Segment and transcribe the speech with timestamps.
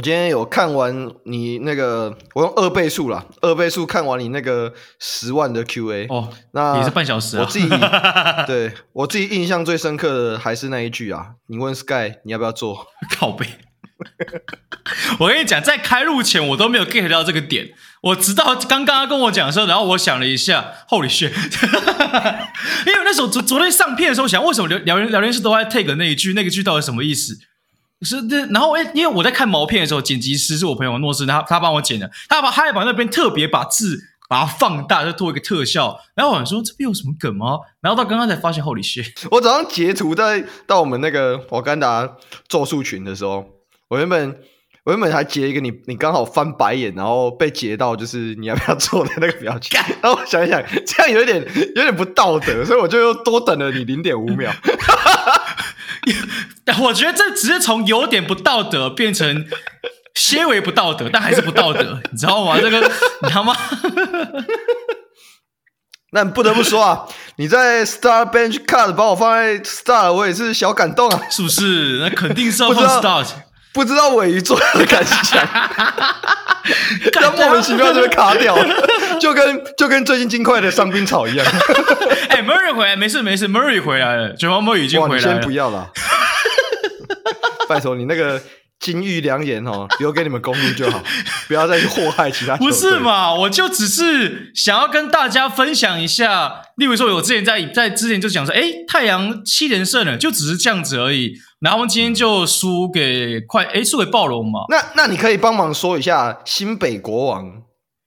[0.00, 7.42] 我今天有看完你那个，我用二倍速啦，二倍速看完你那个十万的 QA 哦，那也是半小时啊。
[7.42, 7.68] 我自己
[8.48, 13.46] 对我自己印象最深刻的还是那一句啊，你问 Sky 你要不要做 靠背。
[15.18, 17.68] 我跟你讲，在开录前我都没有 get 到这个点，
[18.00, 21.28] 我直到刚刚他跟我讲的时候，然后我想了一下，Holy shit！
[22.88, 27.38] 因为那时候昨昨天上片的时候，想为什么聊聊天聊天室都在 take 那一句，那个句到底什么意思？
[28.06, 35.98] 是这，然后因为我在看毛片的时候，剪辑师是我朋友诺斯，他他帮我剪的，他把他也把那边特别把字把它放大，就做一个特效。
[36.14, 37.58] 然后我想说这边有什么梗吗？
[37.80, 39.12] 然后到刚刚才发现，Holy shit！
[39.30, 42.16] 我早上截图在到我们那个瓦干达
[42.48, 43.44] 咒术群的时候，
[43.88, 44.38] 我原本
[44.84, 49.78] 我原本还截一个你你刚好翻白眼，然后被截到就是你要不要做的那个表情。
[50.00, 54.50] 然后我想一想，这样有点有点不道德，所以我就又多等了你零点五秒。
[56.78, 59.46] 我觉得这只是从有点不道德变成
[60.14, 62.58] 些微不道德，但还是不道德，你知道吗？
[62.60, 63.56] 这个你知道吗？
[66.12, 71.98] 那不得不说啊，你在 Star Bench Cut 把我放在 Star，我也是小感动啊，是不是？
[72.00, 73.24] 那肯定是要放 Star，
[73.72, 75.46] 不知道尾鱼做的感想，
[77.12, 78.66] 他莫名其妙就被卡掉了，
[79.20, 81.46] 就跟就跟最近金块的伤兵草一样。
[82.28, 85.90] 哎、欸、，Murray 回来，没事没事，Murray 回来了，卷毛 Murray 已经回来了，先不要了。
[87.70, 88.42] 拜托你那个
[88.80, 91.00] 金玉良言哦，留给你们公路就好，
[91.46, 92.56] 不要再去祸害其他。
[92.56, 93.32] 不是嘛？
[93.32, 101.34] 我就只是想要跟大家分享一下，例如说，我之前在在之前就讲说，哎，太阳七连胜了，就只是这样子而已。
[101.60, 104.60] 然后今天就输给快，哎，输给暴龙嘛。
[104.68, 107.44] 那那你可以帮忙说一下新北国王，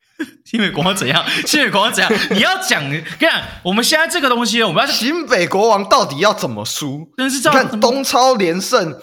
[0.43, 1.23] 新北国王怎样？
[1.45, 2.11] 新北国王怎样？
[2.31, 7.07] 你要讲，跟你讲，我们现在这个东西，我们要新北国王到底要怎么输？
[7.15, 8.99] 但是这样，看东超连胜。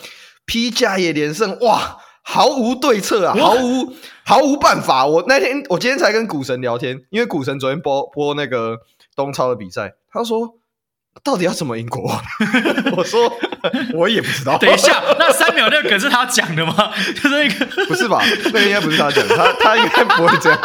[0.51, 3.95] 披甲也连胜，哇，毫无对策啊，毫无
[4.25, 5.07] 毫无办法。
[5.07, 8.79] 我那天，我今天才跟股神聊天，因为股神昨天播播那个
[9.15, 10.57] 东超的比赛，他说
[11.23, 12.21] 到底要怎么赢国王？
[12.99, 13.33] 我说
[13.95, 14.59] 我也不知道。
[14.59, 16.93] 等一下，那三秒那个梗是他讲的吗？
[17.15, 18.21] 就是那个不是吧？
[18.47, 20.61] 那个应该不是他讲的，他他应该不会这样。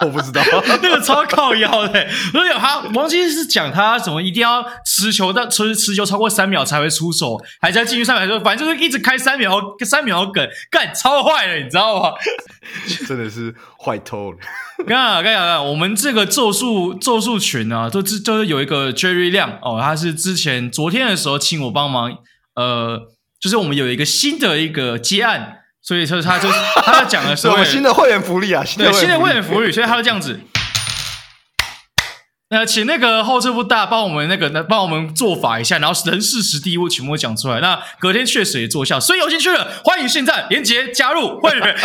[0.00, 0.42] 我不知道，
[0.82, 2.08] 那个超靠腰的。
[2.32, 12.12] 所以他王金是讲他什么一定要持球，但持持球超过三秒才会出手，还在进去三秒说，反正就是一直开三秒三秒梗，干超坏的，你知道吗？
[13.06, 14.38] 真的是坏透了。
[14.86, 22.10] 刚刚刚刚，我们这个咒术咒术群啊，就就是有一个 Jerry 亮哦，他是之前昨天的时候请我帮忙，
[22.54, 22.98] 呃，
[23.38, 25.58] 就是我们有一个新的一个接案。
[25.82, 26.54] 所以说，他就是
[26.84, 30.40] 他在讲的时候， 新的会员福利啊，对，新的会员福利，所以他就这样子。
[32.52, 37.60] 那请那个后制部大帮我们那个，帮我们做法一下，然后人事时地物全部讲出来。
[37.60, 41.76] 那隔天确实也奏效，所以有兴趣的欢迎现在连结加入会员，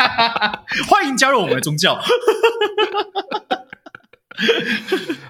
[0.86, 1.94] 欢迎加入我们的宗教。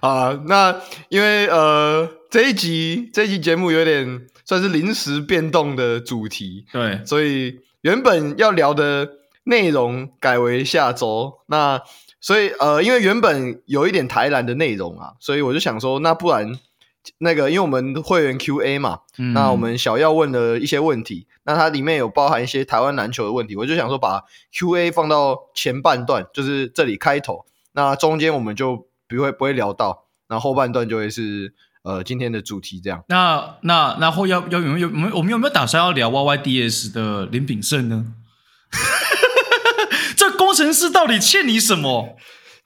[0.02, 0.74] 啊，那
[1.10, 7.60] 因为呃这一集这一集节目有点算是临时变动的主题，对，所以。
[7.86, 9.08] 原本要聊的
[9.44, 11.80] 内容改为下周，那
[12.20, 16.58] 所以呃，因为原本有一点台篮的内容啊，所以我就想说，那不然
[17.18, 31.54] 那个，因为我们会员 Q&A 嘛，嗯、那我们小要问的一些问题，那它里面有包含一些台湾篮球的问题，我就想说把 Q&A 放到前半段，就是这里开头，那中间我们就不会不会聊到，那后，后半段就会是。
[31.86, 33.02] 呃，今天的主题这样。
[33.08, 38.06] 那那然后要要有没有我们我们有没有打算要聊 YYDS 的林炳胜呢？
[40.16, 42.16] 这工程师到底欠你什么？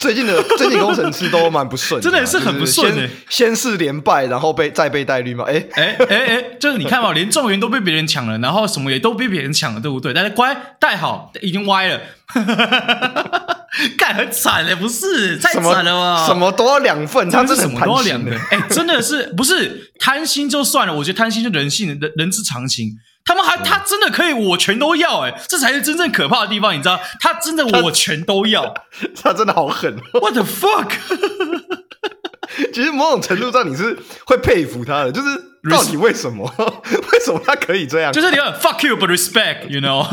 [0.00, 3.10] 最近的 最近工程师都蛮不顺，啊，真的是很不顺，欸。
[3.28, 5.44] 先是连败，然后被再被带绿帽。
[5.44, 10.14] 哎哎哎哎，就是你看嘛，连状元都被别人抢了，然后什么也都被别人抢了，对不对？
[10.14, 12.00] 但是乖带好，已经歪了。
[13.96, 16.26] 干很惨嘞，不是太惨了吗？
[16.26, 18.34] 什么都要两份，他这什么都要两份。
[18.50, 20.94] 哎，真的是不是贪心就算了？
[20.96, 22.96] 我觉得贪心是人性人人之常情。
[23.24, 26.98] 他们还他真的可以我全都要哎，这才是真正可怕的地方，你知道？
[27.20, 28.74] 他真的我全都要，
[29.22, 29.96] 他真的好狠。
[30.12, 30.90] What the fuck？
[32.74, 33.96] 其实某种程度上你是
[34.26, 35.28] 会佩服他的，就是
[35.70, 36.44] 到底为什么？
[37.12, 38.12] 为什么他可以这样？
[38.12, 40.04] 就是你要 fuck you but respect，you know？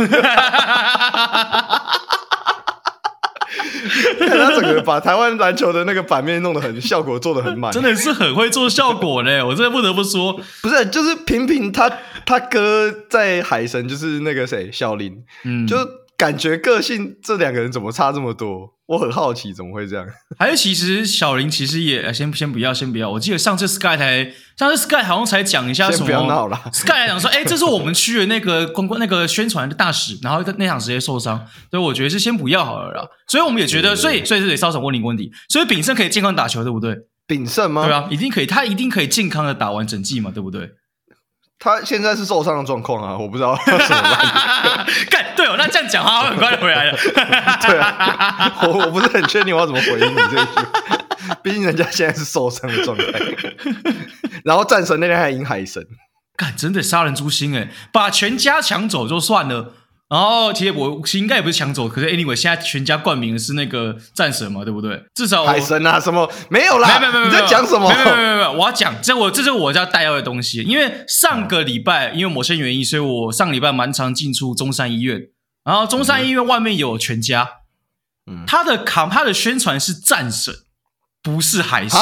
[4.20, 9.42] 看他整个把台湾篮球的那个版面弄得很效果做得很满，真的是很会做效果嘞！
[9.42, 11.92] 我真的不得不说，不是，就是平平他
[12.26, 15.78] 他哥在海神就是那个谁小林，嗯，就
[16.18, 18.74] 感觉个性这两个人怎么差这么多？
[18.88, 20.08] 我很好奇怎么会这样。
[20.40, 23.12] 还是其实小林其实也先先不要先不要。
[23.12, 26.60] 我记得上次 Sky 才上次 Sky 好像才讲一下什么，不要闹了。
[26.74, 33.08] Sky 来讲说，哎、欸，这是我们区的那个 公关那个宣传的大使，然后那场直接受伤，所以我觉得是先不要好了啦。
[33.28, 36.98] 所以我们也觉得，所以所以这里稍稍问你个问题，所以炳胜可以健康打球，对不对？
[37.28, 37.86] 炳胜吗？
[37.86, 40.72] 对啊，一定可以，他一定可以健康的打完整季嘛，对不对？
[41.60, 44.86] 他现在是受伤的状况啊，我不知道怎么办。
[45.10, 46.98] 干对哦，那这样讲话，他很快就回来了。
[47.62, 50.62] 对啊，我我不是很确定我要怎么回应你这一句，
[51.44, 53.04] 毕竟人家现在是受伤的状态。
[54.44, 55.84] 然后战神那天还赢海神，
[56.36, 59.74] 干真的杀人诛心诶，把全家抢走就算了。
[60.10, 65.04] 然后其实我其实应该也不是抢走，可是 anyway 现在全家冠名的是那个战神嘛，对不对？
[65.16, 67.90] 至少海神啊什么没有啦，没有没有没有，你在讲什么？
[67.92, 75.22] 没有没有没有，我要讲这我这是我要带要的东西，因为上个礼拜因为某些原因，所以我上礼拜蛮常进出中山医院，
[75.66, 77.50] 然后中山医院外面有全家，
[78.32, 80.54] 嗯，他的卡他的宣传是战神，
[81.22, 82.00] 不是海神，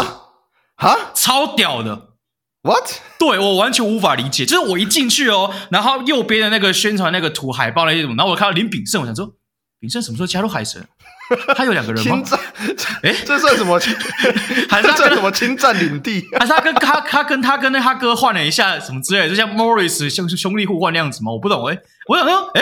[0.75, 2.09] 哈，超屌的。
[2.65, 2.89] What？
[3.19, 9.33] 对，我完全无法理解，就是我一进去哦，然后右边的那个宣传那个图海报那些什么，然后我看到林炳胜，我想说，
[9.79, 10.83] 炳胜什么时候加入海神？
[11.55, 12.23] 他有两个人吗？
[13.03, 13.79] 哎， 这算什么？
[14.69, 16.27] 还是他算什么侵占领地？
[16.39, 21.31] 还是他跟他他跟他跟那他哥换了一下什么之类的，就像 Morris 兄兄弟互换那样子吗？
[21.31, 21.77] 我不懂哎，
[22.07, 22.61] 我想说，哎。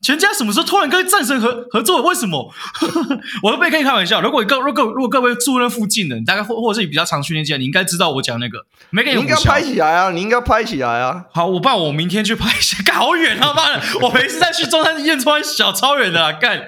[0.00, 2.00] 全家什么时候突然跟战神合合作？
[2.02, 2.52] 为什么？
[3.42, 4.20] 我都被可以开玩笑。
[4.20, 8.64] 如果各如果如果各位住那附近的，你大概或或者是你比较常去那家，你应该知道我讲那个。
[8.90, 10.10] 没给你，你应该拍起来啊！
[10.12, 11.24] 你应该拍起来啊！
[11.34, 12.78] 好，我爸我明天去拍一下。
[12.86, 13.52] 干好远啊！
[13.52, 16.32] 妈的，我没事再去中山医院穿小超远的啊！
[16.32, 16.66] 干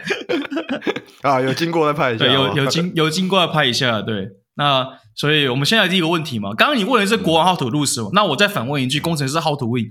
[1.23, 2.25] 啊，有经过再拍一下。
[2.25, 4.03] 对，有有经有经过再拍一下。
[4.03, 4.85] 对，那
[5.15, 8.11] 所以我们现在第一个问题嘛，刚刚你问的是国王 how to lose 嘛？
[8.13, 9.89] 那我再反问一句，工程师 how to win？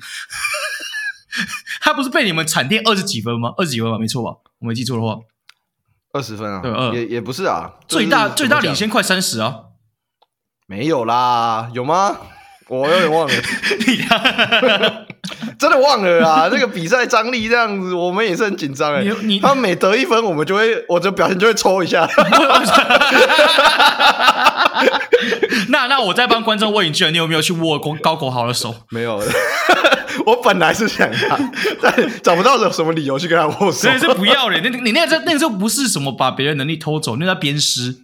[1.81, 3.53] 他不是被你们惨电二十几分吗？
[3.57, 4.37] 二十几分吧，没错吧？
[4.59, 5.17] 我没记错的话，
[6.13, 6.61] 二十分啊？
[6.61, 9.55] 对，也也不是啊，最大最大领先快三十啊？
[10.67, 12.17] 没有啦，有吗？
[12.67, 13.33] 我有点忘了，
[15.57, 16.47] 真的忘了啦。
[16.47, 19.03] 这个比赛张力这样子，我们也是很紧张哎。
[19.23, 22.07] 你他每得一分，我们就会，我的表情就会抽一下。
[25.69, 28.75] 那那我再帮观众问一句，你有没有去握过高国豪的手？
[28.89, 29.21] 没有。
[30.25, 31.37] 我本来是想他，
[31.81, 33.71] 但找不到有什么理由去跟他握手。
[33.71, 34.61] 所以是不要脸。
[34.63, 37.95] 那你那个这那个时候不是什么把别人能力偷走，那叫鞭尸。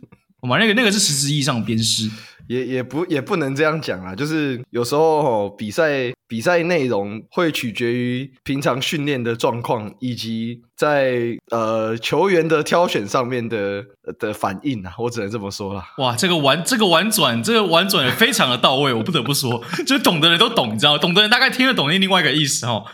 [0.42, 2.10] 好吗那个那个是实质意义上的鞭尸。
[2.48, 13.84] 也也不也不能这样讲啦，就是有时候齁比赛比赛内容会取决于平常训练的状况，以及在呃球员的挑选上面的
[14.20, 15.86] 的反应啊，我只能这么说啦。
[15.98, 22.86] 哇，这个婉这个婉转，这个婉转也非常的到位，我不得不说，就是懂的人都懂，你知道，懂的人大概听得懂那另外一个意思哦。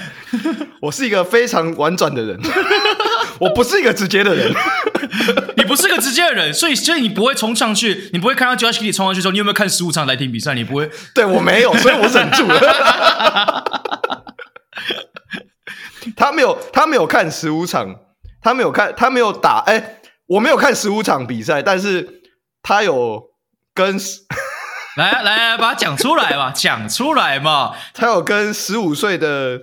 [0.82, 2.38] 我是一个非常婉转的人，
[3.40, 4.52] 我不是一个直接的人。
[5.56, 10.54] 你不是个直接的人，所以所以你不会冲上去，你不会看到 Josh Giddey 冲上去说，你有没有看十五场来听比赛？
[10.54, 13.64] 你不会， 对我没有，所以我忍住了。
[16.16, 17.94] 他没有，他没有看十五场，
[18.42, 19.58] 他没有看，他没有打。
[19.66, 22.22] 哎、欸，我没有看十五场比赛，但是
[22.62, 23.22] 他有
[23.74, 23.98] 跟
[24.96, 27.74] 来来来，把它讲出来嘛，讲出来嘛。
[27.94, 29.58] 他有跟十五岁的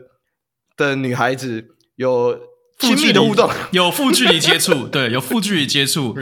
[0.75, 2.37] 的女孩子有。
[2.77, 6.13] 亲密的互动， 有负 距离接触，对，有负距离接触。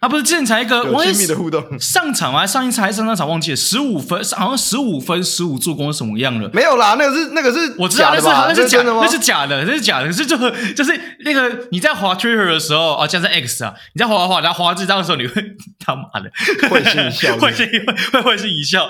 [0.00, 2.46] 他不是之前才一个亲密的互动，上场吗？
[2.46, 6.48] 上一场还是上上场忘记了，十五分，好像十五分，十五助攻什么样了？
[6.54, 10.06] 没有啦，那个是那个是，我知道那是那是假的，那是假的，那是假的。
[10.06, 10.36] 可是就
[10.72, 15.42] 就是那个你在滑 Twitter 的时候啊，加上 X 啊，你在滑滑滑，然后滑这张的时候，你会
[15.78, 16.30] 他妈的
[16.70, 17.66] 会心一笑，会心
[18.12, 18.88] 会会心一笑，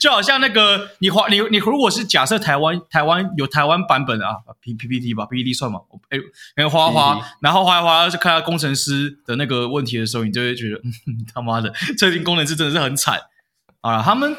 [0.00, 4.32] 就好像那个你滑你你如果是假设台湾台湾有台湾版本的啊
[4.62, 5.80] ，P P P T 吧，P P T 算吗？
[6.54, 13.18] 然后花花，然后滑一滑，就看到工程师的那个问题的时候，你就会觉得，嗯、 他妈的，这群工程师真的是很惨
[13.80, 14.02] 啊！
[14.02, 14.36] 他们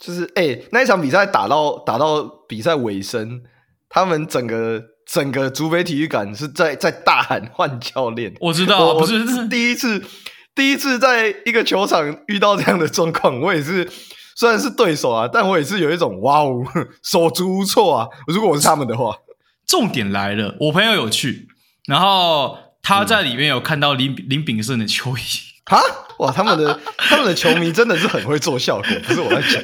[0.00, 3.42] 就是，哎、欸，那一场比赛打到打到比赛尾声，
[3.88, 8.34] 他们整个整个竹北体育馆是在在大喊换教练。
[8.40, 10.02] 我知道，不是，是第一次，
[10.54, 13.88] 第一次在一个球场遇到这样的状况，我也是，
[14.36, 16.64] 虽然是对手啊，但我也是有一种哇哦，
[17.02, 18.08] 手足无措啊！
[18.26, 19.14] 如果我是他们的话。
[19.68, 21.46] 重点来了，我朋友有去，
[21.86, 25.20] 然后他在里面有看到林林炳胜的球衣
[25.70, 25.78] 啊！
[26.18, 29.62] 哇，他们的他们的球迷真的是很会做效果，不是我在讲。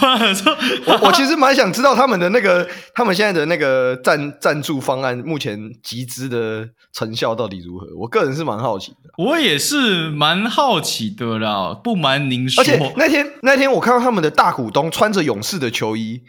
[0.86, 7.86] 我我其实蛮想知道他们的那个他们现在的那个赞赞助方案目前集资的成效到底如何？
[7.96, 9.10] 我个人是蛮好奇的。
[9.16, 16.22] 我也是蛮好奇的啦，不瞒您说，而且那天那天我看到他们的大股东穿着勇士的球衣，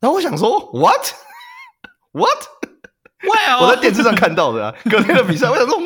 [0.00, 1.06] 然后我想说，what？What？
[2.16, 4.74] Well, 我在电视上看到的啊。
[4.90, 5.84] 隔天的比赛，我想说，嗯，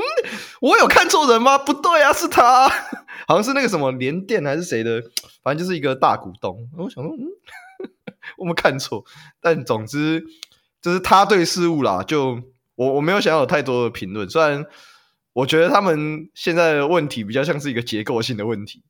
[0.60, 1.58] 我有看错人吗？
[1.58, 2.68] 不对啊，是他，
[3.26, 5.02] 好像是那个什么联电还是谁的，
[5.42, 6.68] 反正就是一个大股东。
[6.76, 7.26] 我想说，嗯，
[8.36, 9.04] 我们看错。
[9.40, 10.24] 但总之，
[10.80, 12.40] 就是他对事物啦，就
[12.76, 14.28] 我我没有想要有太多的评论。
[14.28, 14.64] 虽然
[15.32, 18.82] 我觉得他们现在的问题比较像是一个结构性的问题。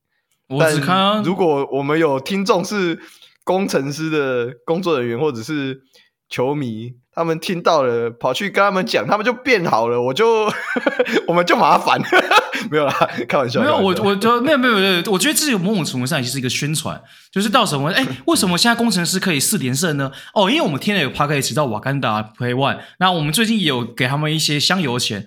[0.48, 3.00] 我只看啊，如果我们有听众是
[3.44, 5.82] 工程师的工作人员，或者是
[6.28, 6.96] 球迷。
[7.12, 10.48] 他们听到了，跑去跟他们讲，他们就变好了，我就
[11.26, 12.00] 我们就麻烦，
[12.70, 12.92] 没有啦，
[13.28, 13.60] 开玩笑。
[13.60, 17.02] 没有，我我就没有没有没有，我觉得这有某种程度上也是一个宣传，
[17.32, 20.12] 就是到什么哎， 为什么现在工程师可以四连胜呢？
[20.34, 25.26] 哦，因为我们天天有 Podcast 到瓦干达 Play One，那我们最近也有给他们一些香油钱，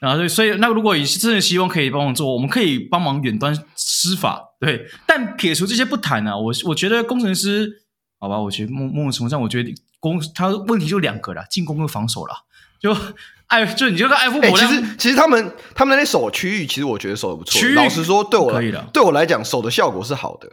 [0.00, 4.86] 然后所以所以那如果你真的希望可以帮忙做，我们可以帮忙远端施法，对。
[5.06, 7.82] 但撇除这些不谈呢、啊，我我觉得工程师，
[8.20, 9.74] 好吧，我觉得某某种程度上，我觉得。
[10.02, 12.34] 攻他问题就两个了，进攻跟防守了。
[12.80, 12.94] 就
[13.46, 17.60] 艾，就你就跟艾夫伯、欸，其实其实他们他们那边守区域，其实我觉得守的不错。
[17.74, 20.48] 老实说，对我来对我来讲，守的效果是好的。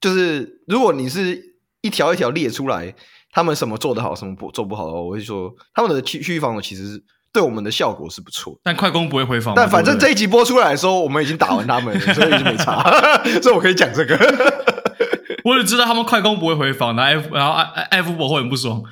[0.00, 2.94] 就是如果你是一条一条列出来，
[3.32, 8.60] 他们什么做得好，什么不做不好的话，我会说他们的区区域防守其实对我们的效果是不错。
[8.62, 9.54] 但快攻不会回防。
[9.56, 12.82] 但反正这一集播出来的时候，我们已经打完他们了，所以已经没差。
[13.42, 14.16] 所以我可以讲这个。
[15.44, 18.82] 我只知道他们快攻不会回防，然后 F 然后艾艾艾夫伯会很不爽。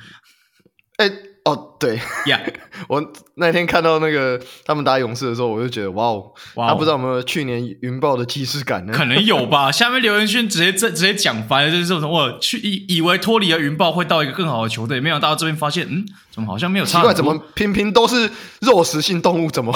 [0.97, 1.13] 哎、欸，
[1.45, 2.53] 哦，对呀，yeah.
[2.89, 3.01] 我
[3.35, 8.91] 那天看到那个他们打勇士的时候，我就觉得哇哦，哇、他不知道有没有去年云豹的既视感呢？
[8.93, 9.71] 可能有吧。
[9.71, 16.99] 下面留言区直接直接讲翻了，就是这种我去以以为脱离了云豹会到一个更好的球队，没想到这边发现，嗯，怎么好像没有差？
[16.99, 18.29] 奇怪，怎么偏偏都是
[18.59, 19.49] 肉食性动物？
[19.49, 19.73] 怎么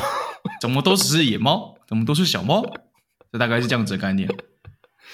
[0.60, 1.76] 怎么都只是野猫？
[1.88, 2.66] 怎么都是小猫？
[3.32, 4.30] 这大概是这样子的概念。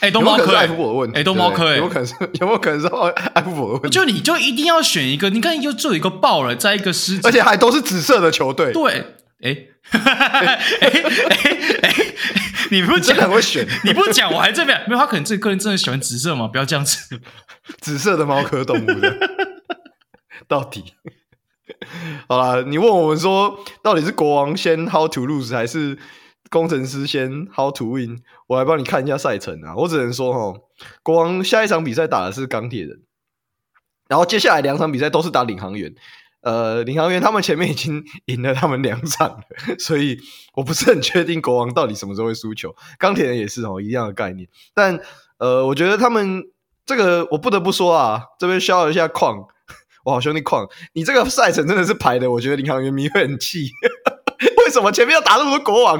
[0.01, 1.17] 哎、欸，都猫科，艾夫伯的问题。
[1.17, 2.15] 哎、欸，都猫科，哎， 有没有可能是？
[2.39, 2.87] 有没有可能是
[3.33, 3.89] 艾夫伯的问题？
[3.89, 8.71] 就你就一定要选一个，你看又就有一个爆了，再一个狮子，而且还都是紫色的球队。
[8.71, 8.91] 对，
[9.41, 10.87] 哎、欸， 哎哎
[11.81, 11.95] 哎，
[12.71, 14.99] 你不讲很会选，你不讲我还这边没有。
[14.99, 16.47] 他可能自己个人真的喜欢紫色嘛？
[16.47, 17.19] 不要这样子，
[17.81, 19.17] 紫色的猫科动物的，
[20.47, 20.93] 到底
[22.29, 25.97] 好啦，你问我们说，到底是国王先 How to lose 还是？
[26.49, 29.75] 工程师先 How to win，我来帮你看一下赛程啊！
[29.75, 30.59] 我只能说哈，
[31.03, 33.01] 国王下一场比赛打的是钢铁人，
[34.07, 35.93] 然后接下来两场比赛都是打领航员。
[36.41, 39.41] 呃，领航员他们前面已经赢了他们两场了，
[39.77, 40.17] 所以
[40.53, 42.73] 我不是很确定国王到底什么时候会输球。
[42.97, 44.47] 钢铁人也是哦，一样的概念。
[44.73, 44.97] 但
[45.37, 46.45] 呃，我觉得他们
[46.85, 49.47] 这个我不得不说啊，这边消一下矿，
[50.05, 53.69] 我好兄弟矿，你这个赛程真的是排的，我觉得领航员迷会很气。
[54.69, 55.99] 为什么前面要打那么多国王，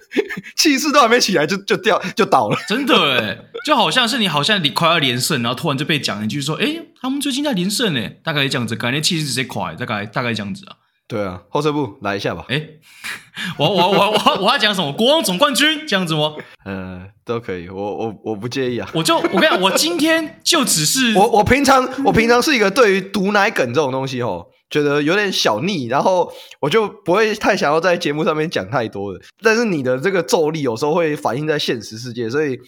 [0.56, 2.56] 气势都还没起来就就掉就倒了？
[2.66, 12.46] 真的诶，就好像是你好像你快要连胜，然后突然就被讲一句说：“诶，他们最近在连胜诶，大概这样子，感觉气势直接垮，大概大概这样子啊。”对啊，后撤步来一下吧。
[12.48, 12.80] 诶，
[13.58, 14.90] 我我我我我要讲什么？
[14.94, 16.32] 国王总冠军这样子吗？
[16.64, 18.88] 呃，都可以，我我我不介意啊。
[18.94, 24.46] 我就我跟你讲，我今天就只是 我我平常我平常是一个对于毒奶梗这种东西哦。
[24.68, 29.20] 觉得有点小腻，然后我就不会太想要在节目上面讲太多的。
[29.40, 32.58] 但是你的这个咒力有时候会反映在现实世界，所以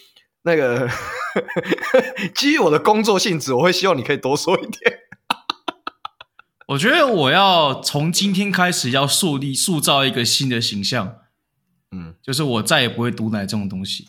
[0.43, 0.89] 那个
[2.35, 4.99] 基于我的工作性质，我会希望你可以多说一点。
[6.69, 11.17] 我觉得我要从今天开始要树立、塑造一个新的形象，
[11.91, 14.07] 嗯，就是我再也不会毒奶这种东西。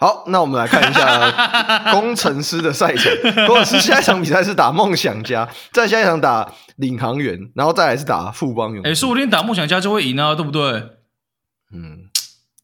[0.00, 3.12] 好，那我们来看一下 工程师的赛程。
[3.46, 8.88] 工程师下一场比赛是打梦想家，再下一场打领航员，然后再来是打富邦勇士。
[8.88, 10.72] 哎、欸，说不定打梦想家就会赢啊，对不对？
[11.74, 12.08] 嗯，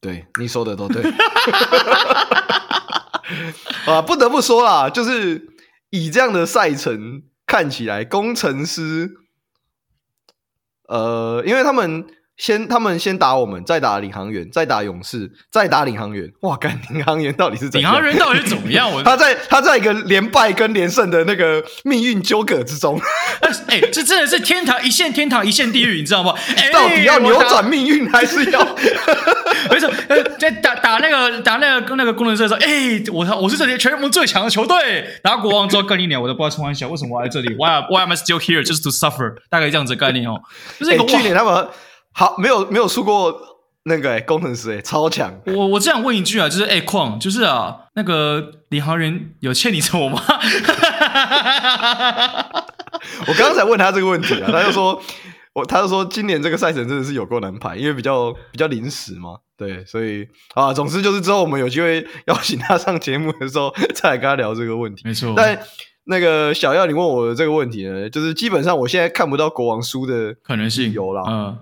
[0.01, 1.03] 对，你说的都对。
[3.85, 5.47] 啊，不得不说啦，就是
[5.91, 9.11] 以这样的赛程看起来，工程师，
[10.89, 12.07] 呃，因为他们。
[12.37, 16.31] 先，他们先打我们，再打领航员，再打勇士，再打领航员。
[16.43, 17.93] 哇，干领航员到底是怎样？
[17.93, 18.91] 领航员到底是怎么样？
[18.91, 23.01] 我 他在他在一个连败跟连胜的那个命运纠葛之中。
[23.69, 26.35] 哎、欸，这真的是天堂一线天堂一线地狱，你知道吗？
[26.57, 28.61] 欸、到底要扭转命运还是要？
[29.71, 35.19] 没错，呃，在打打那个打那个跟那个工程师的时候，哎、欸，我我是这里全联盟最强的球队。
[35.23, 39.37] 打国王之后更一年，我都不知道开玩笑，为什么我在这里？Why why am I still here just to suffer？
[39.49, 40.41] 大概这样子的概念哦。
[40.79, 41.67] 就是一个、欸、去年他们。
[42.19, 43.39] 好，没有没有输过
[43.83, 45.39] 那个、欸、工程师诶、欸、超强。
[45.49, 50.19] 我我这样问一句啊，就是哎矿，就是啊，那个领航员有欠你什么吗？
[53.29, 54.99] 我刚刚才问他这个问题啊，他就说，
[55.53, 59.37] 我他就说今年这个赛程真的是有够难排，因为比较比较临时嘛。
[59.59, 65.03] 对，所以啊，总之就是之后我们有机会邀请他上节目的时候，再来跟他聊这个问题。
[65.05, 65.59] 没错，但
[66.05, 71.23] 那个小耀，你问我的这个问题呢，就是基本上我现在看不到国王输的可能性有啦。
[71.29, 71.59] 嗯，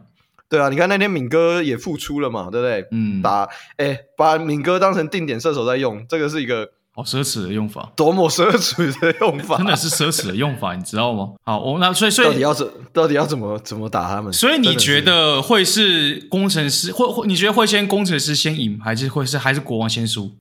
[0.48, 2.86] 对啊，你看那天敏哥也复出了嘛，对不对？
[2.90, 6.70] 嗯，打哎，把敏哥当成定点射手在用，这个是一个。
[6.96, 11.30] 好奢侈的用法，多么奢侈的用法， 真的是奢侈的用法，你知道吗？
[11.44, 14.32] 好，我那所以所以到底要怎到底要怎么怎么打他们？
[14.32, 20.36] 所以你觉得会是工程师，会会你觉得会先工程师先赢，还是会是还是国王先输？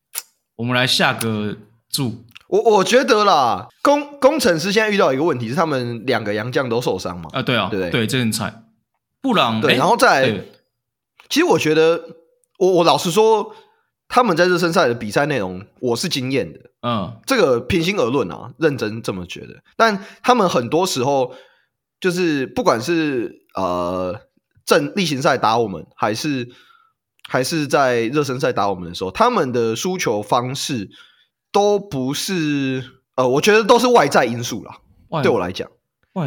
[0.57, 1.57] 我们来下个
[1.89, 2.24] 注。
[2.50, 7.31] 我我觉得啦，工工程师现在遇到一个问题是，他们两个洋将都受伤嘛？
[7.33, 8.62] 啊，对啊，对对，这很惨。
[9.24, 10.44] 布朗对，然后再来，
[11.30, 12.00] 其实我觉得，
[12.60, 13.56] 我我老实说。
[14.10, 16.60] 他们在热身赛的比赛内容，我是惊艳的。
[16.84, 19.63] 嗯，这个平心而论啊，认真这么觉得。
[19.75, 21.34] 但他们很多时候，
[22.00, 24.22] 就是不管是呃
[24.65, 26.48] 正例行赛打我们，还是
[27.27, 30.92] 还是在热身赛打我们的时候，他们的输球方式
[31.51, 32.84] 都不是
[33.15, 34.77] 呃，我觉得都是外在因素啦。
[35.24, 35.68] 对我来讲，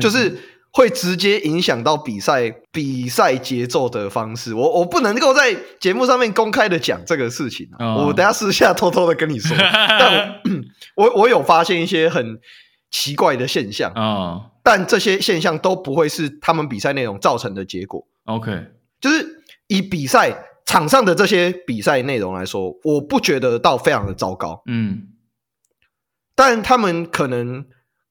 [0.01, 0.41] 就是。
[0.77, 8.09] 会直接影响到比赛比赛节奏的方式，我我不能够在节目上面公开的讲这个事情啊，oh.
[8.09, 9.57] 我等下私下偷偷的跟你说。
[9.57, 10.43] 但
[10.95, 12.39] 我我，我有发现一些很
[12.91, 14.43] 奇怪的现象啊，oh.
[14.63, 18.07] 但这些现象都不会是他们比赛内容造成的结果。
[18.27, 18.67] OK，
[19.01, 19.27] 就是
[19.69, 24.63] 以比赛场上的这些比赛内容来说，我不觉得到非常的糟糕。
[24.67, 25.05] 嗯，
[26.35, 27.65] 但他们可能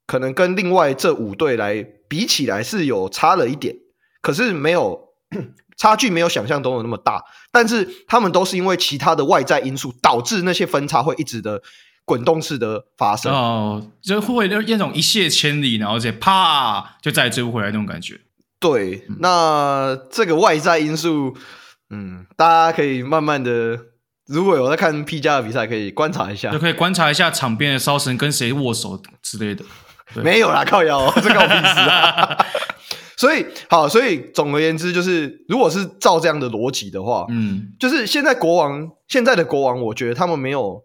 [0.07, 1.85] 可能跟另外这五队来。
[2.07, 3.75] 比起来是有差了一点，
[4.21, 5.09] 可是没有
[5.77, 7.23] 差距，没有想象中的那么大。
[7.51, 11.61] 但是他们都是因为其他的外在因素导致那些分差会一直的
[12.05, 18.21] 滚动式的发生哦，就会那种一泻千里，然后再啪就再也追不回来那种感觉。
[18.59, 21.35] 对，那这个外在因素，
[21.89, 23.77] 嗯，大家可以慢慢的，
[24.27, 29.65] 如果有在看 P 加的比赛，可以观察一下，就可以观察一下场边的烧神跟谁握手之类的。
[30.13, 32.37] 没有啦，靠腰， 这个我平时啊。
[33.17, 40.83] 所以好，所以总而言之，就是如果是照这样的逻辑的话，嗯，就是现在国王现在的国王，我觉得他们没有，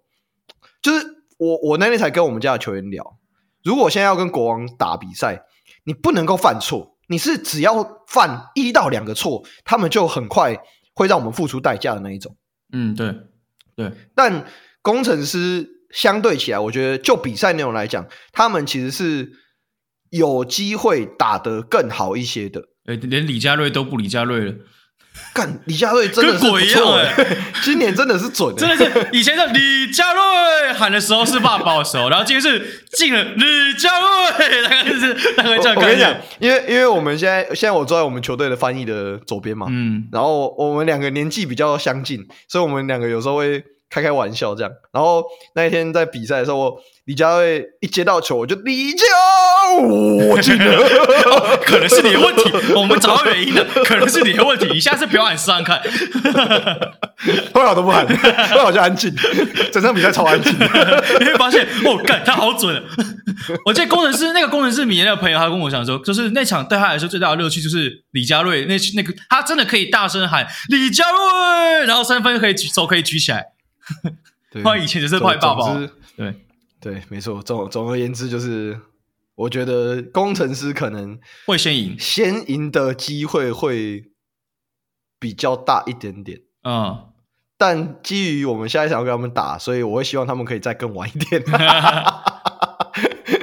[0.81, 1.05] 就是
[1.39, 3.17] 我我那天才跟我们家的球员聊，
[3.65, 5.43] 如果现在要跟国王打比赛，
[5.83, 10.57] 你不能够犯错，你是只要犯一到两个错，他们就很快
[10.95, 12.37] 会让我们付出代价的那一种。
[12.73, 13.13] 嗯，对
[13.75, 14.47] 对，但
[14.83, 15.80] 工程师。
[15.93, 19.33] 相对起来，我觉得就比赛内容来讲，他们其实是
[20.11, 22.61] 有机会打得更好一些的。
[22.87, 24.55] 哎、欸，连李佳瑞都不李佳瑞了，
[25.35, 27.37] 干李佳瑞真的是鬼一样哎、欸！
[27.63, 35.77] 今年真的是准、欸，真的是以前的李佳瑞喊的时候是爸爸的时候，然后今天是进了李佳瑞，大概就是大概这样。
[35.77, 43.63] 我跟你讲，因为因为我们现在现在我坐在我们球队的翻译的左边嘛，嗯，然后我们两个年纪比较相近，所以我们两个有时候会。
[43.91, 45.25] 开开玩笑这样，然后
[45.55, 49.05] 那一天在比赛的时候，我李佳瑞一接到球，我就李佳，
[49.81, 50.77] 我进了、
[51.27, 55.83] 哦，可能是你的问题，我们找到原因了，可能是你的问题，你下次不要喊试试看，
[57.53, 58.07] 后来我都不喊，
[58.51, 59.13] 后来我就安静，
[59.73, 60.53] 整场比赛超安静，
[61.19, 62.81] 你会发现，哦，干他好准，
[63.67, 73.47] 我记得工程师那个工程师米那个朋友，他跟我讲说，就是那场对他来说最大的乐趣就是李佳瑞那那个他真的可以大声喊李佳瑞，然后三分可以举手可以举起来。
[74.65, 75.75] 他以前就是坏爸爸，
[76.17, 76.35] 对
[76.81, 77.43] 对，没错。
[77.43, 78.81] 总总而言之，就是
[79.35, 84.11] 我觉得工程师可能会先赢，先赢的机会会
[85.19, 86.41] 比较大一点点。
[86.65, 87.11] 嗯，
[87.57, 91.43] 但基于我们下一场要跟他们打，所以我会希望他们可以再更晚一点。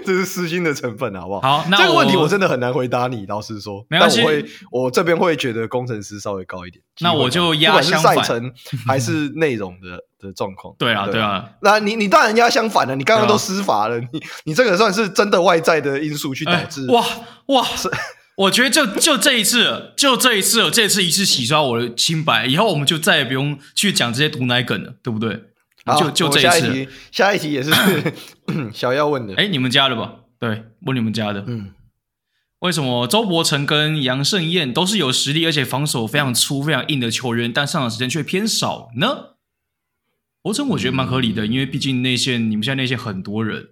[0.07, 1.57] 这是私心的成分，好不好？
[1.59, 3.25] 好，那这个问题我真的很难回答你。
[3.25, 6.81] 老实说，没关系，我会，我这边会觉得工程师稍微高一点。
[7.01, 8.53] 那我就压相反，不管是赛程
[8.87, 10.73] 还是内容的的状况。
[10.79, 11.49] 对啊，对啊。
[11.61, 12.95] 那你你当然压相反了。
[12.95, 16.89] 你刚刚都施法了，你你这个算是真的外在的因素去导致。
[16.89, 17.05] 哇
[17.47, 17.67] 哇！
[18.37, 25.41] 我觉得就就这一次，就这一次，这次一次洗刷我的清白，以后我们就再也不用去讲这些毒奶梗了，对不对？
[25.93, 27.71] 好就就这一次，下一题，下一题也是
[28.73, 29.33] 小要问的。
[29.35, 30.15] 哎，你们家的吧？
[30.37, 31.43] 对，问你们家的。
[31.47, 31.71] 嗯，
[32.59, 39.35] 为什么周伯成跟杨胜燕都是有实力，而且防守非常粗、非常硬的球员，但上场时间却偏少呢？
[40.41, 43.69] 伯成我觉得蛮合理的，嗯、因为毕竟内线，你们现在内线很多人，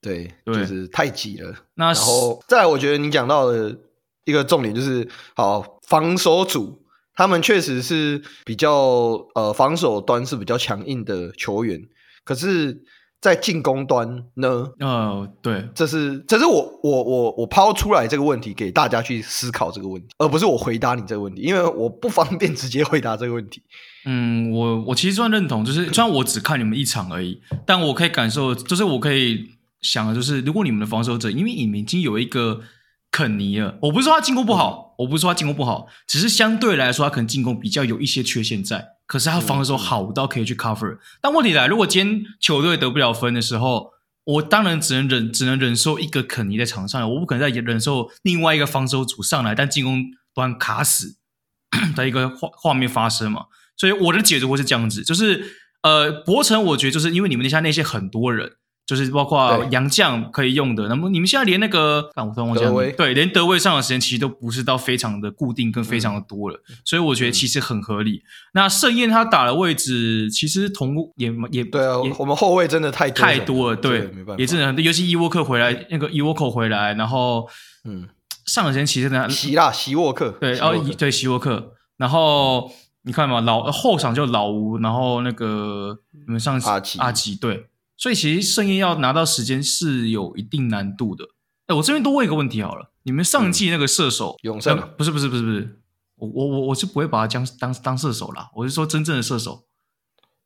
[0.00, 1.54] 对，对就是太挤了。
[1.74, 3.76] 那然后再来，我觉得你讲到的
[4.24, 6.82] 一个重点就是，好防守组。
[7.18, 11.82] 他们确实是比较呃防守端是比较强硬的球员，
[12.22, 12.84] 可是，
[13.20, 14.68] 在进攻端呢？
[14.78, 23.60] 呃，对，这是这是我我我我抛出来这个问题给大家去思考这个问题，而不是我回答你这个问题，因为我不方便直接回答这个问题。
[24.04, 29.44] 嗯，我我其实算认同，就是虽然我只看你们一场而已，但我可以感受，就是我可以
[29.80, 32.60] 想的就是，如果你们的防守者，因为你们已经有一个
[33.10, 40.98] 肯尼了，我不是说他进攻不好，我不是说他进攻不好，只是相对来说他可能进攻比较有一些缺陷在，可是他防守好到可以去 cover。
[41.20, 43.92] 但问题来，如果今天球队得不了分的时候，
[44.24, 51.16] 我当然只能忍，只能忍受一个肯尼在场上，我不可能再忍受另外一个防守组上来，但进攻端卡死
[51.96, 53.46] 的一个画画面发生嘛。
[53.76, 58.56] 所以我的解读会是这样子，就是呃，博城我觉得就是因为你们那下那些很多人。
[58.88, 68.12] 就是包括杨将可以用的，那么你们现在连那个，我突然忘记，对，连德威上的时间其实都不是到非常的固定跟非常的多了，嗯、所以我觉得其实很合理。
[68.12, 68.22] 嗯、
[68.54, 77.46] 那盛宴他打的位置其实同也也对啊，我们后卫真的太多太多了，对，没办法，也真的很，尤其伊沃克回来，那个伊沃克回来，然后
[77.84, 78.08] 嗯，
[78.46, 82.72] 上的时间其实呢，席啦，席沃克，对，哦，对，席沃克，然后
[83.02, 87.66] 你看嘛，老后场就老吴，然后那个你们上阿吉，阿吉，对。
[87.98, 91.24] 所以其实盛宴要拿到时间是有一定难度的。
[91.66, 95.80] 哎，我这边多问一个问题好了，你们上季那个射手，嗯、永胜、呃、不是不是不是不是，
[96.16, 99.64] 我我我我是不会把他将当当射手啦，我是说真正的射手。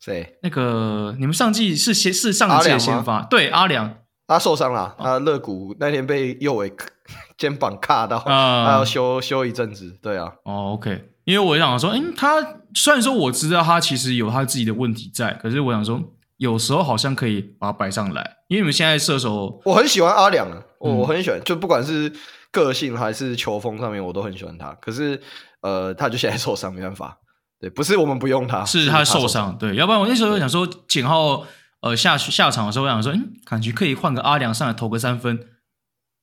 [0.01, 0.39] 谁？
[0.43, 6.73] 那个你们上季是先是上季的先发，对阿良，他受伤了，他肋骨那天被右尾
[7.39, 9.97] 肩膀卡到，嗯、他要休休一阵子。
[10.03, 16.03] 对啊，哦，OK，因为我想说，嗯，他虽然说我知道他其实有他自己的问题在，可是我想说。
[16.43, 20.49] 有时候好像可以把它摆上来，因为你们现在射手，我很喜欢阿良，
[20.81, 22.13] 我我很喜欢，嗯、就不管是
[22.51, 24.73] 个性还是球风上面，我都很喜欢他。
[24.81, 25.23] 可是，
[25.61, 27.17] 呃，他就现在受伤，没办法。
[27.61, 29.57] 对，不是我们不用他，是他受伤。
[29.57, 31.47] 对，要不然我那时候想说，简浩
[31.81, 35.39] 呃下下场的时候，我想说，嗯，感觉可以换个阿良上来投个三分，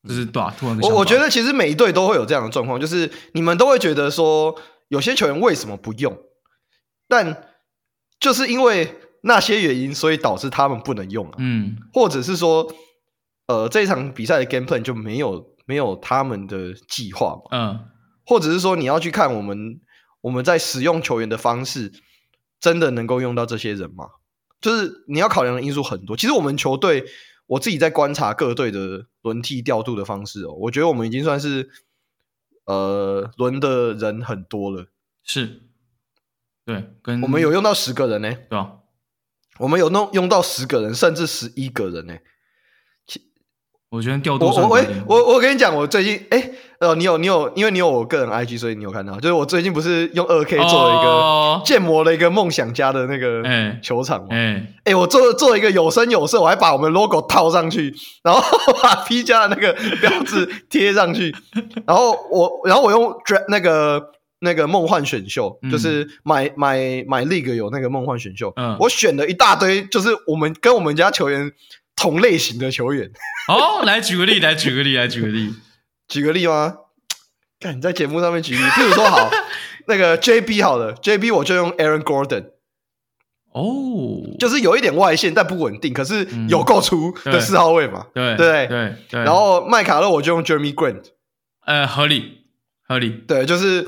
[0.05, 0.53] 就是对吧？
[0.59, 4.53] 突然我我觉得其实每一队都会有这样的状况，就是你们都会觉得说，
[4.89, 6.17] 有些球员为什么不用？
[7.07, 7.41] 但
[8.19, 8.99] 就是因为。
[9.21, 11.35] 那些原因，所以导致他们不能用啊。
[11.37, 12.71] 嗯，或者是说，
[13.47, 17.43] 呃，这一场比赛的 game plan 就没有没有他们的计划嘛。
[17.51, 17.79] 嗯，
[18.25, 19.81] 或者是说，你要去看我们
[20.21, 21.91] 我们在使用球员的方式，
[22.59, 24.05] 真的能够用到这些人吗？
[24.61, 26.17] 就是你要考量的因素很多。
[26.17, 27.05] 其实我们球队，
[27.47, 31.69] 我自己在观察各队的轮替调度的方式哦，我觉得我们已经算是
[32.65, 34.87] 呃轮的人很多了。
[35.23, 35.61] 是，
[36.65, 38.78] 对，跟我们有用到十个人呢，对吧？
[39.59, 42.13] 我们有弄用到十个人，甚至十一个人呢。
[43.91, 53.43] 我觉得调度我我我我跟你讲，我最近哎，呃，你有你有，因为你有我个人 IG，所以你有看到，就是我最近不是用二 K 做了一个建模的一个梦想家的那个
[53.81, 54.27] 球场嘛。
[54.29, 57.91] 哎哎，我做做一个有声有色，我还把我们 logo 套上去，
[58.21, 58.41] 然后
[58.83, 61.35] 把 P 加的那个标志贴上去，
[61.87, 63.11] 然后我然后我用
[63.47, 64.11] 那个。
[64.41, 71.51] 那个梦幻选秀，嗯、就是买买买 league 有那个梦幻选秀，嗯，我选了一大堆，就是我们跟我们家球员
[71.95, 73.11] 同类型的球员。
[73.51, 75.53] 哦，来举个例，来举个例，来举个例，
[76.07, 76.77] 举个例吗？
[77.59, 79.29] 看你在节目上面举例，譬如说好，
[79.87, 82.45] 那个 JB 好了，JB 我就用 Aaron Gordon。
[83.51, 89.19] 哦，就是有一点外线，但不稳定，可是有够出的四号位嘛，对对对对。
[89.21, 91.03] 然后麦卡勒我就用 Jeremy Grant，
[91.65, 92.45] 呃，合理
[92.87, 93.85] 合理，对，就是。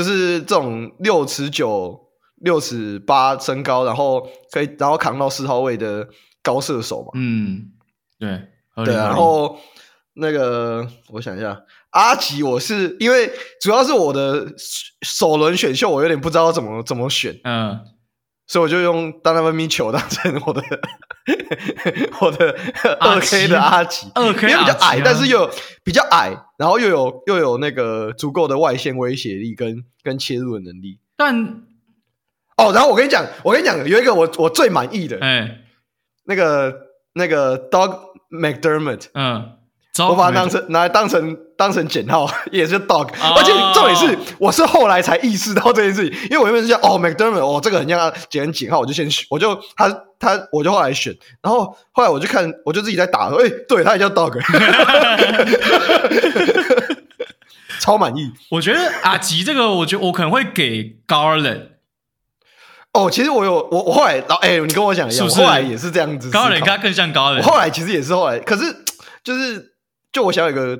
[0.00, 2.00] 就是这种六尺九、
[2.36, 6.08] 六尺八身高，然后可以然后扛到四号位的
[6.42, 7.10] 高射手嘛。
[7.16, 7.70] 嗯，
[8.18, 8.48] 对，
[8.86, 9.08] 对啊。
[9.08, 9.58] 然后
[10.14, 11.60] 那个，我想一下，
[11.90, 14.50] 阿吉，我是因为主要是我的
[15.02, 17.38] 首轮选秀，我有点不知道怎么怎么选。
[17.44, 17.78] 嗯。
[18.50, 20.60] 所以我就用 Donovan Mitchell 当成我的
[22.20, 22.56] 我的
[22.98, 25.48] 二 K 的阿吉，二 K 因为比较矮，但是又
[25.84, 30.98] 比较矮，然后又有又有那个足够的外线威胁力跟跟切入的能力。
[31.16, 31.62] 但
[32.56, 35.60] 哦，然后我跟你讲，我跟你讲，有一个我我最满意的，哎，
[36.24, 36.74] 那个
[37.12, 38.00] 那个 Doug
[38.32, 39.59] McDermott，嗯。
[40.08, 54.38] 我把它当成拿来当成当成简号， 也是 dog，、哦、而且重点是，我是后来才意识到这件事情，因为我原本是想，哦，McDermott，哦，这个很像他简简号，我就先选，我就他他，我就后来选，然后后来我就看，我就自己在打，哎、欸，对，他也叫 dog，
[57.80, 58.30] 超满意。
[58.50, 61.66] 我觉得阿吉这个，我觉得我可能会给 Garland。
[62.92, 65.40] 哦，其实我有我我后来，哎、欸，你跟我讲一样，是是？
[65.40, 68.74] 我后来也是这样子，Garland 他更像 Garland，我后来其实也是后来，可是
[69.22, 69.69] 就是。
[70.12, 70.78] 就我想有个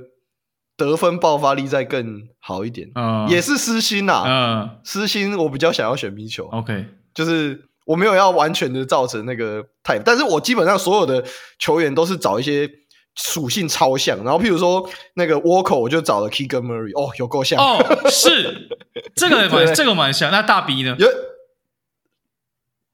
[0.77, 11.25] 得分爆发力再更好一点，嗯，也是私心呐，嗯，私心我比较想要选米球，OK，就是我没有要完全的造成那个 type，但是我基本上所有的
[11.59, 12.69] 球员都是找一些
[13.15, 18.69] 属性超像，然后譬如说那个倭寇，我就找了 Keegan Murray，哦，有够像，哦，是。
[19.15, 19.75] 这个蛮 对。
[19.75, 20.97] 这个蛮像，那大 B 呢？
[20.99, 21.09] 有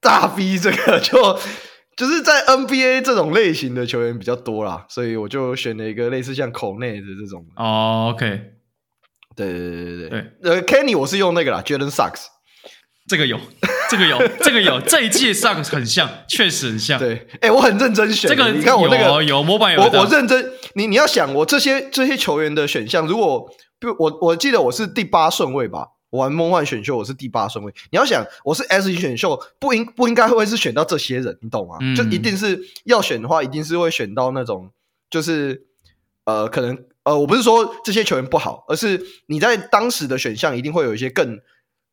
[0.01, 1.39] 大 B 这个就。
[1.97, 7.43] 就是在 NBA 这种类型的球员比较多啦，所以我就选了一个类似像口内的这种。
[7.55, 8.39] 哦，OK，
[9.35, 10.09] 对对对对对。
[10.09, 12.25] 对呃，Kenny 我是用那个啦，Jaden Sucks，
[13.07, 13.39] 这个有，
[13.89, 16.99] 这个有，这个有，这一季 Sucks 很像， 确实很像。
[16.99, 18.29] 对，哎，我很认真选。
[18.29, 19.81] 这个你看我那个有，有模板有。
[19.81, 25.87] 我我认真，你你要想我这些这些球员的选项，如果不我我记得我是第八顺位吧。
[26.11, 27.73] 玩梦幻选秀，我是第八顺位。
[27.91, 31.77] 你要想，我是 S 级选秀，不应不应该会是选到这些人，你懂吗？
[31.81, 34.71] 嗯、就一定是要选的话，一定是会选到那种，
[35.09, 35.65] 就是
[36.25, 41.39] 呃，可能呃，我不是说这些球员不好，而是你在当时的选项一定会有一些更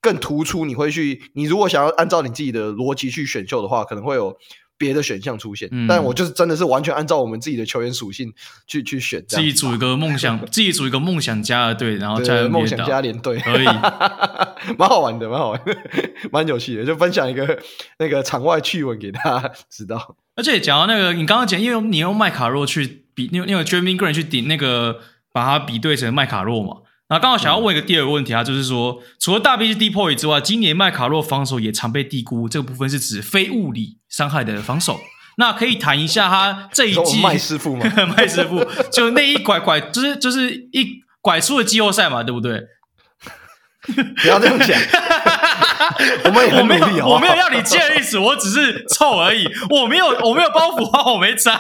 [0.01, 0.65] 更突出。
[0.65, 4.37] 你会去，你如果想要按照你自己的逻辑去选秀的话，可能会有。
[4.77, 8.33] 别的选项出现，嗯、但我就是真的是完全按照我们自己的球员属性
[8.67, 15.77] 去去选，自己组一个梦想， 自己组一个梦想家的队，然后加梦想家联队，可以，蛮好玩的，蛮好玩的，
[16.33, 17.59] 蛮有趣的，就分享一个
[17.99, 20.17] 那个场外趣闻给大家知道。
[20.37, 25.01] 而且讲到那个，你刚刚讲，因为你用麦卡洛去比，用用 Jerami Grant 去顶那个，
[25.33, 26.79] 把它比对成麦卡洛嘛。
[27.11, 34.99] 那刚好想要问一个第二个问题啊，嗯、就是说，除了大 B 是 DPOY 之外，今年麦卡洛防守也常被低估，这个部分是指非物理伤害的防守。
[35.37, 37.85] 那可以谈一下他这一季麦师傅吗？
[38.17, 42.63] 麦师傅 就那一拐拐，就是就是一拐出了季后赛嘛，对不对？
[44.23, 44.81] 不要这样讲，
[46.25, 51.55] 我们我没有，我没有要你接的意思，我只是臭而已，我没有我没有包袱啊，我没差。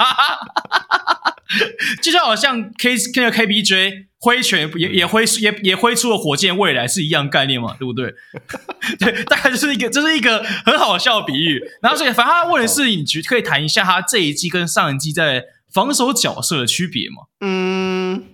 [2.02, 8.10] 就像好像 K 那个 KPJ 挥拳也也挥也也挥出了火箭未来是一样概念嘛，对不对？
[8.98, 11.60] 对， 大概就是一个这、就是一个很好笑的比喻。
[11.82, 17.26] 然后所以反正他问的是，你觉可以谈一下他这一季跟上一季在防守角色的区别吗？
[17.42, 18.24] 嗯，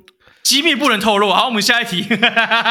[0.45, 1.33] 机密不能透露。
[1.33, 2.07] 好，我们下一题。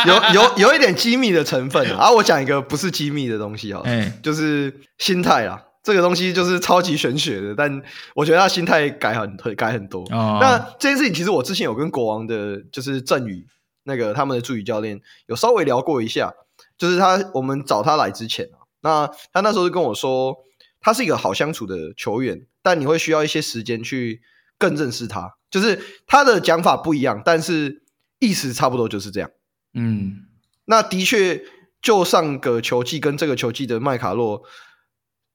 [0.08, 2.10] 有有有一点机密的成分啊。
[2.12, 5.60] 我讲一个不是机密的东西哈，哎，就是心态啊。
[5.82, 7.82] 这个东西就是超级玄学的，但
[8.13, 10.02] 我觉得他心态改很改很多。
[10.12, 13.48] 哦、那这件事情其实我之前有跟国王的，就是郑宇
[13.84, 16.34] 那个他们的助理教练有稍微聊过一下，
[16.78, 20.36] 就是他我们找他来之前啊，那他那时候就跟我说，
[20.82, 24.22] 他是一个好相处的球员，但你会需要一些时间去
[24.58, 25.36] 更认识他。
[25.50, 27.82] 就是他的讲法不一样，但是
[28.20, 29.32] 意思差不多就是这样。
[29.74, 30.26] 嗯，
[30.65, 31.42] 那的确，
[31.82, 34.44] 就上个球季跟这个球季的麦卡洛。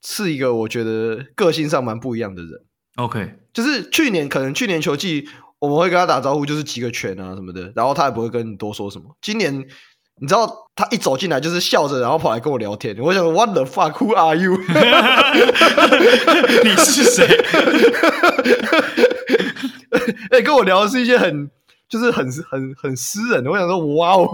[0.06, 2.50] 是一个我觉得个性上蛮不一样的人。
[2.96, 9.16] OK，就是去年可能去年球季我们会跟他打招呼，就是击个拳啊什么的，然后他也不会跟你多说什么。
[9.22, 9.52] 今年
[10.20, 12.96] 你知道他一走进来就是笑着，然后跑来跟我聊天。
[12.98, 13.94] 我想说 What the fuck?
[13.94, 14.56] Who are you？
[16.62, 17.26] 你是谁？
[20.30, 21.50] 哎、 欸，跟我聊的是一些很
[21.88, 23.50] 就是很很很私人的。
[23.50, 24.28] 我想说，哇哦。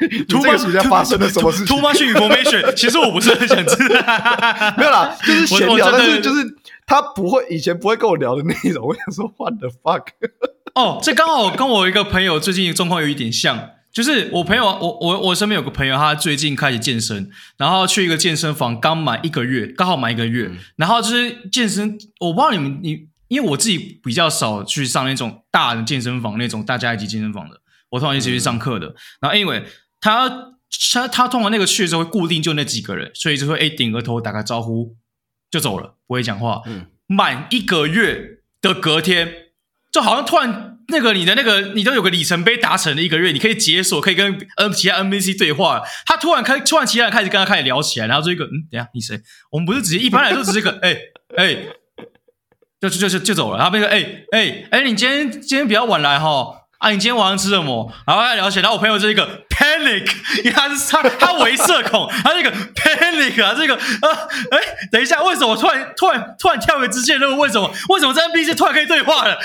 [0.28, 4.00] 突发暑假发生了什么事情？Too much information， 其实我不是很想知道。
[4.78, 6.44] 没有啦，就是闲聊，但是就是
[6.86, 8.86] 他不会以前不会跟我聊的内容。
[8.86, 10.06] 我想说，What the fuck？
[10.74, 27.60] 哦，这刚好跟我一个朋友最近状况有一点像，就是我朋友，我我我身边有个朋友，他最近开始健身，然后去一个健身房，刚满一个月，刚好满一个月，嗯、然后就是健身，我不知道你们你，因为我自己比较少去上那种大的健身房，那种大家一起健身房的。
[27.90, 29.64] 我通常一起去上课的，嗯、然后因为
[30.00, 30.52] 他
[30.92, 34.96] 他他通常那个去的时候会固定就那几个人，所以就会哎点个头打个招呼
[35.50, 36.62] 就走了，不会讲话。
[36.66, 39.32] 嗯，满一个月的隔天，
[39.90, 45.82] 就好像突然那个你的那个你都有个里程碑达成的一个月，你可以解锁，可以跟 N 其他 NPC 对话。
[46.06, 49.20] 他突然开突然其他人开始跟他开始聊起来，然后这个嗯，等下你谁？
[49.50, 50.96] 我们不是直接一般来说只是一个 哎
[51.36, 51.56] 哎，
[52.80, 53.58] 就就就就走了。
[53.58, 56.57] 然后那个哎哎哎，你今天今天比较晚来哈。
[56.78, 57.92] 啊，你今天晚上吃什么？
[58.06, 64.08] 然后他聊起来，我朋友是一个 panic，因为他是他他为社恐，他这个 panic 啊，这个啊，
[64.50, 64.58] 哎，
[64.92, 67.34] 等一下，为什么突然突然突然跳回之前那个？
[67.34, 69.36] 为什么为什么这 N B C 突然可以对话了？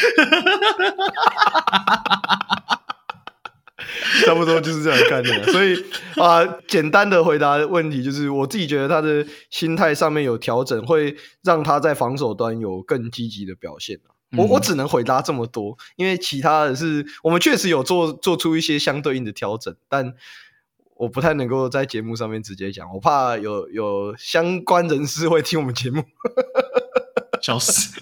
[4.25, 5.43] 差不多就是这样的概念。
[5.51, 5.83] 所以
[6.21, 13.97] 啊、简单的回答问题就是，我自己觉得他的心态上面有调整，会让他在防守端有更积极的表现。
[14.37, 20.13] 我我只能回答这么多，因为其他的是我们确实有做做出一些相对应的调整，但
[20.95, 26.03] 我不太能够在节目上面直接讲，我怕有有相关人士会听我们节目，
[27.41, 27.99] 笑死。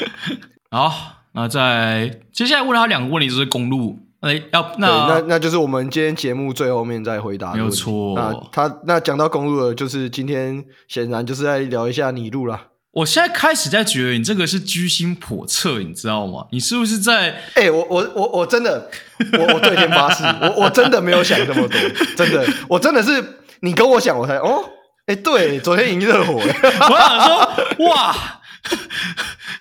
[0.70, 0.92] 好，
[1.34, 8.14] 那在接下来问他两个问题，就是公路，哎，要那那那就是我们今天节目最后面再回答，没有错。
[8.16, 12.68] 那他那讲到公路了，就是今天显然就是在聊一下拟鹿啦。
[12.92, 16.46] 我现在开始在觉得你这个是居心叵测，你知道吗？
[16.52, 17.32] 你是不是在？
[17.54, 18.92] 哎、欸，我我我我真的，
[19.34, 21.80] 我我对天发誓，我我真的没有想这么多，
[22.18, 23.24] 真的，我真的是
[23.62, 24.62] 你跟我讲，我才哦，
[25.06, 28.14] 哎、欸，对，昨天赢热火， 我想说，哇，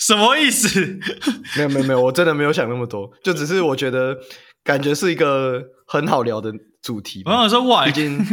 [0.01, 0.99] 什么意思？
[1.57, 4.17] 没有没有没有，我真的没有想那么多，就只是我觉得
[4.65, 7.23] 感觉是一个很好聊的主题。
[7.25, 8.27] 我想说，哇，毕竟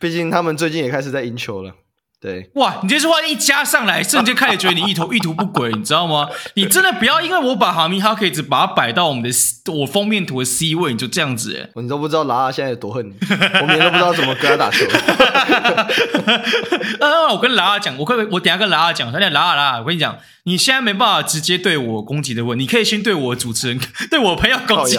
[0.00, 1.72] 毕竟他们最近也开始在赢球了。
[2.18, 2.76] 对，哇！
[2.82, 6.26] 你这句话一加上来，瞬间开始觉得你意图 意图不轨，你知道吗？
[6.54, 9.28] 你真的不要因为我把哈密哈克一直把它摆到我们的
[9.70, 13.14] 我封面图的 C 位，你就这样子哎，你都不知道拉拉现在有多恨你，
[13.60, 14.86] 我们也都不知道怎么跟他打球。
[17.04, 17.28] 啊！
[17.32, 23.78] 我跟拉拉讲，我可以，我等下跟拉拉讲，他讲拉拉拉，我跟你讲，你现在没办法直接对我攻击的问，你可以先对我主持人，
[24.10, 24.96] 对我朋友攻击。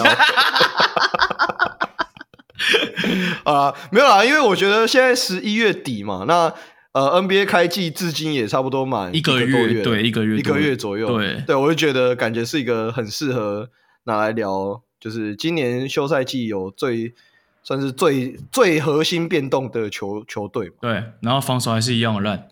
[3.44, 6.52] 啊，没有啦，因为我觉得现在十一月底嘛，那。
[6.92, 13.68] 呃，NBA 开季至今也差不多满一个月，对，一个月，一个月左右，对，对，我就觉得感觉是一个很适合
[14.04, 17.12] 拿来聊，就是今年休赛季有最
[17.62, 22.48] 算是最最核心变动的球球队，对，然后防守还是一样的烂，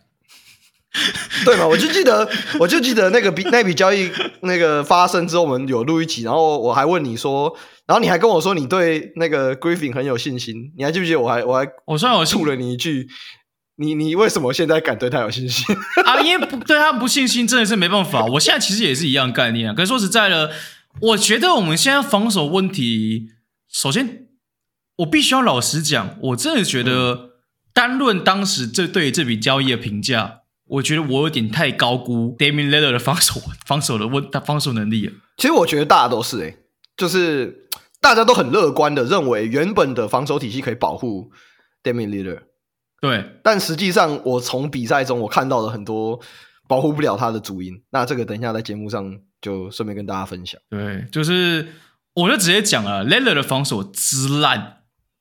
[1.46, 1.66] 对嘛？
[1.66, 2.28] 我就记得，
[2.60, 11.20] 我就记得那个笔那笔交易那个发生之后，我们有录一集，然后我还问你说，然后你还跟我说你对那个 Griffin 很有信心，你还记不记得？
[11.20, 13.08] 我还我还我虽然我吐了你一句。
[13.78, 16.20] 你你为什么现在敢对他有信心 啊？
[16.22, 18.24] 因为不对他不信心真的是没办法。
[18.24, 19.74] 我现在其实也是一样概念啊。
[19.74, 20.50] 可是说实在的，
[21.00, 23.28] 我觉得我们现在防守问题，
[23.68, 24.28] 首先
[24.96, 27.32] 我必须要老实讲，我真的觉得
[27.74, 35.12] 单论当时这对这笔交易的评价，我觉得我有点太高估 Damian Lillard 的防守防守的问他防守能力了。
[35.36, 36.56] 其实我觉得大家都是诶、欸，
[36.96, 37.68] 就是
[38.00, 41.30] 大家都很乐观的认为原本的防守体系可以保护
[41.82, 42.40] Damian Lillard。
[43.00, 46.18] 对，但实际上，我从比赛中我看到了很多
[46.66, 47.80] 保护不了他的主因。
[47.90, 50.58] 那这个等一下在节目上就顺便跟大家分享。
[50.70, 51.68] 对，就是
[52.14, 54.78] 我就直接讲了，Lillard 的防守之烂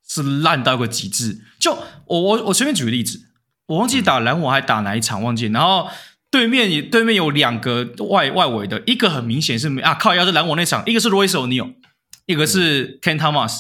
[0.08, 1.42] 是烂到个极致。
[1.60, 3.20] 就我我我随便举个例子，
[3.68, 5.48] 我忘记打篮网还打哪一场忘记。
[5.48, 5.90] 然后
[6.32, 11.74] 对面也对面有两个外外围的，一个很明显是啊靠，要是篮网那场，一个是 Royce O'Neal，
[12.26, 13.60] 一个是 Thomas。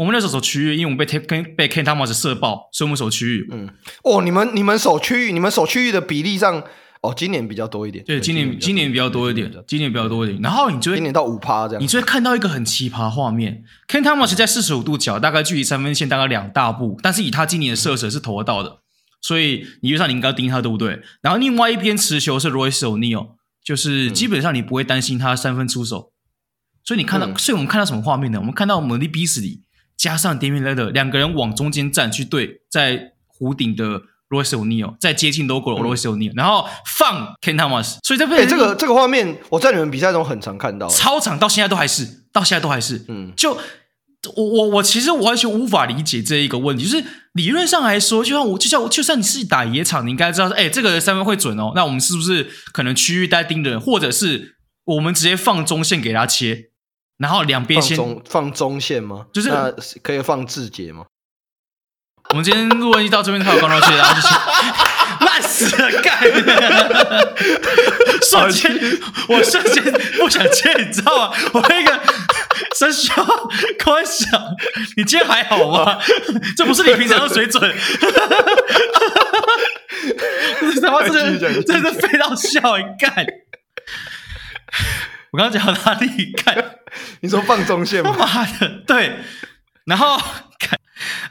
[0.00, 3.46] 我们那时候守区域，因为我们被 Ken 被 Cam Thomas 射爆，所以我们守区域。
[3.52, 3.68] 嗯，
[4.02, 6.64] 哦，你们你们守区域，你们守区域的比例上，
[7.02, 8.02] 哦，今年比较多一点。
[8.06, 10.40] 对，今年今年比较多一点，今年比较多一点。
[10.40, 18.78] 然后你就会今年到五趴这样，你就会看到一个很奇葩画面 Kent Thomas 在四十五度角，大概距离三分线大概两大步，但是以他今年的射程是投得到的，
[19.20, 21.02] 所以你就上你应该盯他，对不对？
[21.20, 23.32] 然后另外一边持球是 Royce O'Neal，
[23.62, 26.14] 就是基本上你不会担心他三分出手，
[26.86, 28.38] 所以你看到，所以我们看到什么画面呢？
[28.38, 29.60] 我们看到 Malik Beasley。
[30.00, 43.52] 加上 Damian Lillard 两个人往中间站去对，在弧顶的 Royce O'Neal 在接近 logo 的 Royce O'Neal，然后放 Ken Thomas，所以这边、欸、这个这个画面我在你们比赛中很常看到，超场到现在都还是，到现在都还是，嗯，就
[44.36, 56.69] 我我我其实我完全无法理解这一个问题，就是理论上来说，就像我就像我就算你自己打野场，你应该知道，哎、欸，这个三分会准哦，那我们是不是可能区域待盯的人，或者是我们直接放中线给他切？
[57.20, 59.26] 然后两边先放中，放中线吗？
[59.32, 59.50] 就是
[60.02, 61.04] 可以放字节吗？
[62.30, 64.28] 我们今天录完一到这边，他有刚到去，然后就是
[65.26, 66.18] 烂死了，干！
[68.22, 68.72] 瞬间，
[69.28, 69.82] 我瞬间
[70.18, 71.36] 不想接，你知道吗？
[71.52, 72.00] 我那个
[72.74, 73.12] 三小
[73.78, 74.24] 开玩笑，
[74.96, 75.98] 你今天还好吗？
[76.56, 77.60] 这不是你平常的水准，
[80.80, 83.26] 他妈真的真的飞到笑，你干！
[85.32, 86.32] 我刚刚讲到哪里？
[86.36, 86.78] 看，
[87.20, 88.14] 你说放中线吗？
[88.18, 89.16] 妈的，对。
[89.84, 90.16] 然后
[90.58, 90.78] 看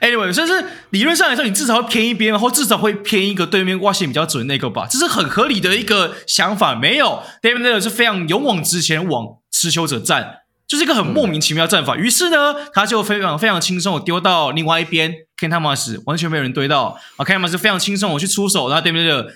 [0.02, 6.76] ，anyway，所以是理论上来说，你至少会偏一边，或至少会偏一个对面挖线比较准那个吧，这是很合理的一个想法。
[6.76, 11.96] 没有，Damian Lillard 是非常勇往直前往持球者站，就是一个很莫名其妙的战法。
[11.96, 19.28] 嗯、于是呢，他就非常非常轻松的丢到另外一边，Cam Thomas 完全没有人堆到啊，Cam Thomas 非常轻松我去出手，然后 Damian Lillard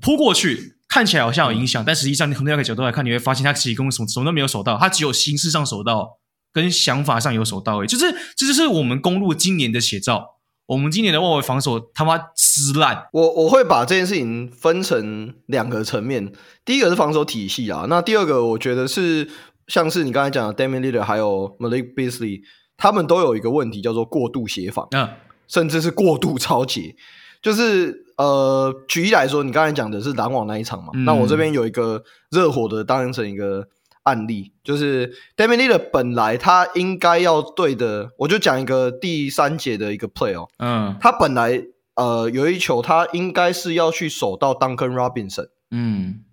[0.00, 0.75] 扑过去。
[0.96, 6.08] 看起来好像有影响，但实际上你从另外一个角度来看，你会发现他其实跟什么什么都没有守到，他只有形式上守到，
[6.54, 7.76] 跟想法上有守到。
[7.82, 10.36] 诶，就是这就是我们公路今年的写照。
[10.64, 13.08] 我们今年的外围防守他妈撕烂。
[13.12, 16.32] 我我会把这件事情分成两个层面，
[16.64, 19.28] 第一个是防守体系啊，那第二个我觉得是
[19.68, 22.40] 像是你刚才讲的 Damian Leader 还有 Malik Beasley，
[22.78, 25.06] 他们都有一个问题叫做过度协防，嗯，
[25.46, 26.96] 甚至是过度抄截，
[27.42, 28.05] 就是。
[28.16, 30.90] 呃，举例来说，你刚才讲的是篮网那一场嘛？
[30.94, 33.68] 嗯、那我这边有一个热火的，当成一个
[34.04, 40.48] 案例，就是 Damian Lillard 本来他应该要对的，我就讲一个第三节的一个 play 哦。
[40.58, 41.62] 嗯，他本来
[41.96, 45.50] 呃有一球，他应该是要去守到 Duncan Robinson。
[45.70, 46.24] 嗯，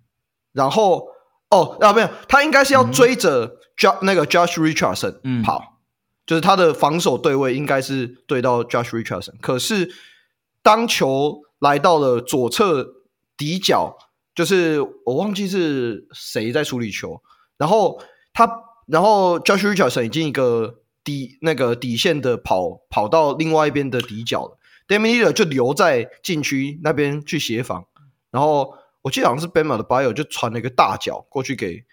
[0.54, 1.08] 然后
[1.50, 5.68] 哦啊没有，他应该是要追着 Jo、嗯、那个 Josh Richardson 跑，嗯、
[6.24, 9.90] 就是他的防守对位应该是对到 Josh Richardson，可是
[10.62, 11.43] 当球。
[11.64, 12.86] 来到了左侧
[13.38, 13.96] 底角
[14.34, 17.22] 就是我忘记是谁在处理球，
[17.56, 18.02] 然后
[18.34, 18.46] 他，
[18.86, 24.58] 然后 Josh Richardson 已经一个底那个底线的跑跑到另外一边的底角了。
[24.86, 27.86] Lillard 就留在禁区那边去协防，
[28.30, 31.84] 然后我记得好像是 Bam Adebayo 就传了一个大脚过去给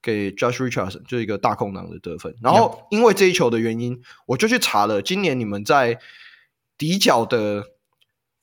[0.00, 2.34] 给 Josh Richardson，就是一个大空档的得分。
[2.40, 5.98] 然后因为这一球的原因，我就去查了今年你们在
[6.78, 7.64] 底角的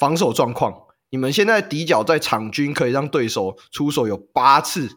[0.06, 0.72] 防守状况。
[1.10, 4.88] 你们现在底角在场均可以让对手出手有八次，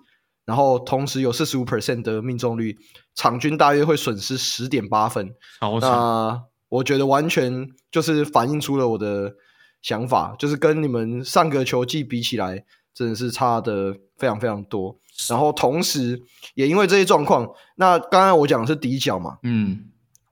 [0.45, 2.77] 然后同时有四十五 percent 的命中率，
[3.15, 5.35] 场均大约会损失十点八分。
[5.81, 9.33] 那我觉得完全就是反映出了我的
[9.81, 14.99] 想法，就是跟你们上个球季比起来，真的是差的非常非常多。
[15.31, 16.23] 然后同时
[16.55, 19.87] 也因为这些状况，那刚刚我讲的是底角嘛，嗯。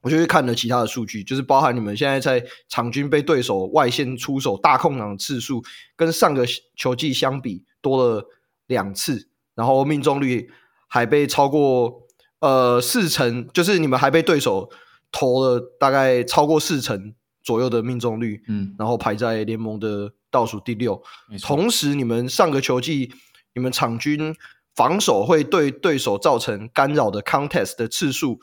[0.07, 5.61] 我就去看了其他的数据，就是包含你们现在在场均被对手外线出手大空档的次数，
[5.97, 6.45] 跟上个
[6.77, 8.25] 球季相比多了
[8.67, 10.49] 两次，然后命中率
[10.87, 12.03] 还被超过
[12.39, 14.69] 呃四成，就是你们还被对手
[15.11, 21.03] 投了大概超过四成左右的命中率，嗯，然后排在联盟的倒数第六。
[21.43, 23.11] 同时，你们上个球季
[23.53, 24.33] 你们场均
[24.73, 28.39] 防守会对对手造成干扰的 contest 的次数。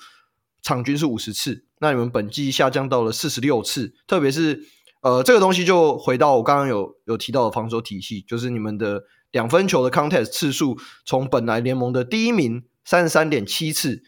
[0.64, 4.64] 场均是五十次，那你们本季下降到了四十六次，特别是
[5.02, 14.02] 呃这个东西就回到我刚刚有有提到的防守体系，就是你们的两分球的 contest 次数从本来联盟的第一名三十三点七次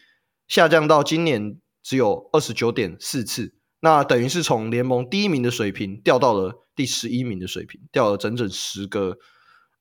[0.47, 9.17] 下降到今年只有二十九点四次，那等于是从联盟第一名的水平掉到了第十一名的水平，掉了整整十个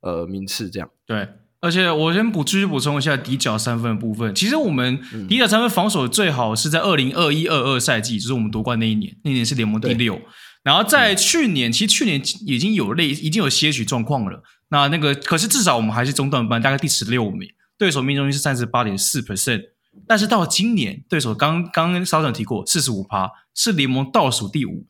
[0.00, 0.90] 呃名次这样。
[1.06, 1.26] 对。
[1.66, 4.32] 而且我先补继续补充一下底角三分的部分。
[4.32, 10.20] 其实我们底角三分防守最好是在二零二一二二赛季，就是我们夺冠那一年，那年是联盟第六。
[10.62, 14.44] 然后在去年，其实去年已经有类已经有些许状况了。
[14.68, 19.62] 那那个可是至少我们还是中段班，大概第十六名，对手命中率是三十八点四 percent。
[20.06, 24.86] 但是到了今年，对手刚刚稍早提过四十五趴，是联盟倒数第五，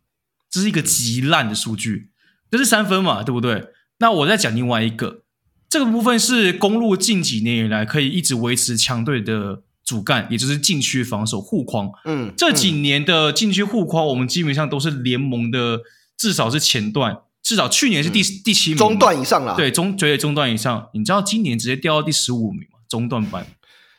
[0.50, 2.10] 这是一个极烂的数据。
[2.50, 3.64] 这是三分嘛，对不对？
[3.98, 5.22] 那我再讲另外一个。
[5.68, 11.90] 这个部分是公路近几年以来可以一直维持强队的主干，也就是禁区防守护框。
[12.04, 15.80] 嗯，这几年的禁区护框，我们基本上都是联盟的
[16.16, 19.54] 至少是前段，至少去年是第、嗯、第七名，中段以上啦。
[19.56, 20.88] 对，中绝对中段以上。
[20.94, 22.78] 你知道今年直接掉到第十五名吗？
[22.88, 23.46] 中段班。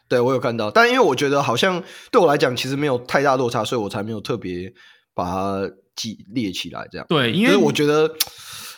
[0.08, 4.74] 对，我有看到，但因为我觉得好像对我来讲其实没有太大落差，所以我才没有特别
[5.14, 7.06] 把它记列起来这样。
[7.10, 8.10] 对，因为我觉得。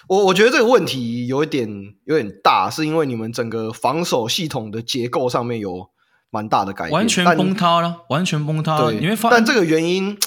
[0.10, 1.70] 我我觉得这个问题有一点
[2.06, 5.92] 有点大，是因为你们整个防守系统的结构上面有
[6.32, 8.92] 蛮大的改变，完全崩塌了，完全崩塌了。
[8.92, 10.18] 对，你会发，但这个原因，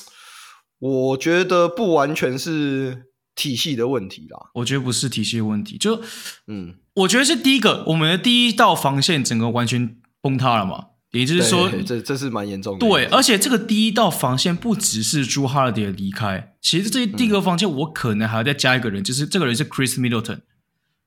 [0.78, 4.51] 我觉得不完全是体系的问题啦。
[4.55, 6.01] 我觉得不是体系的问题，就
[6.47, 10.87] 嗯，我觉得是第一个，我们的第一道防线整个完全崩塌了嘛。
[11.13, 12.87] 也就是说，这这是蛮严重的。
[12.87, 20.41] 对，而且这个第一道防线不只是朱哈迪的离开，其实这第一个防线我可能还要再加一个人，嗯、就是这个人是 Chris Middleton。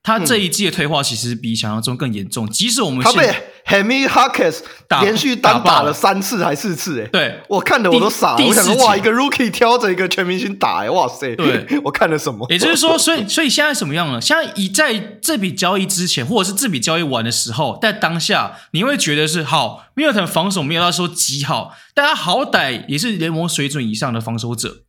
[0.04, 3.34] 他这一季的退化其实比想象中更严重，即使我们他被
[3.66, 4.60] Henry Hawkins
[5.02, 12.46] 连续单打了三次还四次，哎，对，我看的我都傻了，我想说哇，一个 Rookie 挑着一个全明星打，哎，哇塞，对，我看了什么？
[12.52, 14.22] 也就是说，所以所以现在什么样呢？
[14.22, 24.84] 现在以在这笔交易之前，或者是这笔交易完的时候，在当下你会觉得是好，Middleton 防守没有到说极好，但他好歹也是联盟水准以上的防守者。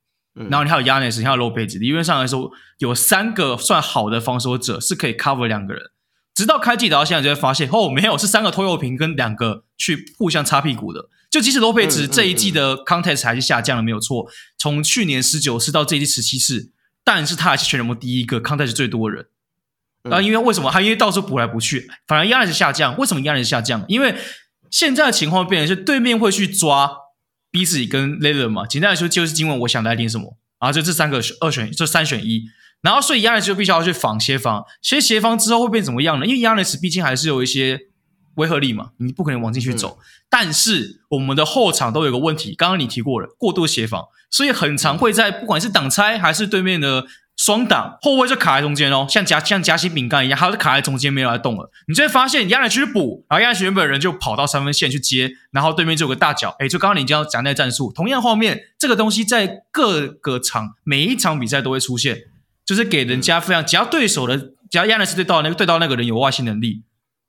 [0.51, 5.83] 然后你还有 Giannis，你还有 Lopez，理论上来说有三个算好的防守者是可以 cover 两个人。
[6.37, 11.09] 直到开季到现在就会发现，哦，没有，是三个拖油瓶跟两个去互相擦屁股的。
[11.29, 16.71] 就即使 Lopez 这一季的 contest 还是下降了，没有错，从去年十九次到这一季十七次，
[17.03, 19.27] 但是他还是全联盟第一个 contest 最多的人。
[20.05, 20.71] 啊，因为为什么？
[20.71, 22.97] 他因为到处补来补去，反而 Giannis 下降。
[22.97, 23.85] 为什么 Giannis 下降？
[23.89, 24.15] 因为
[24.71, 26.93] 现在的情况变成是对面会去抓。
[27.49, 32.45] b 自己跟 Lillard 嘛，简单来说就是今晚我想来点什么，然后就这三个二选，这三选一，
[32.83, 36.27] 然后所以 Giannis 就必须要去防协防，其实协防之后会变怎么样呢？
[36.27, 37.81] 因为 Giannis 毕竟还是有一些
[38.35, 39.99] 违和力嘛，你不可能往进去走。
[40.01, 47.07] 嗯、但是我们的后场都有个问题，刚刚你提过了，过度协防，所以很常会在不管是挡拆还是对面的。
[47.39, 51.71] 双挡后卫就卡在中间哦，像夹像夹心饼干一样，他就卡在中间没有来动了。
[51.87, 56.57] 你就会发现亚历去补，然后亚历原本人就跑到三分线去接，然后对面就有个大脚。
[56.61, 62.23] 诶，就刚刚你讲讲那战术，同样画面，这个东西在各个场每一场比赛都会出现，
[62.67, 64.37] 就是给人家非常，只要对手的
[64.69, 66.83] 只要亚历对到那个对到那个人有外线能力，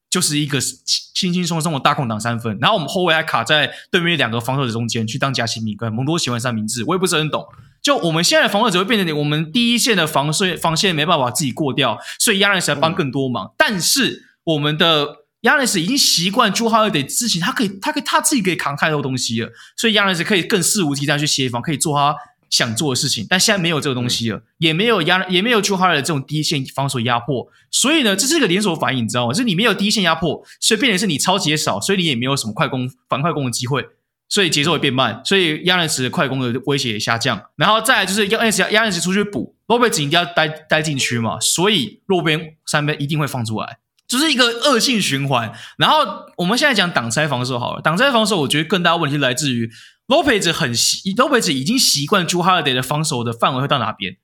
[0.09, 2.57] 就是一个轻轻松松的大空档三分。
[2.59, 7.45] 然后我们后卫还卡在对面两个防守者中间去当夹心饼干，蒙多喜欢三明治，我也不是很懂。
[7.83, 13.45] 就我们现在的防守只会变成我们第一线的防守防线没办法自己过掉，所以亚历士来帮更多忙。
[13.45, 15.07] 嗯、但是我们的
[15.43, 22.15] Giannis 已经习惯 Jrue Holiday 之前，他可以，他可以他自己可以扛太多东西了，所以 Giannis 可以更肆无忌惮去协防，可以做他
[22.49, 23.25] 想做的事情。
[23.29, 29.33] 但现在没有这个东西了，嗯、也没有压，也没有 Jrue Holiday 这种第一线防守压迫，所以呢，这是一个连锁反应，你知道吗？
[29.33, 33.85] 就是你没有第一线压迫，所以变成是你超级少，所以你也没有什么快攻、反快攻的机会，
[34.29, 37.41] 所以节奏会变慢，所以 Giannis 的快攻的威胁也下降。
[37.55, 43.79] 然后再来就是 Giannis Giannis 出去补，Lopez 一定要待待禁区嘛，所以路边三分一定会放出来。
[44.07, 45.51] 就是一个恶性循环。
[45.77, 45.97] 然后
[46.37, 49.69] 我们现在讲挡拆防守好了，挡拆防守，我觉得更大问题来自于
[50.07, 54.17] Lopez 很习，Lopez 已经习惯 Jrue Holiday 的防守的范围会到哪边，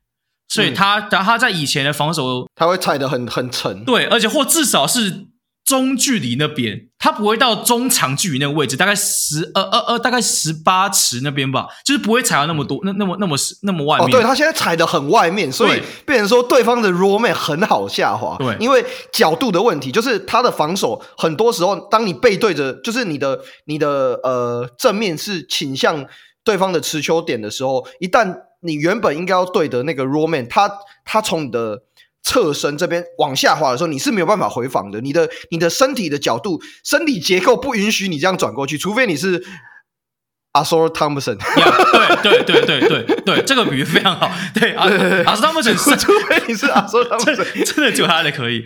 [0.48, 5.28] 所以他，他、嗯、他在以前的防守，他会踩得很很沉，对，而且或至少是。
[5.66, 14.08] 中距离那边，他不会到中长距离那个位置，大概十呃呃呃，大概十八尺那边吧，就是不会踩到那么多，那那么那么那么外面。
[14.08, 18.36] 哦，对，他现在踩的很外面，所以变成说对方的 roll man 很好下滑。
[18.38, 18.84] 对，因为
[19.14, 26.06] 角度的问题，就是他的防守很多时候，当你背对着，就是你的你的呃正面是倾向
[26.44, 30.70] 对方的持球点的时候，一旦你原本应该要对的那个 roll man，他
[31.06, 31.84] 他从你的。
[32.24, 35.02] 侧身这边往下滑的时候，你是没有办法回防的。
[35.02, 39.44] 你的你的身体的角度、身体结构不允许你这样转过去，除非你是
[40.54, 41.38] Ausar Thompson。
[41.38, 44.32] 对对对对对对，这个比喻非常好。
[44.54, 48.64] 对，Ausar Thompson，除非你是 Ausar Thompson，真的就他的可以。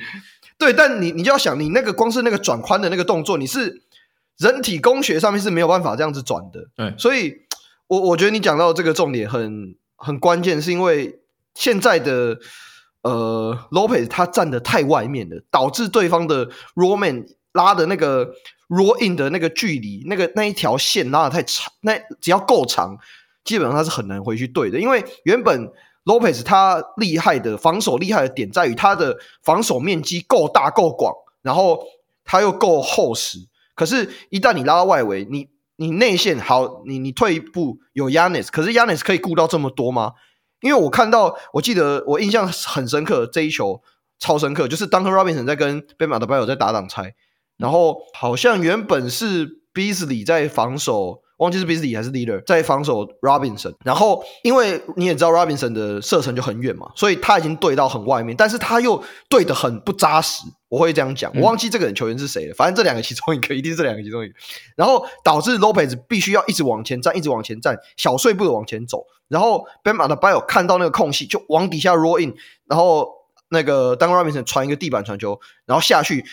[0.60, 3.82] 对，但你你就要想，你那个光是那个转宽的那个动作，你是
[4.38, 6.70] 人体工学上面是没有办法这样子转的。
[6.76, 7.34] 对，所以
[7.88, 11.22] 我我觉得你讲到这个重点很很关键，是因为
[11.55, 12.38] 现在的。
[13.04, 18.34] 呃，Lopez 他站得太外面了，导致对方的 Roman 拉的那个
[18.68, 22.98] roll in 的那个距离，那个那一条线拉得太长，那只要够长，
[23.43, 24.80] 基本上他是很难回去对的。
[24.80, 25.72] 因为原本
[26.06, 31.80] Lopez 他厉害的防守厉害的点在于他的防守面积够大够广，然后
[32.26, 33.39] 他又够厚实。
[33.76, 40.14] 可是，一旦你拉到外围，你你内线好，你你退一步有 Yanis，可是 Yanis 可以顾到这么多吗？
[40.62, 43.82] 因为我看到，我记得我印象很深刻，这一球
[44.20, 47.16] 超深刻，就是当和 Robinson 在跟 Bam Adebayo 在打挡拆，
[47.58, 51.24] 然后好像原本是 Beasley 在防守。
[51.38, 60.44] 忘记是 Beasley 还是 Leader 在防守 Robinson，然后因为你也知道 Robinson 的射程就很远嘛，所以他已经对到很外面，但是他又对的很不扎实。
[60.70, 64.34] 我会这样讲，我忘记这个人球员是谁了，反正这两个其中一个一定是这两个其中一个，
[64.76, 72.36] 然后导致 Lopez 必须要一直往前站，一直往前站，小碎步的往前走，然后 Bam Adebayo 看到那个空隙就往底下 roll in，
[72.66, 73.10] 然后
[73.50, 76.26] 那个 Duncan Robinson 传一个地板传球，然后下去。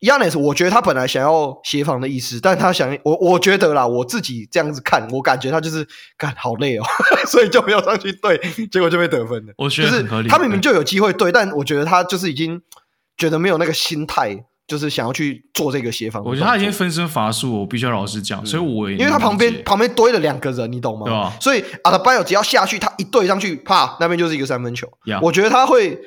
[0.00, 5.86] Giannis 我觉得他本来想要协防的意思，但他想我，我觉得啦，我自己这样子看，我感觉他就是
[6.18, 6.84] 干好累哦，
[7.26, 8.38] 所以就没有上去对，
[8.70, 9.54] 结果就被得分了。
[9.56, 12.60] 我觉得很合理，就是他明明就有机会对，但我觉得他就是已经
[13.16, 16.22] 觉得没有那个心态，就是想要去做这个协防。
[16.22, 21.06] 我觉得他已经分身乏术，我必须要老实讲，所以我因为他旁边旁边堆了两个人，你懂吗？
[21.06, 21.32] 对啊。
[21.40, 24.86] 所以 Adebayo 只要下去，他一对上去，啪，那边就是一个三分球。
[25.22, 25.98] 我觉得他会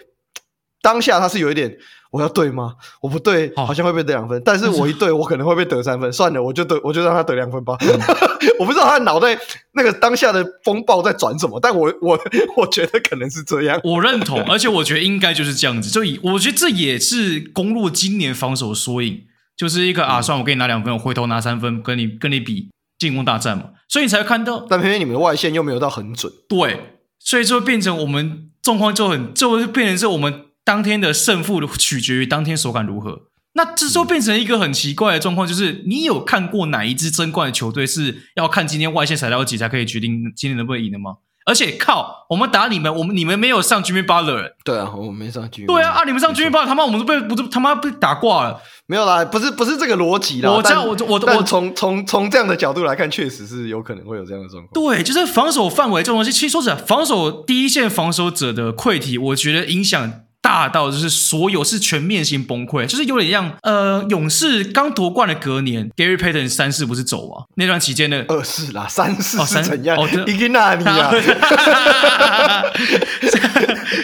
[0.84, 1.76] 当下他是有一点。
[2.12, 2.74] 我要对吗？
[3.02, 4.38] 我不对，好像会被得两分。
[4.40, 6.12] 哦、但是我一对，我可能会被得三分。
[6.12, 7.78] 算了，我就得，我就让他得两分吧。
[7.82, 7.88] 嗯、
[8.58, 9.38] 我不知道他的脑袋
[9.74, 12.20] 那个当下的风暴在转什么，但我我
[12.58, 13.80] 我觉得可能是这样。
[13.84, 15.92] 我认同，而且我觉得应该就是这样子。
[15.92, 19.22] 就以我觉得这也是公路今年防守的缩影，
[19.56, 23.66] 就是一个、嗯、啊，算我给你拿两分，我回头拿三分，跟你跟你比进攻大战嘛。
[23.88, 26.34] 所以你才会看到，但偏偏你们的外线又没有到很准。
[26.48, 30.46] 对，所以就变成我们状况就很，就会变成是我们。
[30.70, 41.16] 当天的胜负取决于当天手感如何，那这时候变成一个很奇怪的状况，就是你有看过哪一支争冠的球队是要看今天外线踩到几才可以决定今天能不能赢的吗？
[41.48, 54.72] 而且靠，我们打你们，我们你们没有上 Jimmy Butler，对啊，我们没上 Jimmy，对啊，啊你们上 Jimmy Butler，他妈我们都被不是他妈被打挂了，没有啦，不是不是这个逻辑啦，我这样我我我从从从这样的角度来看，确实是有可能会有这样的状况。
[54.72, 60.22] 对，就是防守范围这种东西，其实说实在，防守第一线防守者的溃体，我觉得影响。
[60.42, 67.44] 大到就是所有是全面性崩溃，就是有点像呃，勇士刚夺冠的隔年，Gary Payton 三世不是走啊？
[67.56, 69.98] 那段期间的二世啦，三世哦，三怎样？
[69.98, 71.12] 哦，伊吉纳尼啊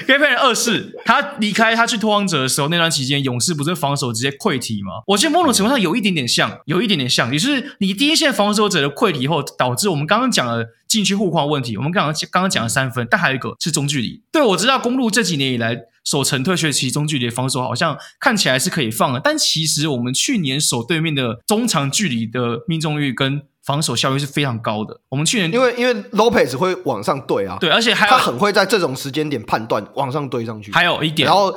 [0.08, 5.04] Kevin 二世他离开他去拓荒者的时候，那段期间勇士不是防守直接溃体吗？
[5.08, 11.78] 我觉得某种程度上有一点点像，有一点点像，也就是你第一线防守者的溃体后，导致我们刚刚讲的禁区护框问题。
[11.78, 14.22] 我们刚刚刚刚讲了三分，但还有一个是中距离。
[14.32, 15.86] 对，我知道公鹿这几年以来。
[16.06, 25.01] 守城退学期中距离防守好像看起来是可以放的，但其实我们去年守对面的中长距离的命中率跟防守效率是非常高的。
[25.09, 30.72] 我们去年因为因为 Lopez 会往上对啊，对，而且还他很会在这种时间点判断往上对上去。
[30.72, 31.51] 还有一点，然后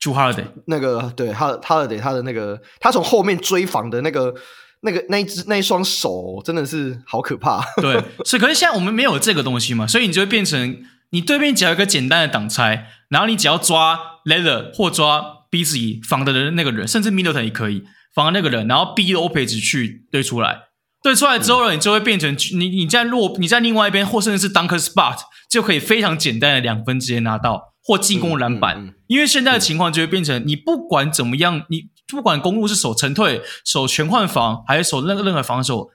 [0.00, 4.34] Jrue Holiday 那个对他 Holiday 他的那个他从后面追防的那个
[4.80, 7.64] 那个那一只那一双手真的是好可怕。
[7.80, 20.62] 对， 所以可是现在我们没有这个东西嘛，所以你就会变成你对面只要一个简单的挡拆，然后你只要抓 Lillard 或抓 Beasley 防的人那个人，甚至 Middleton 也可以防的那个人，然后逼 Lopez 去对出来，
[21.04, 27.74] 对出来之后呢，你就会变成你你在落你在另外一边，或甚至是 Dunker Spot 就可以非常简单的两分直接拿到。
[27.86, 35.90] 或进攻篮板，嗯嗯嗯、因为现在的情况就会变成，你不管怎么样，你不管公路是守沉退、守全换防，还是守任任何防守，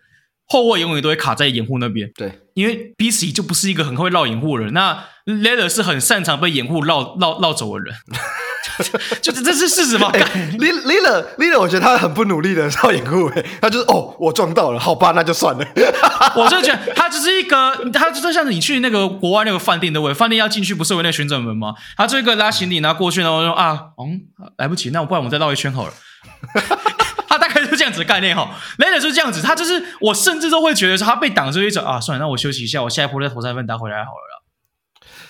[0.45, 2.12] 后卫永远都会卡在掩护那边。
[2.14, 7.95] 对，因为 BC 就不是一个很会绕掩护的人，那 Lillard 是很擅长被掩护绕绕绕走的人。
[9.22, 13.32] 就这这是事实吗？Lillard，Lillard，我觉得他很不努力的绕掩护，
[13.62, 15.66] 他就是哦，我撞到了，好吧，那就算了。
[16.36, 21.74] 我就觉得他只是一个，他就像你去那个国外那个饭店的位，饭店要进去不是有那个旋转门吗？
[21.95, 24.22] 他这个拉行李拿过去，然后说啊，嗯，
[24.57, 25.93] 来不及，那我不然我再绕一圈好了。
[27.30, 28.49] 他大概就是这样子的概念哈。
[28.78, 34.39] Lillard 就是这样子，他就是我甚至都会觉得说他被挡住一种啊，算了，那我休息一下，我下一波再投三分打回来好了。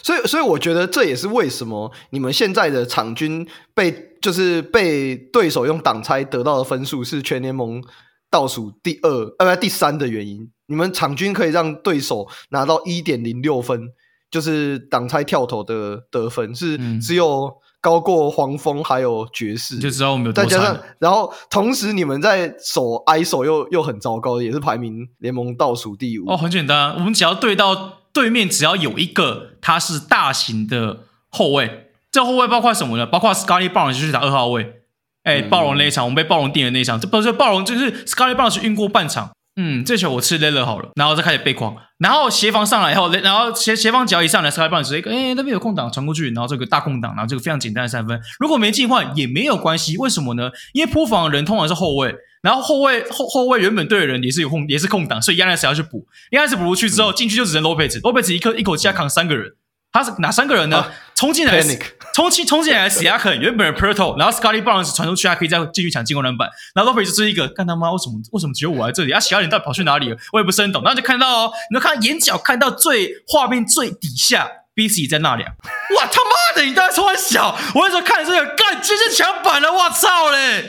[0.03, 7.81] 所以，所以我觉得这也是为什么你们现在的场均被就是被对手用挡拆得到的分数是全联盟
[8.29, 10.49] 倒数第二，呃，不，第三的原因。
[10.67, 13.89] 你们场均可以让对手拿到一点零六分，
[14.29, 20.33] 就是挡拆跳投的得分是只有高过黄蜂还有爵士，就知道我们有。
[20.33, 26.29] 再加上，然后同时你们在守 ISO 又又很糟糕，也是排名联盟倒数第五。
[26.29, 27.98] 哦，很简单，我们只要对到。
[28.13, 33.05] 对面只要有一个他是大型的后卫，这后卫包括什么呢？
[33.05, 34.81] 包括 Scottie Barnes 就是打二号位，
[35.23, 39.31] 哎，暴龙那一场我们被暴龙定的那一场，这不是暴龙就是 Scottie Barnes 晕过半场。
[39.61, 50.49] 嗯，这球我吃 Lillard 好了，然后再开始背框，然后协防上来以后，然后协协防只要一上来，Scottie Barnes 一个哎那边有空档传过去，然后这个大空档，然后这个非常简单的三分，如果没进的话也没有关系，为什么呢？
[50.71, 52.15] 因为扑防的人通常是后卫。
[52.41, 56.07] 然后后卫后后卫原本队的人也是有空也是空档，所以 Giannis 要去补。
[56.31, 59.51] Giannis 补出去之后，进去就只剩 Lopez，Lopez 一口一口气要扛三个人。
[59.91, 60.85] 他是哪三个人呢？
[61.15, 61.61] 冲进来，
[62.13, 66.49] 冲进冲进来，Siakam 原本是 Poeltl，然后 Scottie Barnes 传出去还可以再继续抢进攻篮板。
[66.73, 69.11] 然后 Lopez 就是一个干他妈为什么为什么只有我在这里？
[69.11, 70.17] 啊，其他人到底跑去哪里了？
[70.33, 70.83] 我也不是很懂。
[70.83, 74.49] 然后就看到哦，你能看眼角看到最画面最底下。
[74.75, 75.51] BC 在那里啊！
[75.97, 80.63] 哇他妈的，你当时突然小，我那时候看这个，干，这是抢板了，我操嘞！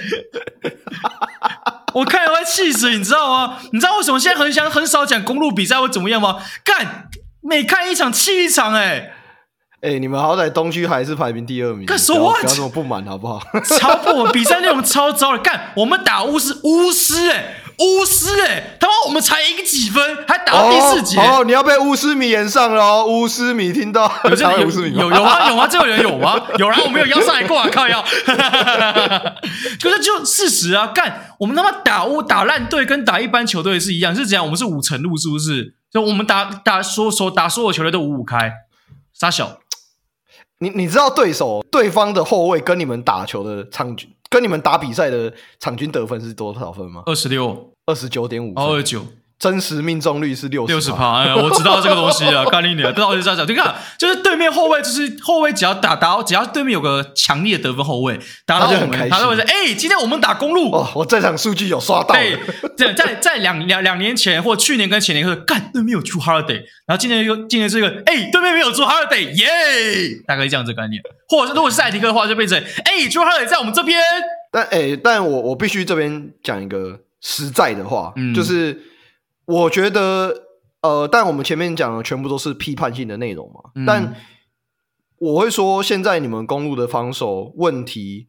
[1.95, 3.59] 我看了会气死，你知道吗？
[3.72, 6.43] 你知道为什么现在很想很少讲公路比赛会怎么样吗？
[6.64, 7.09] 干，
[7.41, 9.12] 每看一场气一场，哎
[9.81, 12.33] 哎，你们好歹东区还是排名第二名，干什么？
[12.41, 13.41] 不要这么不满好不好？
[13.78, 17.57] 超不满，比赛内容超糟的，干，我们打巫师，巫师，哎。
[17.83, 25.49] 巫师哎、欸，他妈我们才赢几分，还打到第四节哦，哦，你要被巫师迷炎上了哦，巫师迷听到有这 有有有啊？
[25.49, 25.66] 有啊？
[25.66, 26.39] 这个人有吗？
[26.59, 28.05] 有啊，我没有邀上来过啊，靠腰。
[29.81, 35.74] 可是就事实啊，干我们他妈打巫打烂队跟打一般球队是一样，是怎样，我们是五成路，是不是？
[35.91, 38.53] 就我们打打所所打所有球队都五五开，
[39.18, 39.59] 杀小。
[40.61, 47.02] 你你知道对手对方的后卫跟你们打球的场均，跟你们打比赛的场均得分是多少分吗？
[47.06, 47.68] 二十六。
[47.86, 49.04] 二十九点五，二十九，
[49.41, 51.22] 真实命中率是六六十趴。
[51.22, 53.49] 哎，我知道这个东西啊， 干你我就这样讲。
[53.49, 62.14] 你看，就是对面后卫，就是后卫，只要打打，只要对面有个强烈的得分后卫，打到我们，他就会说：“哎，今天我们打公路。”哦，我这场数据有刷到。
[62.14, 62.38] 对，
[62.76, 71.01] 在在在两两两年前或去年跟前年，说干对面有 Jrue Holiday，然后今年又今年是一个，哎，对面没有 Jrue Holiday，耶，大概这样子概念。
[71.28, 73.99] 或者是如果是赛迪克的话，就变成哎 Jrue Holiday 在我们这边。
[74.53, 77.01] 但哎，但我我必须这边讲一个。
[77.22, 78.74] 实在的话，嗯、就是
[79.51, 80.46] 我觉得，
[80.80, 83.70] 呃，但我们前面讲的全部都是批判性的内容嘛。
[83.74, 84.14] 嗯、但
[85.18, 88.28] 我会说，现在你们公路的防守问题，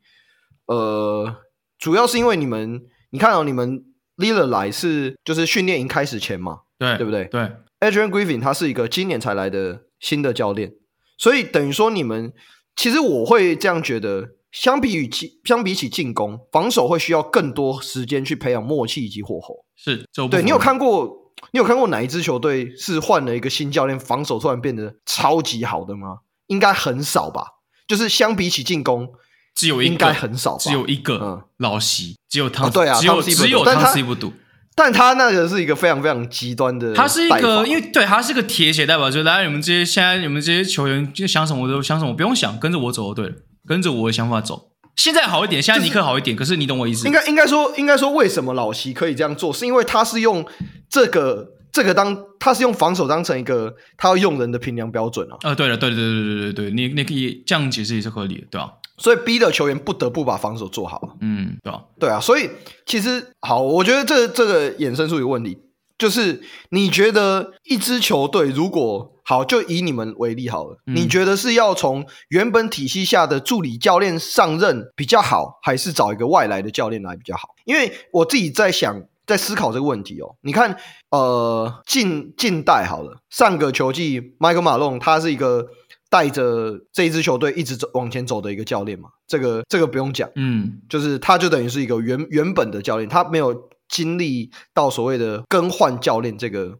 [0.65, 1.35] 呃，
[1.77, 3.85] 主要是因为你们，你看到、哦、你们
[4.17, 7.25] Lillard 来是就是训练营开始前嘛，对对不对？
[7.25, 7.41] 对
[7.79, 10.73] ，Adrian Griffin 他是一个今年才来的新的教练，
[11.17, 12.33] 所以等于说你们，
[12.75, 14.29] 其实我会这样觉得。
[14.51, 19.63] 相比于进，相比起进攻，防守会需要更多时间去培养默契以及火候。
[19.83, 26.17] 是，对，你有看过，你有看过哪一支球队是换了一个新教练，防守突然变得超级好的吗？
[26.47, 27.45] 应该很少吧。
[27.87, 29.09] 就是相比起进攻，
[29.55, 34.31] 只有应该很少，只有一个，嗯，老西，只有汤，哦，对啊，只有只有汤西不赌，
[34.75, 43.35] 但他那个是一个非常非常极端的，他是一个，因为对他是个铁血代表，就来你们这些现在你们这些球员就想什么都想什么，不用想，跟着我走就对了。
[43.67, 44.70] 跟着我的想法走，
[45.01, 46.37] 现在好一点，现在尼克好一点。
[46.37, 47.07] 就是、可是你懂我意思？
[47.07, 49.51] 应该应该说，应该说，为什么老席可以这样做？
[49.51, 50.45] 是因为他是用
[50.87, 55.33] 这个这个当，他是用防守当成一个他要用人的评量标准啊。
[55.41, 58.69] 啊、呃，对了，对对对对对对对，你你可以这样解释也是合理的，对吧、啊？
[58.99, 61.17] 所以逼的球员不得不把防守做好。
[61.21, 62.47] 嗯，对啊，对啊，所以
[62.85, 65.57] 其实好，我觉得这这个衍生出一个问题，
[66.01, 66.41] 就是
[66.71, 77.49] 你觉得一支球队如果好，就以你们为例好了，嗯、你觉得是要从原本体系下的助理教练上任比较好，还是找一个外来的教练来比较好？
[77.65, 79.03] 因为我自己在想。
[79.27, 80.75] 在思考这个问题哦，你看，
[81.11, 85.67] 呃，近近代好了，上个球季，Michael Malone 他是一个
[86.09, 93.53] 带着这一支球队一直走往前走的一个教练嘛，这个这个不用讲，嗯，就是他就等于是一个原原本的教练，他没有
[93.91, 96.79] 经历到所谓的更换教练这个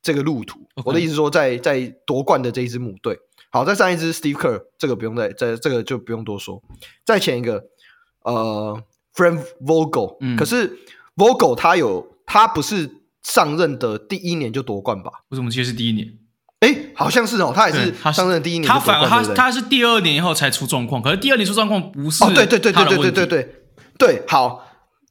[0.00, 0.60] 这个路途。
[0.84, 3.18] 我的意思说在，在在夺冠的这一支母队，
[3.50, 6.62] 好，再上一支 Steve Kerr，这个不用再再这个就不用多说，
[7.04, 7.64] 再前一个，
[8.22, 8.80] 呃
[9.12, 10.78] ，Frank Vogel，嗯，可是。
[11.16, 12.88] Vogel 他有，他不是
[13.22, 15.10] 上任的第一年就夺冠吧？
[15.28, 16.08] 我怎么记得是第一年？
[16.60, 23.54] 哎，好像是哦，他也是他上任第一年，他反而他他是第二年以后才出状况，可是第二年出状况不是哦，对对对对对对对对
[23.98, 24.64] 对，好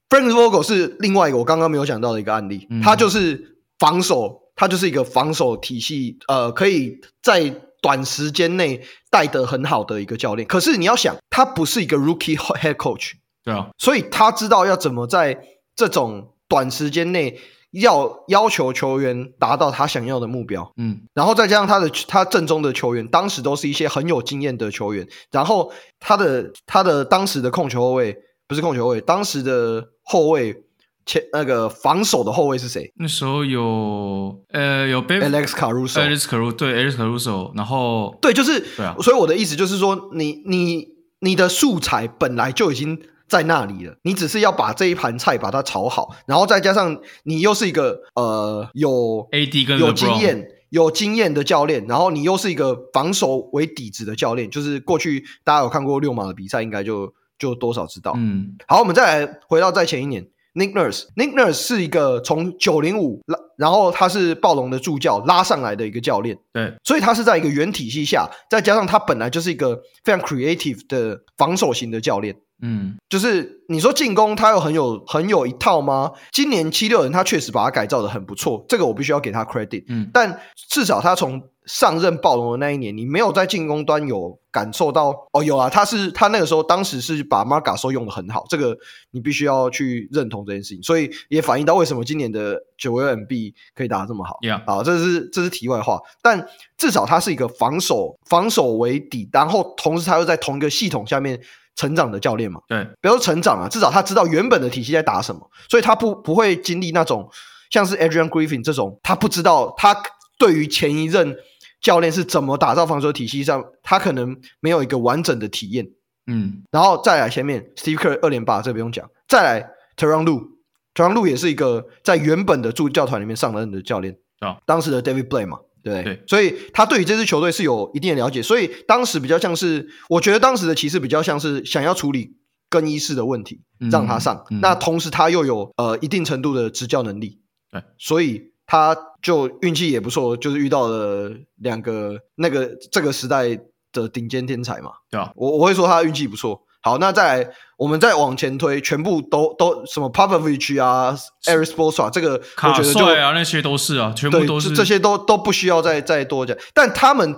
[0.10, 7.50] ，Frank Vogel 是另外一个我刚刚没有讲到的一个案例，嗯、他就是防守，他就是一个防守体系，呃，可以在
[7.82, 10.48] 短时间内带得很好的一个教练。
[10.48, 13.14] 可是你要想，他不是一个 Rookie Head Coach，
[13.46, 15.40] 对啊，所以他知道要怎么在
[15.76, 17.40] 这种短时间内
[17.72, 30.64] 要要求球员达到他想要的目标，嗯，然后再加上他的他正中的球员，当时都是一些很有经验的球员，然后他的他的当时的控球后卫不是控球后卫，当时的后卫
[31.06, 32.92] 前那个防守的后卫是谁？
[32.98, 40.88] 那时候有呃有 Alex Caruso，Alex Caruso 对 Alex Caruso，然后对就是对啊，所以我的意思就是说，你你
[41.20, 43.00] 你的素材本来就已经。
[43.30, 48.90] 在那里了，你只是要把这一盘菜把它炒好，然后再加上你又是一个呃有
[49.32, 58.14] AD 跟有经验有经验的教练，然后你又是一个防守为底子的教练，就是过去大家有看过六马的比赛，应该就就多少知道。
[58.18, 60.24] 嗯，好，我们再来回到在前一年
[60.54, 72.36] ，Nick Nurse，Nick Nurse 是一个从九零五拉，然后他是暴龙的助教拉上来的一个教练，对，所以他是在一个原体系下，再加上他本来就是一个非常 creative 的防守型的教练。
[72.62, 76.12] 嗯，就是你说进攻他有很有很有一套吗？
[76.32, 79.86] 今年七六人他确实把他改造的很不错，这个我必须要给他 credit。
[79.88, 80.40] 嗯，但
[80.70, 88.76] 至少他从上任暴龙的那一年，你没有在进攻端有感受到哦，有啊，他是他那个时候当时是把 Marc Gasol 用的很好，这个
[89.12, 94.38] 你必须要去认同这件事情，所以也反映到为什么今年的九 L M B 可以打得这么好。
[94.42, 96.48] Yeah，好，这是这是题外话，但
[96.78, 101.40] 至少他是一个防守防守为底，然后同时他又在同一个系统下面。
[101.80, 107.26] 成长的教练嘛，对，不要说成长啊，至少他知道原本的体系在打什么，所以他不不会经历那种
[107.70, 109.96] 像是 Adrian Griffin 这种，他不知道他
[110.38, 111.34] 对于前一任
[111.80, 115.88] 教练是怎么打造防守体系上，他可能没有一个完整的体验。
[116.28, 124.18] 嗯，然后再来前面 Steve Kerr 二连霸，这不用讲，再来 Tyronn Lue，Tyronn Lue 也是一个在原本的助教团里面上任的教练。
[124.42, 125.60] 啊，当时的 David Blatt 嘛。
[125.90, 132.38] 对，对，所以他对于这支球队是有一定的了解，所以当时比较像是，我觉得当时的骑士比较像是想要处理
[132.70, 134.46] 更衣室的问题，嗯、让他上。
[134.52, 143.60] 嗯、那同时他又有呃一定程度的执教能力，对，所以他就运气也不错，就是遇到了两个那个这个时代
[143.92, 145.34] 的顶尖天才嘛，对吧？
[145.36, 146.62] 我我会说他运气不错。
[146.82, 151.14] 好，那再来，我们再往前推，全部都都什么 Popovich 啊
[151.44, 156.56] ，Erik Spoelstra 这个我觉得就对啊，那些都是啊，全部都是这些都都不需要再再多讲。
[156.74, 157.36] 但他们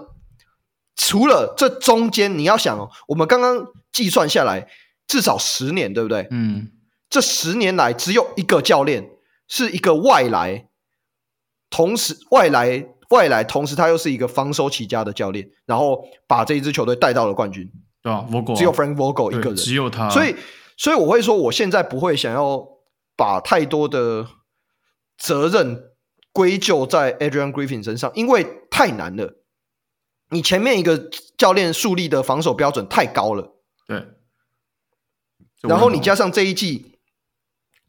[0.95, 4.67] 除了这中间，你要想哦，我们刚刚计算下来
[5.07, 6.27] 至少十年，对不对？
[6.29, 6.69] 嗯，
[7.09, 9.09] 这十年来只有一个教练
[9.47, 10.67] 是一个外来，
[11.71, 17.67] 同时外来外来，同时他又是一个防守起家的教练，然后把这一支球队带到了冠军。
[18.01, 20.35] 对啊，Vogel 只有 Frank Vogel 一个人，只有他，所以
[20.77, 22.67] 所以我会说，我现在不会想要
[23.15, 24.27] 把太多的
[25.17, 25.91] 责任
[26.31, 29.43] 归咎在 Adrian Griffin 身上，因为太难了。
[30.29, 33.53] 你前面一个教练树立的防守标准太高了，
[33.87, 34.03] 对。
[35.61, 36.97] 然后你加上这一季，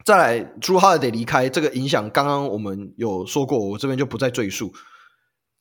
[0.05, 4.75] 再来 Jrue Holiday 离开，这个影响刚刚我们有说过，我这边就不再赘述，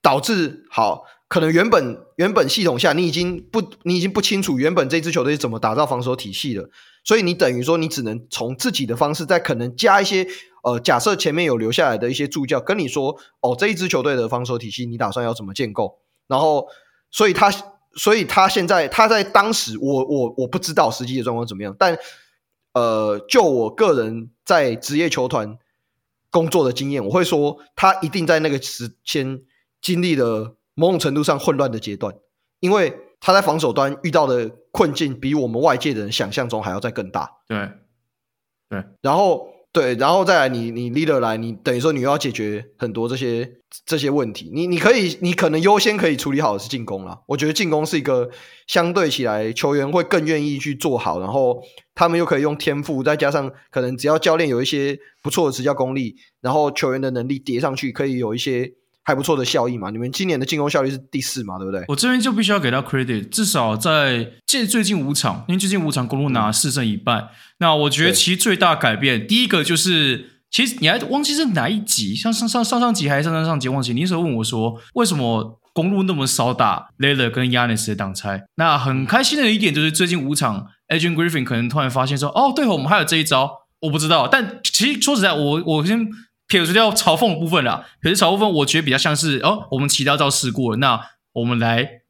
[0.02, 1.04] 导致好。
[1.28, 6.70] 可能原本原本系统下，你已经不你已经不清楚原本这支球队是怎么打造防守体系了，
[7.06, 10.28] 所以你等于说你只能从自己的方式再可能加一些
[10.64, 16.00] 呃，假设前面有留下来的一些助教跟你说，哦，这一支球队的防守体系你打算要怎么建构？
[16.28, 16.68] 然后，
[17.12, 17.50] 所以他
[17.96, 21.98] 所以他现在他在当时我我我不知道实际的状况怎么样，但
[22.74, 25.58] 呃，就我个人在职业球团
[26.30, 29.40] 工作的经验，我会说他一定在那个时间
[29.82, 30.58] 经历了。
[30.74, 32.16] 某种程度上混乱的阶段，
[32.62, 37.30] 因为他在防守端遇到的困境比我们外界的人想象中还要再更大。
[37.46, 37.70] 对，
[38.70, 44.50] 对，然后对，然后再来你你 leader 来，你等于说你又要解决很多这些这些问题。
[44.54, 47.20] 你你可以你可能优先可以处理好的是进攻啦。
[47.28, 48.30] 我觉得进攻是一个
[48.66, 51.62] 相对起来球员会更愿意去做好，然后
[51.94, 58.72] 他们又可以用天赋，再加上可能只要教练有一些不错的执教功力，然后球员的能力叠上去，可以有一些。
[59.04, 59.90] 还不错的效益嘛？
[59.90, 61.58] 你们今年的进攻效率是第四嘛？
[61.58, 61.84] 对不对？
[61.88, 67.16] 我这边就必须要给他 credit，至少在这最近五场，因为最近五场公路拿四胜一败。
[67.16, 67.28] 嗯、
[67.60, 72.14] 那我觉得其实最大改变，第一个就是，其实你还忘记是哪一集？
[72.14, 73.68] 像上上上上集还是上上上集？
[73.70, 73.92] 忘记。
[73.94, 78.44] 你那时候问我说，为什么公路那么少打 Lillard 跟 Giannis 的挡拆？
[78.58, 84.28] 那很开心的一点就是，最近五场 Agent Griffin 可能突然发现说，哦，对哦，我们还有这一招，我不知道。
[84.28, 86.08] 但其实说实在，我我先。
[86.52, 91.00] 撇除掉嘲讽的部分啦，可是嘲讽部分，我觉得比较像是哦，我们其他招试过了，那
[91.32, 92.02] 我们来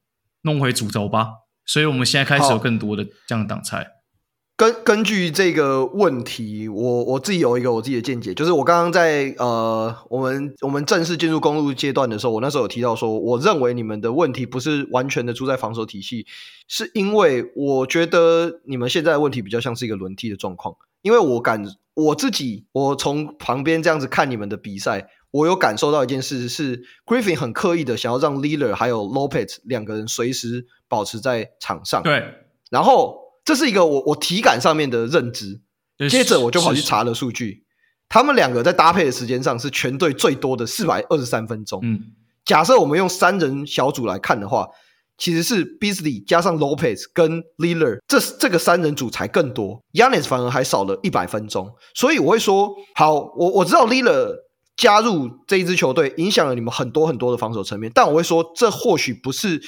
[0.42, 1.28] 弄回主轴吧。
[1.64, 3.86] 所以，我们现在开始有更多的这样的挡拆。
[4.56, 16.26] 根根据这个问题，我我自己有一个我自己的见解，就是我刚刚在呃，我们我们正式进入公路阶段的时候，我那时候有提到说，我认为你们的问题不是完全的出在防守体系，
[16.66, 21.64] 是因为我觉得你们现在的问题比较像是一个轮替的状况，因为我感。
[21.94, 32.02] 我自己，我从旁边这样子看你们的比赛，我有感受到一件事是，Griffin 很刻意的想要让 Lillard 还有 Lopez 两个人随时保持在场上。
[32.02, 32.24] 对，
[32.70, 35.60] 然后这是一个我我体感上面的认知。
[36.08, 37.64] 接着我就跑去查了数据，
[38.08, 41.80] 他们两个在搭配的时间上是全队最多的四百二十三分钟。
[41.82, 42.12] 嗯，
[42.44, 44.68] 假设我们用三人小组来看的话。
[45.18, 51.70] 其实是 Beasley 加上 Lopez 跟 l i l l e r 这这个三人组才更多，Yanis 反而还少了一百分钟。
[51.94, 54.36] 所以我会说，好，我我知道 l i l l e r
[54.76, 59.60] 加入这一支球队影响了你们很多很多的防守层面，但我会说，这或许不是。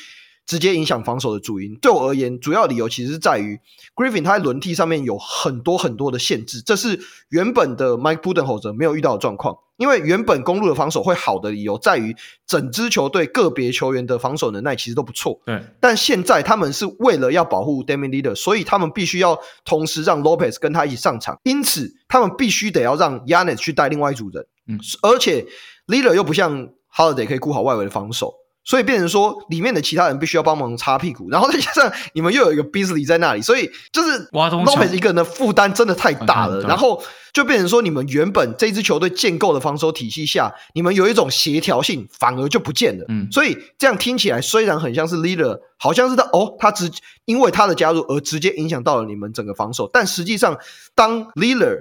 [0.46, 3.58] 直接影响防守的主因，对我而言，主要理由其实是在于
[3.94, 9.56] Griffin 他在轮替上面有很多很多的限制，这是原本的 Mike Budenholzer 没有遇到的状况。
[9.76, 12.14] 因为原本公路的防守会好的理由在于，
[12.46, 15.40] 整支球队个别球员的防守能耐其实都不错。
[15.44, 24.46] 对，但现在他们是为了要保护 Damian l e a d e r 所以他们必须要同时让 Lopez 跟他一起上场，因此他们必须得要让 Giannis 去带另外一组人。
[24.68, 25.44] 嗯，而且
[25.86, 28.32] l e a d e r 又不像 Holiday 可以顾好外围的防守。
[28.64, 36.62] 所以变成说，里面的其他人必须要帮忙擦屁股，然后再加上你们又有一个 Beasley 在那里，所以就是 Lopez 一个人的负担真的太大了。
[36.62, 37.02] 然后
[37.32, 43.04] 就变成说，你们原本这支球队建构的防守体系下，你们有一种协调性，反而就不见了。
[43.08, 46.90] 嗯，所以这样听起来虽然很像是 Leader，好像是他哦，他直
[47.26, 50.58] 因为他的加入而直接影响到了你们整个防守，但实际上
[50.94, 51.76] 当 Leader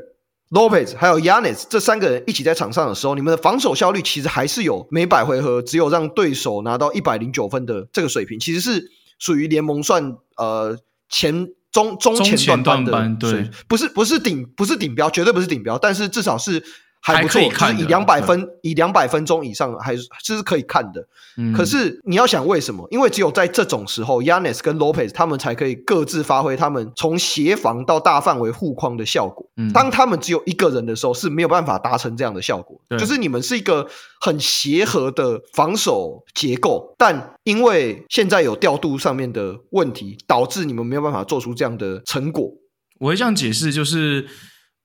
[0.53, 10.77] Lopez 还有 Giannis 这三个人一起在场上的时候，你们的防守效率其实还是有每百回合只有让对手拿到一百零九分的这个水平，其实是属于联盟算呃
[11.09, 16.63] 前中中前段班的，对，不是不是顶不是顶标，绝对不是顶标，但是至少是。
[17.05, 21.05] 还不错，就是以两百分，以两百分钟以上，还是这是可以看的。
[21.35, 22.87] 嗯、可是你要想为什么？
[22.91, 29.45] 因为只有在这种时候，Giannis 跟 Lopez 他们才可以各自发挥他们从协防到大范围护框的效果。
[29.57, 32.79] 嗯、当他们只有一个人的时候，是没有办法达成这样的效果。
[32.87, 33.85] 对就是你们是一个
[34.21, 42.49] 很协和的防守结构，但因为现在有调度上面的问题，导致你们没有办法做出这样的成果。
[42.99, 44.25] 我会这样解释，就是。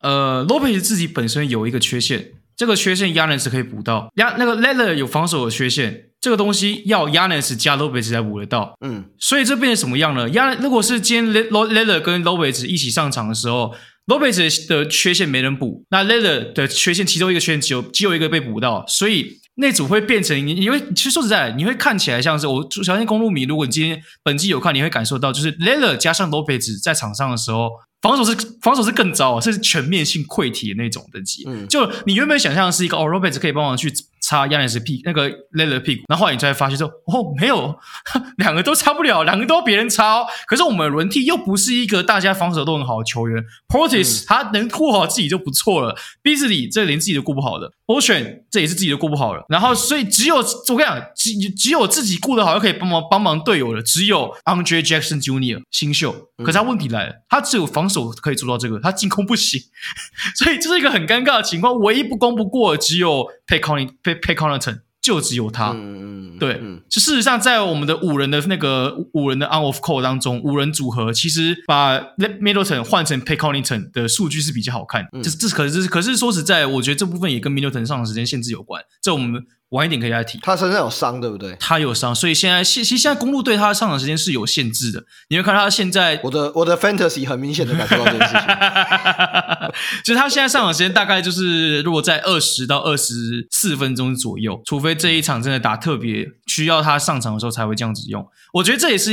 [0.01, 4.09] 呃，Lopez 自己本身有一个缺陷，这个缺陷 Giannis 可以补到。
[4.17, 8.77] 亚那个 Lillard 有防守的缺陷，这个东西要 Giannis 加 Lopez 才补得到。
[8.81, 13.75] 嗯，所以这变成什么样呢？Giannis 如果是今天 Lillard 跟 Lopez 一起上场的时候
[14.07, 27.71] ，Lopez 的缺陷没人补，那 Lillard 的缺陷其中一个缺陷只有只有一个被补到，所以那组会变成你你会其实说实在，你会看起来像是我相信公路迷，如果你今天本季有看，你会感受到就是 Lillard 加上 Lopez 在场上的时候。
[28.01, 31.45] 防守是防守是更糟，是全面性溃体的那种等级。
[31.47, 33.93] 嗯，就你原本想象的是一个哦，Roberts 可以帮忙去。
[34.29, 37.75] 擦亚尼斯屁那个 Lillard 屁股，然后后来你才发现说，哦，没有，
[38.37, 40.27] 两个都擦不了，两个都要别人擦哦。
[40.47, 49.47] 可是我们轮替又不是一个大家防守都很好的球员，Portis、嗯、他能顾好自己就不错了，Beasley 这连自己都顾不好的，Ocean 这也是自己都顾不好了。
[49.49, 55.63] 然后所以只有我跟你讲，只只有自己顾得好，又可以帮忙帮忙队友的，只有 Andre Jackson Jr.
[55.71, 56.29] 新秀。
[56.39, 59.61] 可是他问题来了，他只有防守可以做到这个，他进攻不行，
[60.37, 61.75] 所以这是一个很尴尬的情况。
[61.81, 66.61] 唯一不攻不过的只有 Pat Connaughton Pat Connaughton 就只有他，嗯嗯，对，
[66.91, 80.39] 事实上，在我们的五人的那个五人的 on off call 当中，五人组合其实把 Middleton 换成 Pay Connaughton 的数据是比较好看，嗯，就是这可是可是说实在，我觉得这部分也跟 Middleton 上场时间限制有关，这我们晚一点可以来提。
[80.43, 81.57] 他身上有伤，对不对？
[81.61, 85.05] 他有伤，所以现在现其实现在公路队他的上场时间是有限制的。
[85.29, 88.41] 你会看他现在，我的我的 fantasy 很明显的感受到这件事情，
[90.05, 98.27] 就是他现在上场时间大概就是如果在二十到二十四分钟左右，除非这一场真的打特别需要他上场的时候才会这样子用。
[98.55, 99.13] 我觉得这也是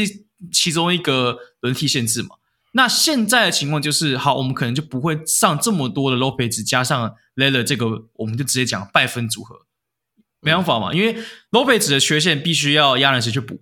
[0.52, 2.30] 其中一个轮替限制嘛。
[2.72, 7.86] 那现在的情况就是，好，我们可能就不会上这么多的 Lopez 加上 Lillard 这个，
[8.16, 9.56] 我们就直接讲拜分组合，
[10.46, 11.18] 没办法嘛，因为
[11.52, 13.62] Lopez 的缺陷必须要亚伦斯去补，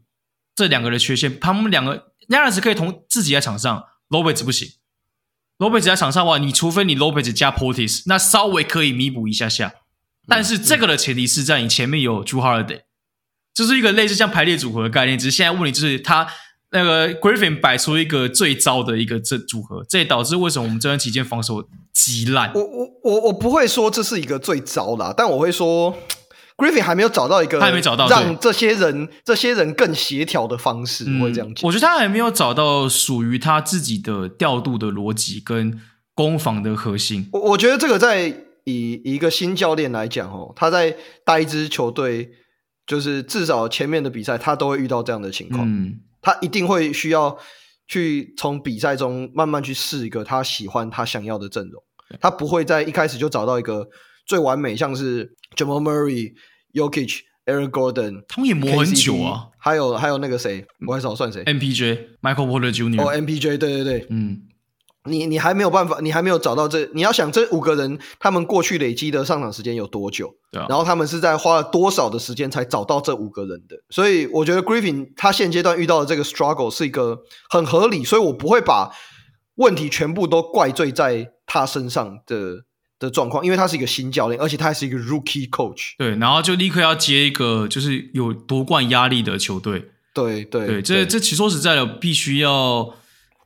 [0.53, 4.67] 这两个的缺陷，他们两个亚伦斯可以同自己在场上，Lopez 不行
[5.57, 9.73] ，Lopez 在场上的话，你除非你 Lopez 加 Portis，那稍微可以弥补一下下，
[10.27, 12.81] 但是这个的前提是在你前面有 Jrue Holiday，
[13.53, 16.27] 就是一个类似像排列组合的概念，只是现在问题就是他。
[16.75, 21.63] 那个 Griffin 摆出一个最糟的一个这组合，这也导致为什么我们这段期间防守
[21.93, 22.51] 极烂。
[22.55, 25.95] 我我我我不会说这是一个最糟的，但我会说
[26.57, 31.67] Griffin 还没有找到一个，他还没找到让这些人这些人更协调的方式，我会这样讲。
[31.67, 35.79] 我觉得他还没有找到属于他自己的调度的逻辑跟
[36.13, 37.27] 攻防的核心。
[37.33, 38.27] 我我觉得这个在
[38.65, 40.95] 以一个新教练来讲哦，他在
[41.25, 42.29] 带一支球队，
[42.85, 45.67] 就是至少前面的比赛他都会遇到这样的情况。
[45.67, 45.99] 嗯。
[46.21, 47.37] 他一定会需要
[47.85, 51.83] 去从比赛中慢慢去试一个他喜欢、他想要的阵容。
[52.21, 53.85] 他不会在一开始就找到一个
[54.25, 56.33] 最完美，像是 Jamal Murray、
[56.73, 59.49] Yokich、Aaron Gordon，他们也磨很久啊。
[59.57, 63.01] 还有还有那个谁，我还少算谁？MPJ、Michael Porter Jr.
[63.01, 64.41] 哦，MPJ，对对对，嗯。
[65.05, 66.89] 你你还没有办法，你还没有找到这。
[66.93, 70.33] 你要想这五个人，他们过去累积的上场时间有多久？
[70.49, 70.65] 对啊。
[70.69, 73.75] 然后他们是在花了多少的时间才找到这五个人的？
[73.89, 77.19] 所以我觉得 Griffin 他现阶段遇到的这个 struggle 是一个
[77.49, 78.93] 很合理，所以我不会把
[79.55, 82.63] 问题全部都怪罪在他身上的
[82.99, 85.91] 的状况，因为他是一个新教练，而且他还是一个 rookie coach。
[85.97, 89.89] 对，然后就立刻要接一个就是有夺冠压力的球队。
[90.13, 92.95] 对对对，这这其实说实在的，必须要。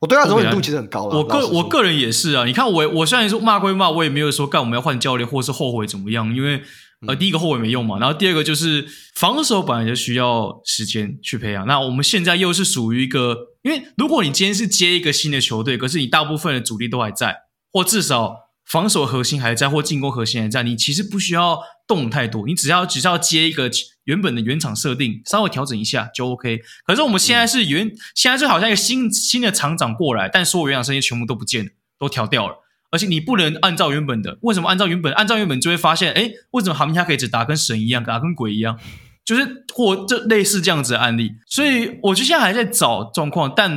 [0.00, 1.16] 我对他容忍度其实很高了。
[1.16, 6.62] 我个我个人也是啊，你看我我虽然说骂归骂，我也没有说干我们要换教练或是后悔怎么样，因为
[7.08, 8.86] 呃第一个后悔没用嘛，然后第二个就是
[9.16, 11.66] 防守本来就需要时间去培养。
[11.66, 17.34] 那我们现在又是属于一个，因为如果你今天是接一个新的球队，可是你大部分的主力都还在，
[17.72, 18.36] 或至少
[18.70, 23.70] 防守核心还在，或进攻核心还在，你其实不需要动太多，你只要只需要接一个。
[24.04, 32.54] 原本的原厂设定稍微调整一下就 OK，可是我们现在是原、嗯、现在就好像一个新新的厂长过来，但所有原厂设定全部都不见了，都调掉了，
[32.90, 35.12] 而且你不能按照原本的，为什么按照原本？
[35.12, 38.78] 按照原本就会发现，哎，为什么哈密他可以只打跟神一样，打跟鬼一样？
[39.26, 43.70] 就是或这类似这样子的案例，所以我就现在还在找状况，但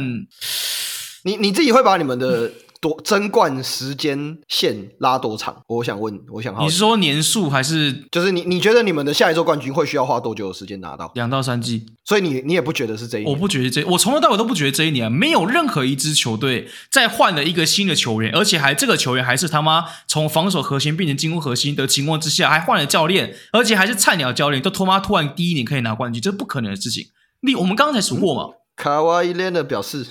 [1.26, 2.54] 你你自己会把你们的。
[2.82, 5.56] 嗯多争冠时间线拉多长？
[5.68, 8.42] 我想问，我想好，你是说年数还是就是你？
[8.42, 11.12] 你觉得你们的下一周冠军会需要花多久的时间拿到？
[11.14, 11.86] 两到三季。
[12.04, 13.32] 所以你你也不觉得是这一年？
[13.32, 27.10] 我不觉得这，我从头到尾都不觉得这一年没有任何一支球队在换了一个新的球员，而且还这个球员还是他妈从防守核心变成进攻核心的情况之下，还换了教练，而且还是菜鸟教练，都他妈突然第一年可以拿冠军，这是不可能的事情。
[27.42, 28.56] 你我们刚刚才数过嘛？
[28.76, 30.08] 卡哇伊莲的表示。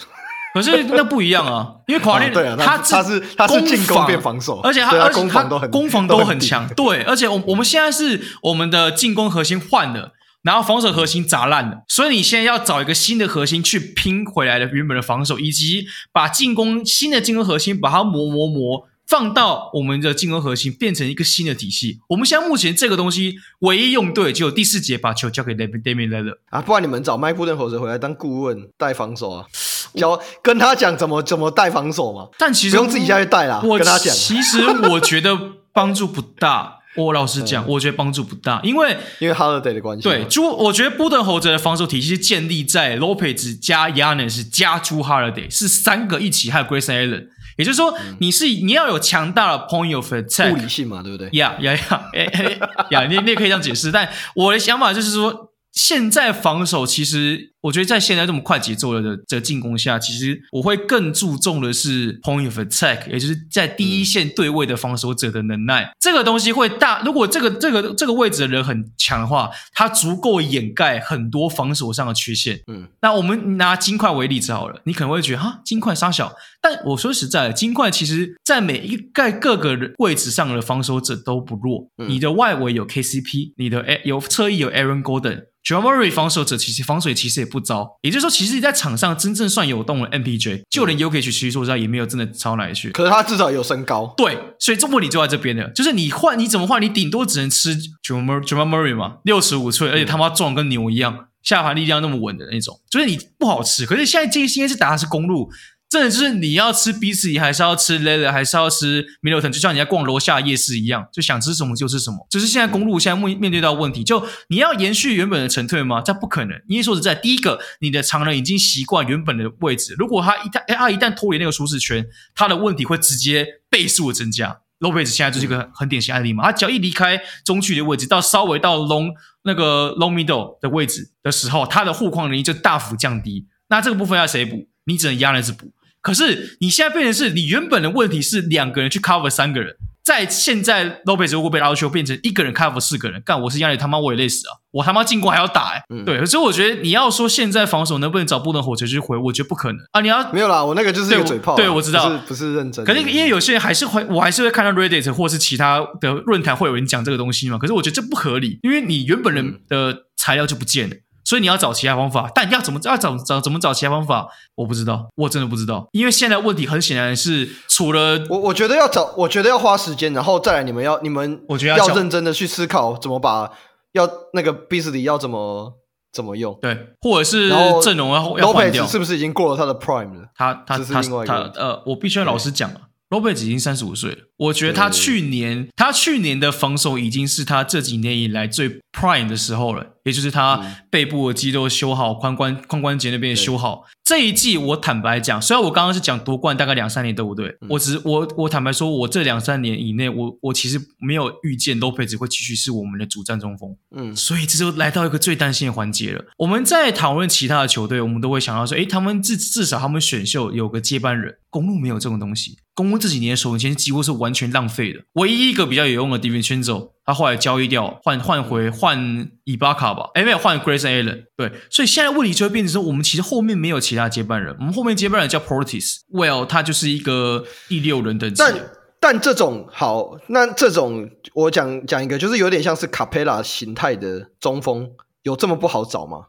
[0.54, 18.86] 可是那不一样啊，因为卡瓦列他他是他是进攻变防守，而且他而且他攻防都很强，对，而且我我们现在是我们的进攻核心换了，然后防守核心砸烂了，所以你现在要找一个新的核心去拼回来的原本的防守，以及把进攻新的进攻核心把它磨磨磨。
[19.06, 21.98] 放到我们的进攻核心，变成一个新的体系。
[22.10, 29.46] 我们现在目前这个东西唯一用对，只有第四节把球交给 Damian Lillard 啊，不然你们找麦布顿猴子回来当顾问带防守啊，
[29.94, 32.28] 教跟他讲怎么怎么带防守嘛。
[32.38, 34.14] 但其实不用自己下去带啦，我跟他讲。
[34.14, 35.38] 其实我觉得
[35.72, 36.76] 帮助不大。
[36.96, 40.02] 我老实讲， 我觉得帮助不大，因为因为 Holiday 的关系。
[40.02, 47.26] 对，朱，我觉得布顿侯爵的防守体系是建立在 Lopez 加 Giannis 加朱 Holiday 是三个一起，还有 Grayson Allen。
[47.56, 51.28] 也就是说，你是你要有强大的 point of attack，物理性嘛，对不对？
[51.34, 52.58] 呀呀呀，哎哎
[52.90, 53.92] 呀，你你也可以这样解释。
[53.92, 57.50] 但我的想法就是说，现在防守其实。
[57.62, 65.84] 我觉得在现在这么快节奏的的进攻下，其实我会更注重的是 point of attack，也就是在第一线对位的防守者的能耐。
[65.84, 72.58] 嗯、这个东西会大，如果这个这个这个位置的人很强的话，他足够掩盖很多防守上的缺陷。
[72.66, 76.32] 嗯，那我们拿金块为例子好了，你可能会觉得哈，金块杀小，
[76.62, 81.90] 但我说实在的，金块其实在每一个各个位置上的防守者都不弱。
[81.98, 87.49] 嗯、你的外围有 KCP，你的有侧翼有 Aaron Gordon，Jamal Murray 防守者其实防守也其实也。
[87.50, 87.98] 不糟。
[88.02, 92.92] 也就是说，其实你在场上真正算有动的 MPJ，就连 Jokic 其实说实在也没有真的超哪里去。
[92.92, 94.14] 可是他至少有身高。
[94.16, 103.84] 对，所以这问题就在这边了，就是你换你怎么换，你顶多只能吃 Jamal Murray 嘛，六十五寸，而且他妈壮跟牛一样，下盘力量那么稳的那种，就是你不好吃。
[103.84, 105.50] 可是现在这些是打的是公鹿。
[105.90, 109.50] 真的就是你要吃 B 字椅还是要吃 Lillard 还是要吃 Midleton？
[109.50, 112.24] 就像你在逛楼下夜市一样，就想吃什么就吃什么。
[112.30, 116.00] 只是现在公路现在面面对到问题，就你要延续原本的沉退吗？
[116.00, 116.56] 这不可能。
[116.68, 124.60] 因为说实在，第一个，你的常人已经习惯原本的位置，如果他一旦他一旦脱离那个舒适圈，他的问题会直接倍数的增加。
[124.78, 129.12] Lopez 现在就是一个很典型案例嘛，他只要一离开中距的位置，到稍微到 long
[129.42, 133.48] 那个 long middle 的位置的时候，他的护框能力就大幅降低。
[133.68, 134.68] 那这个部分要谁补？
[134.84, 135.72] 你只能压那只补。
[136.02, 144.56] 可是你现在变成是你原本的问题是两个人去 cover 三个人，在现在 Lopez 如果被拉球变成一个人 cover 四个人，干我是压力他妈我也累死啊！
[144.72, 150.00] 我他妈进攻还要打哎、欸，嗯、对，所以我觉得你要说现在防守能不能找不能火车去回，我觉得不可能啊！
[150.00, 152.84] 你要没有啦，我那个就是一个嘴炮对，对我知道，不是，不是认真。
[152.84, 157.58] 可是因为有些人还是会，我还是会看到 Reddit 或是其他的论坛会有人讲这个东西嘛。
[157.58, 160.94] 可是我觉得这不合理，因为你原本人的材料就不见了。
[160.94, 173.50] 嗯所以你要找其他方法，但要怎么要找找怎么找其他方法，我不知道，我真的不知道，因为现在问题很显然是除了我，我觉得要找，我觉得要花时间，然后再来你们要你们，我觉得要认真的去思考怎么把
[173.92, 175.74] 要那个 Beasley 要怎么
[176.12, 177.50] 怎么用，对，或者是
[177.82, 180.28] 阵容要要换掉，是不是已经过了他的 Prime 了？
[180.34, 182.80] 他他他他呃，我必须要老实讲了。
[183.10, 193.84] Lopez 已经三十五岁了，我觉得他去年他去年的防守已经是他这几年以来最 prime 的时候了，也就是他背部的肌肉修好，髋关髋关节那边也修好。
[194.02, 197.46] 这一季我坦白讲，虽然我刚刚是讲夺冠大概两三年对不对？
[197.60, 203.76] 嗯、我只我我坦白说，我这两三年以内，我我其实没有预见 Lopez 会继续是我们的主战中锋。
[203.94, 206.24] 嗯，所以这就来到一个最担心的环节了。
[206.38, 211.36] 我们在讨论其他的球队，我们都会想到说，诶，他们至至少他们选秀有个接班人。
[211.50, 215.00] 公路没有这种东西，公路这几年首轮签几乎是完完全浪费的。
[215.14, 228.36] 唯一一个比较有用的 d i v i n c i n z o 他后来交易掉，换换回换伊巴卡吧，哎没有换 Grayson Allen，对，所以现在问题就会变成说，我们其实后面没有其他接班人，我们后面接班人叫 Portis，Well，他就是一个第六人等级。
[228.38, 228.54] 但
[229.00, 234.88] 但这种好，那这种我讲讲一个，就是有点像是卡佩拉形态的中锋，
[235.24, 236.26] 有这么不好找吗？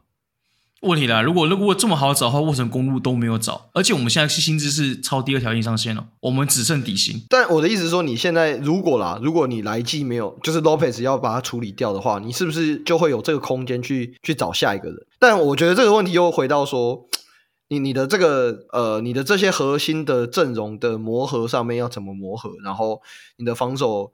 [0.82, 3.68] 问题来，如果如果这么好找的话，为什么公路都没有找？
[3.72, 7.24] 而且我们现在薪资是超第二条硬上限了，我们只剩底薪。
[7.28, 15.06] 但我的意思是说，你现在如果啦，如果你来季没有，就是 Lopez 要把它处理掉的话，你是不是就会有这个空间去去找下一个人？
[15.20, 17.06] 但我觉得这个问题又回到说，
[17.70, 23.00] 你你的这个呃，你的这些核心的阵容的磨合上面要怎么磨合，然后
[23.36, 24.12] 你的防守。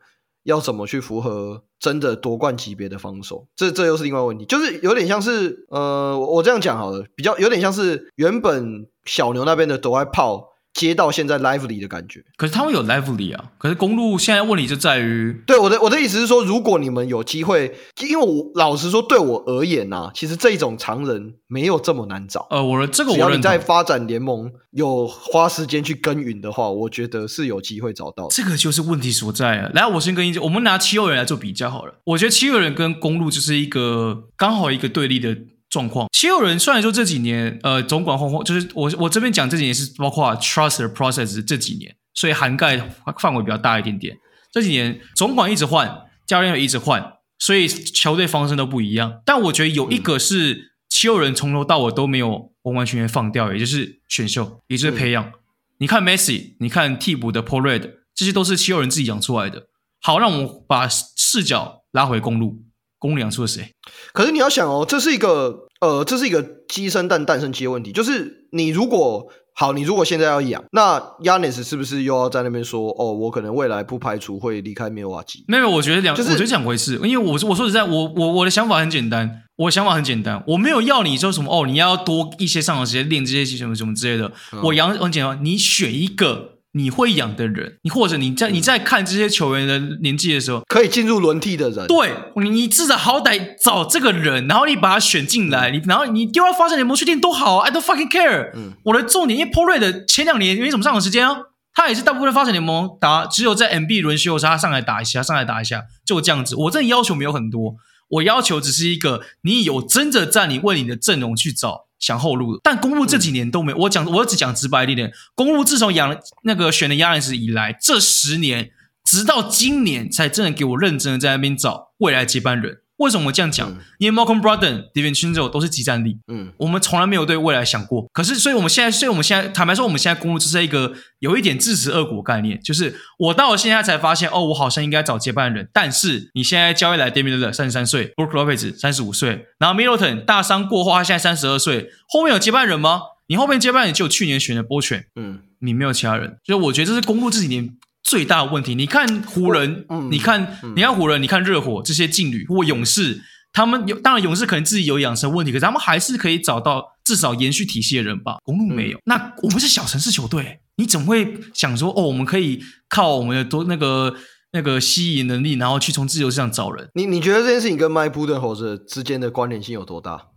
[0.49, 3.47] 要怎么去符合真的夺冠级别的防守？
[3.55, 10.49] 这这又是另外问题，就是有点像是呃，我这样讲好了，比较有点像是原本小牛那边的对外炮
[10.79, 13.51] 接到现在 Lively 的感觉，可是他们有 Lively 啊。
[13.59, 22.47] 可是公路现在问题就在于，对我的我的意思是说，如果你们有机会，因为我老实说，对我而言呐、啊，其实这种常人没有这么难找。
[22.51, 28.29] 呃，我的这个我只要你在发展联盟有花时间去耕耘的话，我觉得是有机会找到。
[28.31, 29.69] 这个就是问题所在啊。
[29.75, 31.95] 来，我先跟你讲，我们拿七六人来做比较好了。
[32.05, 35.37] 我觉得七六人跟公路就是一个刚好一个对立的。
[35.71, 42.79] 状况，七六人虽然说这几年，呃，总管换换，就是我我这边讲这几年是包括 trust process 这几年，所以涵盖
[43.19, 44.17] 范围比较大一点点。
[44.51, 49.21] 这几年总管一直换，教练也一直换，所以球队方针都不一样。
[49.27, 55.23] 但我觉得有一个是七六人从头到尾都没有完完全全放掉，也就是选秀，也就是培养。
[55.23, 55.33] 嗯、
[55.81, 59.67] 你看 Messi，你看替补的 Paul Reed，这些都是七六人自己养出来的。
[60.01, 62.63] 好，让我们把视角拉回公鹿。
[62.99, 63.71] 公粮出了谁？
[64.13, 67.93] 可是你要想哦，这是一个呃，这是一个鸡生蛋，蛋生鸡的问题。
[67.93, 75.45] 就是你如果好，你如果现在要养，那 Giannis 是不是又要在那边说哦，我可能未来不排除会离开密尔瓦基？
[75.49, 76.95] 没有，我觉得两，就是、我觉得两回事。
[77.03, 84.33] 因为我我说实在，我我我的想法很简单，我的想法很简单，我没有要你说什么哦，你要多一些上场时间练这些什么什么之类的。
[84.53, 86.58] 嗯、我养很简单，你选一个。
[86.73, 98.53] 你会养的人，你或者你在你在看这些球员的年纪的时候，可以进入轮替的人，对，你至少好歹找这个人，然后你把他选进来，你然后你丢到发展联盟去练都好，I don't fucking care。
[98.55, 101.37] 嗯，我的重点，因为 Reed 前两年没什么上场时间啊，
[101.75, 106.55] 他也是大部分发展联盟打，只有在 MB 轮休的时候他上来打一下，上来打一下，就这样子。
[106.55, 107.77] 我这要求没有很多，
[108.11, 111.88] 我要求只是一个，你有真的在你为你的阵容去找。
[111.99, 113.75] 想后路，但公路这几年都没。
[113.75, 118.71] 我讲，我只讲直白一点，公路自从养那个选了亚历斯以来，这十年
[119.05, 122.83] 直到今年才真的给我认真的在那边找未来接班人。
[122.99, 123.69] 为什么我这样讲？
[123.71, 126.19] 嗯、因为 Malcolm Brogdon、DiVincenzo 都是即战力。
[126.29, 128.07] 嗯，我们从来没有对未来想过。
[128.13, 135.69] 可是，所以我们现在，所以我们现在坦白说，我们现在公路就是一个有一点自食恶果概念，就是我到了现在才发现，哦，我好像应该找接班人。
[135.73, 143.03] 但是你现在交易来 Damian Lillard 三十三岁，Brook Lopez 三十五岁，然后 Middleton 大伤过后，他现在三十二岁，后面有接班人吗？
[143.29, 147.77] 你后面接班人就去年选的波犬，嗯，你没有其他人，所以我觉得这是公路这几年。
[148.09, 153.21] 最大的问题，你看湖人，嗯、你看，嗯、你看湖人，你看热火这些劲旅或勇士，
[153.53, 158.39] 他们有当然勇士可能自己有养成问题，可是他们还是可以找到至少延续体系的人吧。
[158.43, 164.15] 公路没有，嗯、那我们是小城市球队，你怎么会想说哦，我们可以靠我们的多那个
[164.53, 166.89] 那个吸引能力，然后去从自由市场找人？
[166.95, 170.29] 你你觉得这件事情跟 Mike Budenholzer 之间的关联性有多大？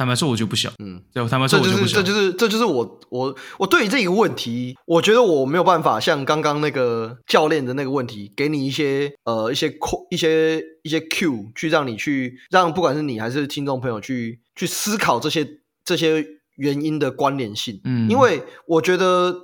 [0.00, 0.72] 坦白说，我就不想。
[0.78, 2.02] 嗯，对，坦白说，我就不想。
[2.02, 9.70] 这就是，这就是我，我，我对于这个问题，我觉得我没有办法像刚刚那个教练的那个问题，给你一些呃一些
[10.10, 15.46] 一些一些 Q，去让你去让不管是你还是听众朋友去去思考这些
[15.84, 16.24] 这些
[16.56, 17.78] 原因的关联性。
[17.84, 19.36] 嗯，因为我觉得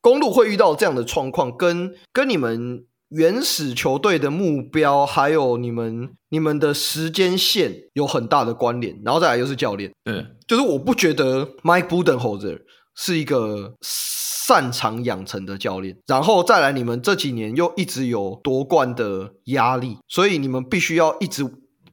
[0.00, 2.86] 公路会遇到这样的状况，跟跟你们。
[3.14, 12.60] 原始球队的目标，还有你们你们的时间线有很大的关联，然后再来又是教练，对，就是我不觉得 Mike Budenholzer
[12.94, 21.44] 是一个擅长养成的教练，然后再来你们这几年又一直有夺冠的压力，所以你们必须要一直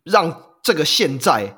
[0.05, 1.57] 让这个现在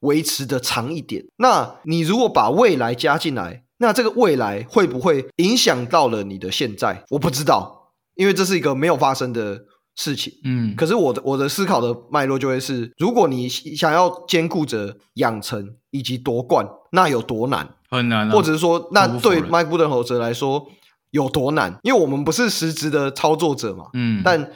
[0.00, 1.24] 维持的长一点。
[1.36, 7.04] 那你如果把未来加进来，那这个未来会不会影响到了你的现在？
[7.08, 7.77] 我不知道。
[8.18, 9.64] 因为这是一个没有发生的
[9.94, 17.76] 事情，嗯，可是我的我的思考的脉络就会是，如果你想要兼顾着养成以及夺冠，那有多难？
[17.88, 20.66] 很难啊，或者是说，那对麦布登侯泽来说
[21.12, 21.78] 有多难？
[21.84, 24.50] 因为我们不是实质的操作者嘛，嗯，但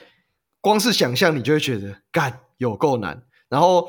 [0.61, 3.23] 光是想象你就会觉得干有够难。
[3.49, 3.89] 然后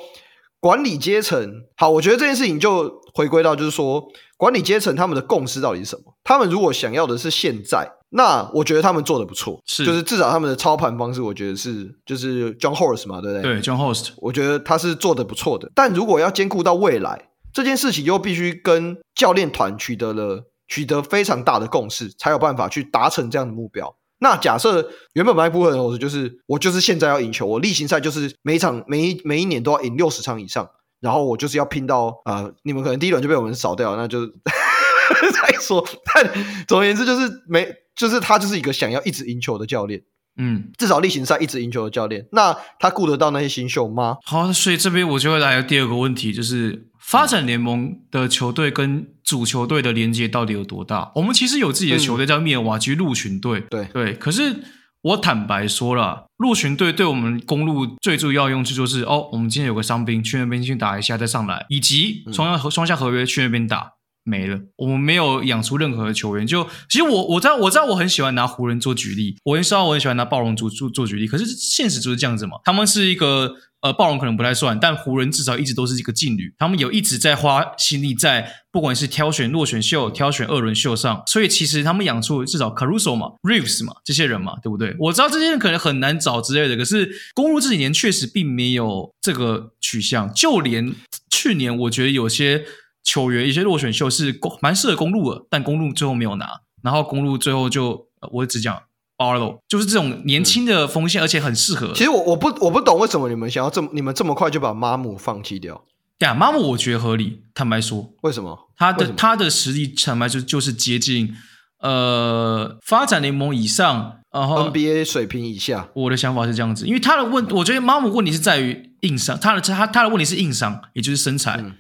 [0.59, 4.03] 管理阶层，好，我觉得这件事情就回归到就是说，
[4.37, 6.13] 管理阶层他们的共识到底是什么？
[6.23, 7.91] 他们如果想要的是现在。
[8.15, 13.53] 那我觉得他们做的不错，是就是至少他们的操盘方式，我觉得是就是 John Horst 嘛，对不对？
[13.53, 15.72] 对，John Horst，我觉得他是做的不错的。
[15.73, 23.95] 但如果要兼顾到未来这件事情，又必须跟教练团取得了取得非常大的共识，才有办法去达成这样的目标。
[24.19, 30.69] 那假设原本 Mike Budenholzer 就是我就是现在要赢球，我例行赛就是每一场每一每一年都要赢六十场以上，
[31.02, 34.27] 然后我就是要拼到啊、呃，你们可能第一轮就被我们扫掉，那就
[35.34, 35.84] 再说。
[36.14, 36.31] 但
[36.68, 37.68] 总而言之，就是没。
[37.95, 40.01] 就是他就是一个想要一直赢球的教练，
[40.37, 42.25] 嗯，至少例行赛一直赢球的教练。
[42.31, 44.17] 那他顾得到那些新秀吗？
[44.25, 51.11] 好，所以这边我就会来第二个问题，就是发展联盟的球队跟主球队的连接到底有多大？
[51.15, 54.13] 我们其实有自己的球队叫密尔瓦基鹿群队，对对。
[54.13, 54.63] 可是
[55.01, 63.91] 我坦白说了，鹿群队对我们公路最主要用处就是，哦，我们今天有个伤兵去那边去打一下再上来，以及双向合双向合约去那边打。
[64.23, 66.47] 没了，我们没有养出任何的球员。
[66.47, 71.27] 就其实我我知道我知道我很喜欢拿湖人做举例，我也知道我很喜欢拿暴龙做做做举例。
[71.27, 84.95] 可是现实就是这样子嘛，他们是一个呃暴龙可能不太算，但湖人至少一直都是一个劲旅，他们有一直在花心力在不管是挑选落选秀、挑选二轮秀上，所以其实他们养出至少 Caruso 嘛、Reeves 嘛这些人嘛，对不对？
[84.99, 90.95] 我知道这些人可能很难找之类的，可是公鹿这几年确实并没有这个取向，就连
[91.29, 92.63] 去年我觉得有些。
[93.03, 98.81] 球员一些落选秀是蛮适合公路的，但公路最后没有拿，然后公路最后就我只讲
[99.17, 101.93] Barlow，就是这种年轻的锋线，嗯、而且很适合。
[101.93, 105.84] 其实我我不我不懂为什么你们想要这么你们这么快就把马姆放弃掉？
[106.17, 107.41] 对啊，马姆我觉得合理。
[107.53, 111.35] 坦白说，为什么他的他的实力坦白就就是接近
[111.80, 115.89] 呃发展联盟以上，然后 NBA 水平以下。
[115.93, 121.57] 我的想法是这样子，因为他的问，我觉得马姆问题是在于硬伤，他的他他的问题是硬伤，也就是身材。
[121.59, 121.73] 嗯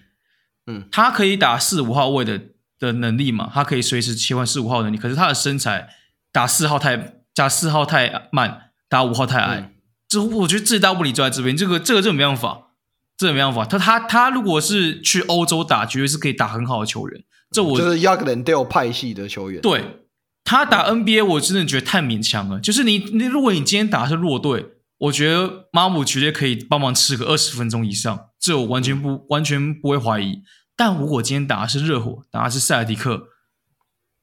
[0.67, 2.39] 嗯，他可以打四五号位的
[2.79, 3.51] 的能力嘛？
[3.53, 5.89] 他可以随时切换四五号能力，可是他的身材
[6.31, 9.73] 打四号太加四号太慢，打五号太矮。
[10.07, 11.57] 这、嗯、我觉得最大问题就在这边。
[11.57, 12.69] 这个这个这没办法，
[13.17, 13.65] 这没办法。
[13.65, 17.23] 他他他如果是去欧洲打，绝对是可以打很好的球员。
[17.51, 19.61] 这我就是 Younglandale 派系的球员。
[19.61, 19.99] 对，
[20.43, 22.59] 他打 NBA，我真的觉得太勉强了。
[22.59, 24.65] 就是你你如果你今天打的是弱队，
[24.97, 28.27] 我觉得马姆绝对可以帮忙吃个二十分钟以上。
[28.43, 30.43] 这我完全不完全不会怀疑，
[30.75, 33.29] 但如果今天打的是热火，打的是塞尔迪克，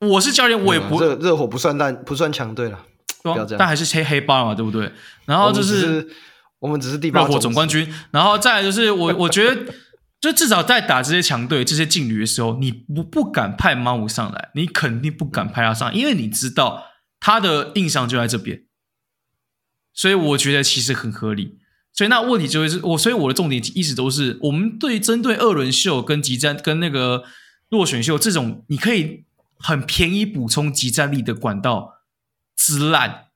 [0.00, 2.84] 我是教练，我也不热热火不算但不算强队了，
[3.58, 4.92] 但还是黑黑八嘛，对不对？
[5.24, 6.06] 然后就是
[6.58, 9.72] 我们只是第八热火总冠军，然后再来就是我我觉得，
[10.20, 16.84] 就至少在打这些强队、这些劲旅的时候，你不不敢派马武上来，你肯定不敢派他上，因为你知道
[17.18, 18.64] 他的印象就在这边，
[19.94, 21.59] 所以我觉得其实很合理。
[22.00, 27.24] 所以那问题就会是我，所以我的重点一直都是，我们对针对二轮秀跟集战跟那个
[27.68, 29.26] 落选秀这种，你可以
[29.58, 31.96] 很便宜补充集战力的管道
[32.56, 33.26] 之烂。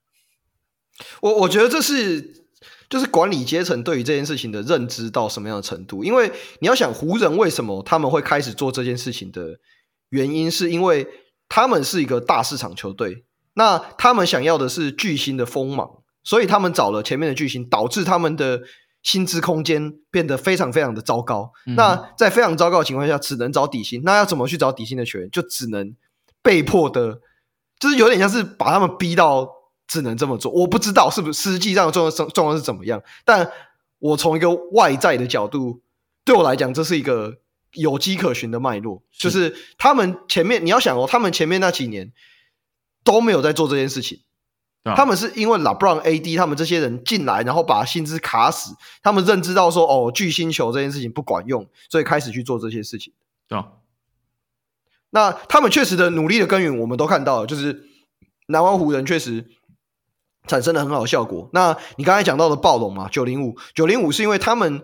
[1.20, 2.46] 我我觉得这是
[2.88, 6.02] 就是管理阶层对于这件事情的认知到什么样的程度？
[6.02, 9.58] 因为你要想湖人为什么他们会开始做这件事情的
[10.08, 11.06] 原因，是因为
[11.50, 13.26] 他们是一个大市场球队，
[13.56, 18.62] 那他们想要的是巨星的锋芒，所以他们找了前面的巨星，导致他们的
[19.02, 21.52] 薪资空间变得非常非常的糟糕。
[21.66, 24.02] 嗯、那在非常糟糕的情况下，只能找底薪。
[24.04, 25.30] 那要怎么去找底薪的球员？
[25.30, 25.94] 就只能
[26.42, 27.20] 被迫的，
[27.78, 29.48] 就是有点像是把他们逼到。
[29.86, 33.02] 只能这么做，我不知道是不是实际上状状状况是怎么样。
[33.22, 33.52] 但
[33.98, 35.82] 我从一个外在的角度，
[36.24, 37.36] 对我来讲，这是一个
[37.74, 39.02] 有迹可循的脉络。
[39.12, 42.10] 是就是他们前面你要想哦，他们前面那几年
[43.04, 44.20] 都没有在做这件事情。
[44.84, 53.12] 啊、他们是因为 LeBron、AD 他们这些人进来，然后把薪资卡死，他们认知到说哦，巨星球这件事情不管用，所以开始去做这些事情。
[53.48, 53.66] 对啊。
[55.10, 57.84] 那他们确实的努力的根源，我们都看到了，就是
[58.46, 59.46] 南湾湖人确实。
[60.46, 61.48] 产生了很好的效果。
[61.54, 64.82] 那你刚才讲到的暴龙嘛，九零五九零五是因为他们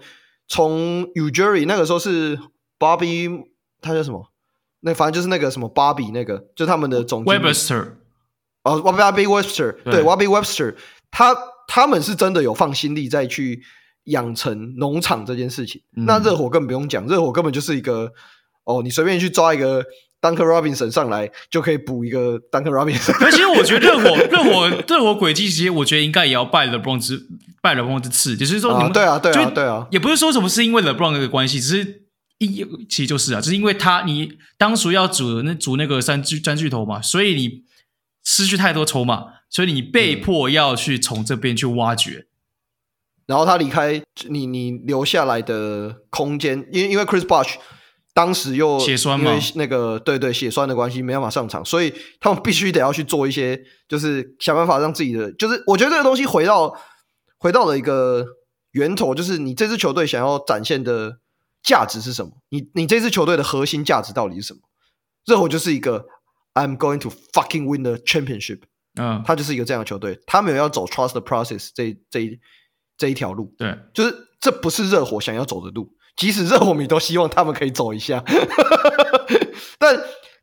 [0.48, 2.38] 从 Ujiri 那个时候是
[2.78, 3.44] Bobby，
[3.82, 4.32] 他叫什么？
[4.80, 7.22] 那反正就是那个什么 Bobby 那个，就他们的总
[8.64, 10.74] 哦，Bobby Webster 对 w a b b y Webster，
[11.10, 13.62] 他他们是真的有放心力在去
[14.04, 15.80] 养成农场这件事情。
[15.96, 18.12] 嗯、那热火更不用讲，热火根本就是一个
[18.64, 19.84] 哦，你随便去抓一个。
[20.22, 23.10] Duncan Robinson 上来就可以补一个 Duncan Robinson。
[23.14, 27.18] 可其实我觉得热火 热火热火轨迹，其实我觉得应该也要拜 LeBron 之
[27.62, 32.02] 拜 LeBron 之赐，就是说你们、啊、对啊对啊对啊，也不是说什么是因为 LeBron 的关系，只是
[32.36, 37.62] 一其实就是啊，就是因为他你当初要组那组那个三巨三巨头嘛，所以你
[38.30, 42.26] 失去太多筹码，所以你被迫要去从这边去挖掘，嗯、
[43.26, 47.56] 然后他离开你你留下来的空间，因为因为 Chris Bosh。
[48.12, 53.58] 当时又血栓嘛，因为那个对对血栓的关系没办法上场，所以他们必须得要去做一些，
[53.88, 56.76] 就是想办法让自己的，就是我觉得这个东西回到
[57.38, 58.26] 回到了一个
[58.72, 61.18] 源头，就是你这支球队想要展现的
[61.62, 62.32] 价值是什么？
[62.48, 64.60] 你你这支球队的核心价值到底是什么？
[65.24, 66.04] 热火就是一个
[66.54, 68.60] I'm going to fucking win the championship，
[69.00, 72.38] 嗯，他就是一个这样的球队，他没有要走 trust the process 这这一
[72.98, 75.92] 这一条路，对，就是这不是热火想要走的路。
[76.16, 78.22] 即使热火迷都希望他们可以走一下，
[79.78, 79.96] 但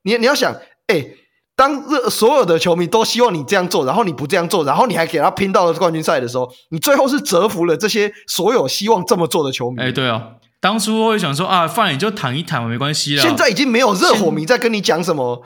[0.04, 0.52] 你你要想，
[0.88, 1.18] 哎、欸，
[1.56, 9.82] 当热所有的球迷都希望你这样做，然后你不这样做，然后你还给他拼到了冠军赛的时候，你最后是折服了这些所有希望这么做的球迷。
[9.82, 13.22] 哎、欸，对啊，当初会想说啊，反正你就躺一躺，没关系啦。
[13.22, 15.44] 现在已经没有热火迷在跟你讲什么。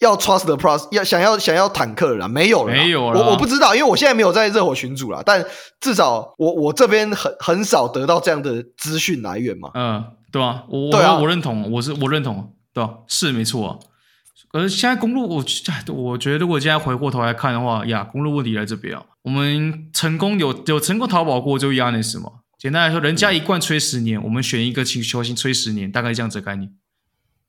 [0.00, 3.20] 要 trust the process，要想要想要坦克了，没有了，没有了。
[3.20, 5.22] 我我不知道，因为我现在没有在热火群组了。
[5.24, 5.44] 但
[5.80, 9.70] 至少我我这边很很少得到这样的资讯来源嘛。
[9.74, 10.02] 嗯，
[10.32, 13.78] 对啊，我对啊，我认同，我是我认同，对啊，是没错啊。
[14.52, 15.44] 可是现在公路，我
[15.94, 19.04] 我觉得如果现在回过头来看的话，呀，公路问题在这边啊。
[19.22, 22.30] 我们成功有有成功逃跑过，就 Giannis 嘛。
[22.58, 26.72] 简单来说，人家一贯吹十年，嗯、我们选一个球星吹十年，大概这样子的概念。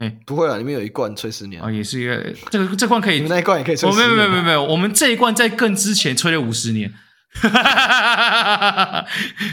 [0.02, 0.58] 哎，欸、不会啊！
[0.58, 4.10] 里面有一罐吹十年啊，也是一个这个这罐可以，那一罐也可以吹十年。
[4.10, 6.92] 没有没有没有没有，我们这一罐在更之前吹了五十年，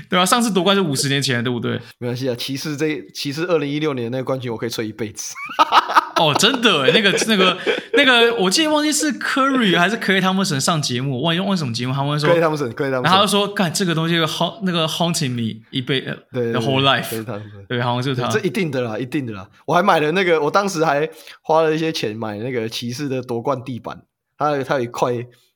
[0.09, 0.27] 对吧？
[0.27, 1.81] 上次夺冠是五十年前，对不对？
[1.99, 5.35] 没关系啊，骑士这骑士二零一六年那个冠军，我可以吹一辈子。
[6.19, 7.57] 哦，真的诶，那个那个
[7.93, 17.25] 那个，我记得忘记是 Curry 还是 Klay Thompson 上节目，忘记忘记什么节目，他们说 Klay Thompson，Klay Thompson，然后他就说，干这个东西 haunt 那个 haunting me 一辈子，the whole life，
[17.69, 19.49] 对，好像就是他，这一定的啦，一定的啦。
[19.65, 21.09] 我还买了那个，我当时还
[21.41, 24.03] 花了一些钱买那个骑士的夺冠地板，
[24.37, 25.13] 它有它有一块，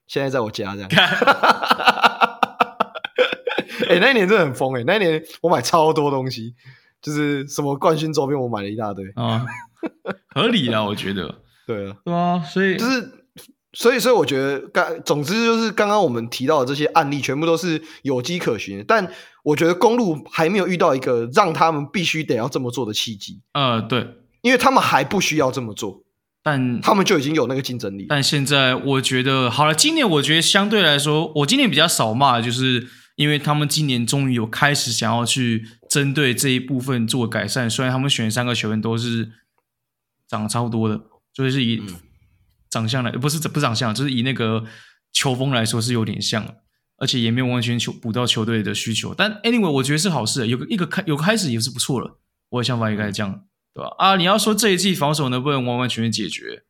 [0.07, 0.89] 现在在我家这样。
[3.89, 6.55] 哎，那一年真的很疯诶，那一年我买超多东西，
[7.01, 9.45] 就是什么冠军周边，我买了一大堆啊。
[10.35, 13.11] 合理啊，我觉得，对啊，对啊，所以就是，
[13.73, 18.85] 所以，所以我觉得，刚，总之就是刚刚我们提到的这些案例，全部都是有迹可循。
[18.87, 19.11] 但
[19.43, 23.41] 我觉得公路还没有遇到一个让他们必须得要这么做的契机。
[23.55, 24.07] 呃，对，
[24.43, 26.05] 因为他们还不需要这么做，
[26.45, 28.07] 但他们就已经有那个竞争力。
[28.09, 32.87] 但现在我觉得，好了，今年我觉得相对来说，我今年比较少骂，就是
[33.17, 37.69] 因为他们今年终于有开始想要去针对这一部分做改善。
[37.69, 39.33] 虽然他们选三个球员都是。
[40.29, 40.99] 长得差不多的，
[41.35, 41.83] 就是以
[42.71, 44.65] 长相来，嗯、不是不长相，就是以那个
[45.13, 46.55] 球风来说是有点像，
[46.97, 49.15] 而且也没有完全球补到球队的需求。
[49.15, 52.19] 但 anyway，我觉得是好事，有个一个开有个开始也是不错了。
[52.49, 53.45] 我的想法应该是这样，
[53.75, 53.95] 对吧？
[53.99, 56.63] 啊，你要说这一季防守能不能完完全全解决，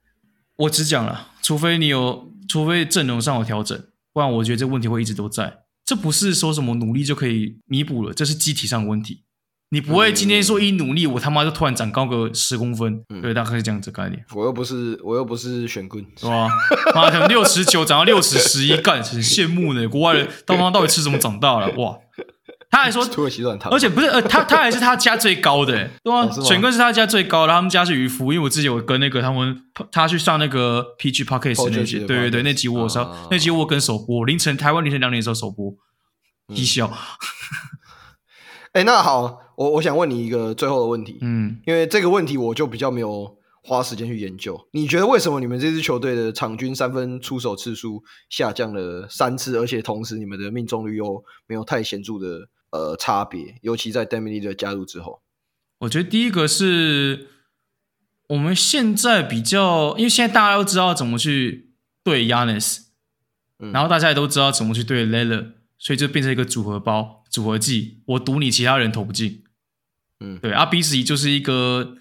[0.57, 3.81] 我只讲了，除非你有，除非阵容上有调整，
[4.13, 5.62] 不然我觉得这问题会一直都在。
[5.85, 9.25] 这不是说什么努力就可以弥补了，这是机体上的问题。
[9.71, 14.23] 你不会今天说一努力，嗯、我他妈就突然长高个十公分，嗯、对，大概是这样子概念。
[14.35, 16.47] 我又不是，我又不是选棍，是吧？
[16.95, 19.89] 妈的，六尺九长到六尺十一，干很羡慕呢。
[19.89, 21.73] 国外的他妈到底吃什么长大了？
[21.79, 21.97] 哇！
[22.73, 26.29] 他还说土耳其软糖，而且不是呃，他他还是他家最高的， 对吧？
[26.43, 28.33] 选棍是他家最高的，他们家是渔夫。
[28.33, 29.63] 因为我之前有跟那个他们，
[29.93, 35.75] 他去上那个 PG Podcast 那集，对对对，那集我上，啊、那集我跟首播凌晨台湾凌晨两点的时候首播，
[36.49, 36.91] 低笑。
[38.73, 39.39] 哎，那好。
[39.55, 44.59] 我我想问你一个最后的问题，嗯，因为这个问题我就比较没有花时间去研究。
[44.73, 53.57] 你觉得为什么你们这支球队的场均三分出手次数下降了三次，而且同时你们的命中率又没有太显著的呃差别？
[53.63, 55.23] 尤其在 Damian Lillard 加入之后，
[55.79, 57.29] 我觉得第一个是
[58.29, 61.73] 我们现在比较，因为现在大家都知道怎么去
[62.03, 62.81] 对 Giannis，
[63.59, 68.03] 嗯，然后大家也都知道怎么去对 Lillard，所以就变成一个组合包、组合技。
[68.07, 69.45] 我赌你其他人投不进。
[70.21, 71.97] 嗯，对，阿比斯伊就是一个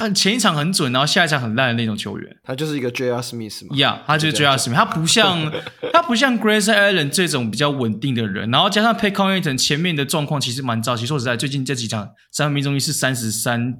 [0.00, 2.34] 看前一场很准，然后下一场很烂的那种球员。
[2.42, 3.20] 他就是一个 J.R.
[3.20, 3.76] Smith 嘛。
[3.76, 4.56] Yeah，他就是 J.R.
[4.56, 5.52] Smith，他不像
[5.92, 8.50] 他不像 Grayson Allen 这种比较稳定的人。
[8.50, 10.96] 然后加上 Pat Connaughton 前面的状况其实蛮糟。
[10.96, 13.76] 其实说实在，最近这几场三分命中率是三十三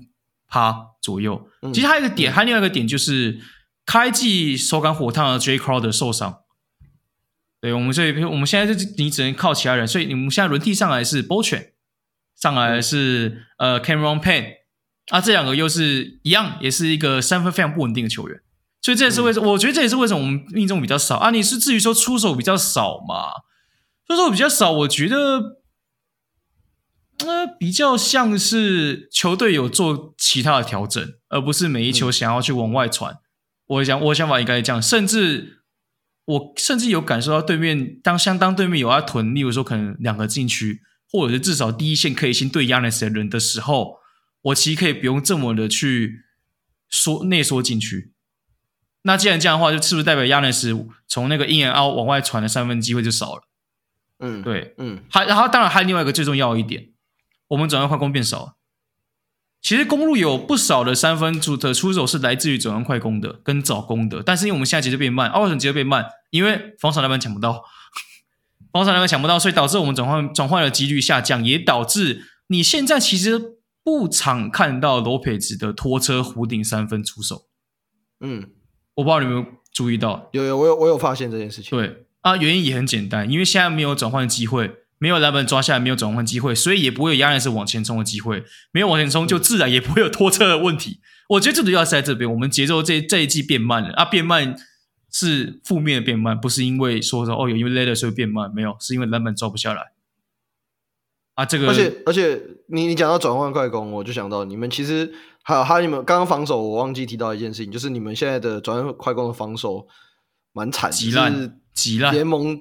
[0.47, 1.49] 趴左右。
[1.63, 3.41] 嗯、其实还有一个点，还有另外一个点就是
[3.87, 6.41] 开季手感火烫的 Jae Crowder 受伤。
[7.63, 11.69] 对，我们所以我们现在就你只能靠其他人，所以你们现在轮替上来是 Bochen
[12.37, 14.60] 上来是呃 Cameron Payne
[15.11, 18.41] 啊，这两个又是一样，也是一个三分非常不稳定的球员，
[18.81, 21.31] 所以这也是为什么，嗯、我觉得这也是为什么我们命中比较少啊。
[21.31, 23.43] 你是至于说出手比较少嘛？
[24.07, 25.59] 出手比较少，我觉得
[27.27, 33.13] 呃比较像是球队有做其他的调整，而不是每一球想要去往外传。
[33.13, 33.19] 嗯、
[33.67, 35.63] 我想我想法应该是这样，甚至
[36.25, 40.81] 我甚至有感受到对面当相当对面有阿屯，例如说可能两个禁区。
[41.13, 43.97] 或者是至少第一线可以先对 Giannis 的人的时候，
[44.43, 46.25] 我其实可以不用这么的去
[46.89, 48.13] 缩内缩进去。
[49.03, 53.43] 那既然这样的话，就是不是代表 Giannis 从那个 in and out 往外传的三分机会就少了？
[54.19, 56.91] 嗯，对，嗯，还然后当然还有另外一个最重要一点，
[57.49, 58.57] 我们转换快攻变少了。
[59.63, 67.65] 其实公路有不少的三分出的出手是来自于转换快攻的跟早攻的，但是因为我们现在节奏变慢，奥尔顿节奏变慢，因为防守篮板抢不到。
[68.73, 77.47] 防守篮板抢不到，所以导致我们转换转换的几率下降，也导致你现在其实不常看到罗佩兹的拖车弧顶三分出手。
[78.21, 78.51] 嗯，
[78.95, 80.29] 我不知道你有没有注意到？
[80.33, 81.71] 有有，我有我有发现这件事情。
[81.79, 91.01] 对啊，原因也很简单，因为现在没有转换机会，没有篮板抓下来，没有转换机会，所以也不会有亚尼斯往前冲的机会，没有往前冲，就自然也不会有拖车的问题。
[91.01, 91.03] 嗯、
[91.37, 94.57] 我觉得最主要是在这边，我们节奏这这一季变慢了啊，变慢。
[95.13, 99.91] 是负面的变慢，不是因为说说哦，有因为 Lillard 所以变慢，没有，是因为篮板抓不下来
[101.41, 101.47] 啊。
[101.47, 105.13] 这个，而且而且你你讲到转换快攻，我就想到你们其实
[105.43, 109.87] 还有还有你们刚刚防守，我忘记提到一件事情，就是你们现在的转换快攻的防守
[110.53, 112.61] 蛮惨，极烂，极烂，联盟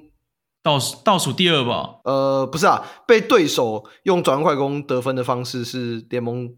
[0.62, 2.00] 倒数倒数第二吧？
[2.04, 6.54] 呃，不是啊，被对手用转换快攻得分的方式是联盟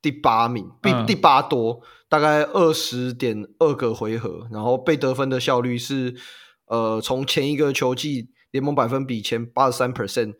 [0.00, 1.80] 第八名，第、嗯、第八多。
[2.08, 6.14] 大概二十点二个回合，然后被得分的效率是，
[6.66, 10.34] 呃，从前一个球季联盟百分比前八十三 percent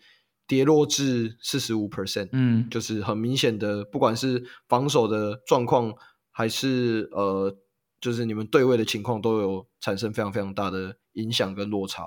[0.53, 5.95] 跌落至四十五 percent，嗯，就是很明显的，不管是防守的状况，
[6.31, 7.57] 还是呃，
[8.03, 12.03] 就是你们对位的情况，都有产生非常非常大的影响跟落差。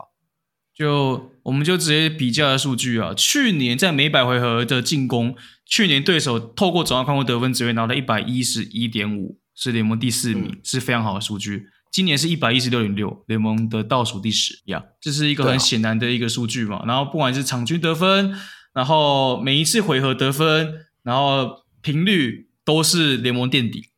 [0.75, 5.35] 就我们就直接比较数据啊，去年在每百回合的进攻，
[5.65, 9.39] 去年对手透过转换快攻得分只会拿到一百一十一点五。
[9.55, 11.69] 是联盟第四名，嗯、是非常好的数据。
[11.95, 16.79] 今年是一百一十六点六，联盟的倒数第十呀，这是一个很显然的一个数据嘛。
[16.79, 18.37] 啊、然后不管是场均得分，
[18.73, 20.73] 然后每一次回合得分，
[21.03, 23.91] 然后频率都是联盟垫底，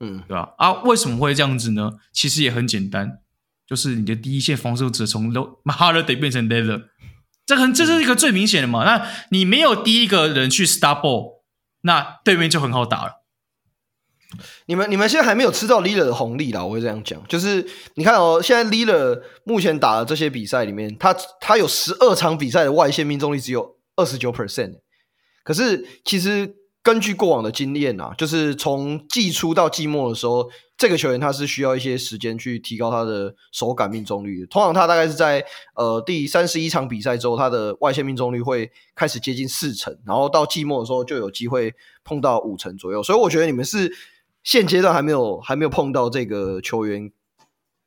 [0.00, 0.50] 嗯，对吧？
[0.58, 1.92] 啊，为什么会这样子呢？
[2.12, 3.20] 其实也很简单，
[3.66, 6.88] 就是你的第一线防守者从 Holiday 变成 Lillard，
[7.46, 8.84] 这很这是一个最明显的嘛。
[8.84, 11.40] 那你没有第一个人去 stop ball，
[11.80, 13.24] 那对面就很好打了。
[14.66, 24.80] 你们你们现在还没有吃到 Lila 的红利啦，我会这样讲，就是你看哦，现在 Lila 目前打的这些比赛里面，他他有十二场比赛的外线命中率只有二十九 percent，
[25.42, 30.46] 可是其实根据过往的经验啊，就是从季初到季末的时候，
[30.76, 34.46] 这个球员他是需要一些时间去提高他的手感命中率的。
[34.48, 35.42] 通常他大概是在
[35.74, 41.74] 呃第三十一场比赛之后，他的外线命中率会开始接近四成，然后到季末的时候就有机会
[42.04, 43.02] 碰到五成左右。
[43.02, 43.90] 所以我觉得你们是。
[44.48, 47.12] 现阶段还没有还没有碰到这个球员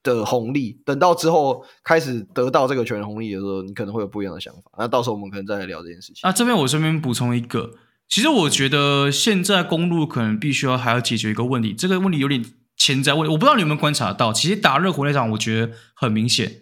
[0.03, 4.69] 的红利，等到之后开始得到这个球员红利的时候，你可能会有不一样的想法。
[4.77, 6.19] 那到时候我们可能再来聊这件事情。
[6.21, 7.71] 那这边我顺便补充一个，
[8.07, 12.45] 其实我觉得现在公路可能必须要还要解决一个问题，这个问题有点
[12.77, 14.31] 潜在问题，我不知道你有没有观察到。
[14.31, 16.61] 其实打热火那场，我觉得很明显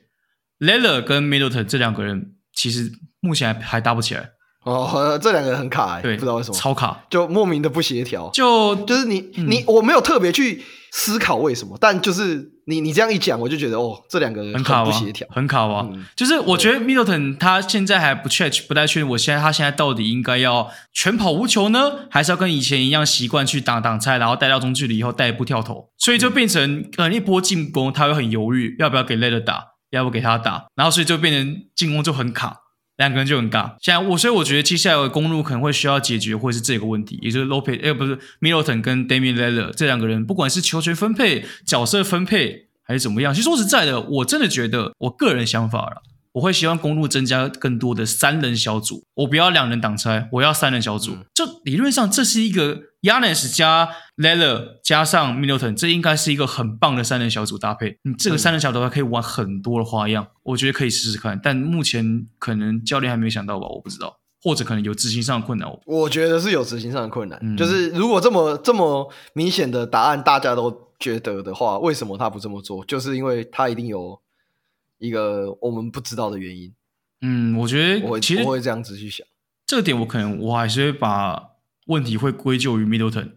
[0.60, 2.90] l e l l e r 跟 Middleton 这两个人其实
[3.20, 4.32] 目前还还搭不起来。
[4.64, 6.56] 哦， 这两个人很卡哎，对，不知道为什么。
[6.58, 8.30] 超卡，就莫名的不协调。
[8.34, 15.88] 就就是你、嗯、你我没有特别去思考为什么，但就是你你这样一讲，我就觉得哦，这两个人很卡不协调，很卡哇。
[15.90, 32.58] 嗯、就是我觉得 Middleton 他现在还不确不太确定，我现在他现在到底应该要全跑无球呢，还是要跟以前一样习惯去挡挡拆，然后带到中距离以后带一步跳投，所以就变成可能一波进攻他会很犹豫，要不要给 Lillard 打，要不给他打，然后所以就变成进攻就很卡。
[33.00, 46.04] 两个人就很尬，现在我所以我觉得接下来的公路可能会需要解决，或是这个问题，也就是 Lopez，哎，不是 Middleton 跟 Damian l e l l e r 这两个人，不管是球权分配、角色分配还是怎么样，其实说实在的，我真的觉得，我个人想法了，
[46.40, 52.90] 我会希望公路增加更多的三人小组，我不要两人挡拆，我要三人小组，就理论上这是一个。
[53.02, 53.88] Giannis 加
[54.18, 57.98] Lillard 加上 Middleton，这应该是一个很棒的三人小组搭配。
[58.04, 61.40] 你这个三人小组还可以玩很多的花样，我觉得可以试试看。
[61.42, 65.70] 但目前可能教练还没想到吧，我不知道，或者可能有执行上的困难。
[65.86, 72.84] 我觉得是有执行上的困难，嗯、就是如果这么这么明显的答案大家都觉得的话，为什么他不这么做？
[72.84, 74.20] 就是因为他一定有
[75.00, 76.72] 一个我们不知道的原因。
[77.22, 79.26] 嗯，我觉得我其实我会这样子去想
[79.66, 81.48] 这个点，我可能我还是会把。
[81.86, 83.32] 问题会归咎于 Middleton，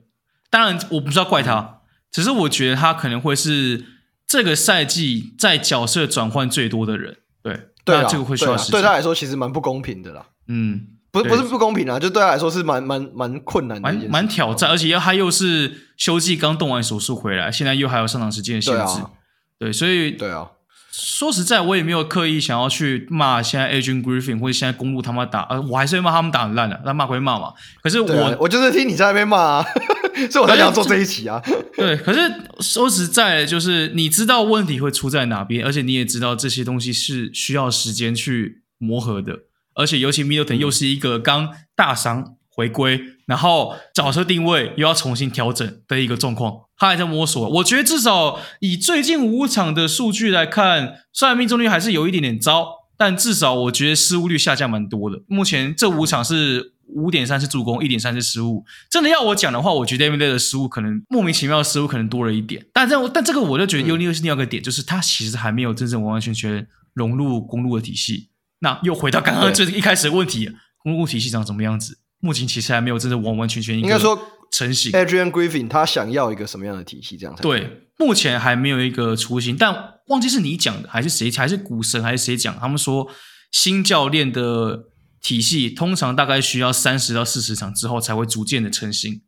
[0.50, 1.80] 当然我不知道怪他，
[2.10, 3.82] 只是我觉得他可能会是
[4.26, 7.16] 这个赛季在角色转换最多的人。
[7.42, 8.72] 对，对啊，这个会需要时间。
[8.72, 10.26] 对他来说其实蛮不公平的啦。
[10.48, 18.96] 嗯，不不是不公平啊，就对他来说是蛮蛮蛮困难的，蛮蛮挑战，而且他又是休季刚动完手术回来，现在又还有上场时间的限制。
[18.96, 19.10] 对啊，
[19.58, 20.50] 对，所以对啊。
[20.92, 27.54] 说实在，我也没有刻意想要去骂现在 Adrian Griffin 或者现在公路他妈打，呃，我还是会骂他们打很烂的，那骂归骂嘛。
[27.82, 29.66] 可是我、啊、我就是听你在那边骂啊，
[30.30, 31.42] 所以我才想做这一期啊。
[31.74, 32.20] 对，可是
[32.60, 39.38] 说实在，就是你知道问题会出在哪边，而且你也知道这些东西是需要时间去磨合的，
[39.74, 46.52] 而且尤其 Middleton 又是一个刚大伤回归，然后角色定位又要重新调整的一个状况。
[46.82, 55.22] 他还在摸索，我觉得至少以最近五场的数据来看，虽然命中率还是有一点点糟，但至少我觉得失误率下降蛮多的。
[55.28, 58.64] 目前这五场是五点三次助攻，一点三次失误。
[58.90, 62.66] 真的要我讲的话，我觉得 Damian Lillard 的失误可能莫名其妙的失误可能多了一点。
[62.72, 68.30] 但这但这个我就觉得 u n i 是另外一个点，就是他其实还没有真正完完全全融入公路的体系。
[68.58, 70.50] 那又回到刚刚最一开始的问题，
[70.82, 71.98] 公路体系长什么样子？
[72.18, 74.18] 目前其实还没有真正完完全全应该说。
[74.52, 77.16] 成型，Adrian Griffin 他想要一个什么样的体系？
[77.16, 77.88] 这样才对。
[77.98, 79.74] 目前还没有一个雏形，但
[80.08, 82.54] 忘记是你讲的还是谁，还是股神还是谁讲？
[82.60, 83.08] 他们说
[83.50, 84.84] 新教练的
[85.22, 89.22] 体系通常大概需要三十到四十场之后才会逐渐的成型。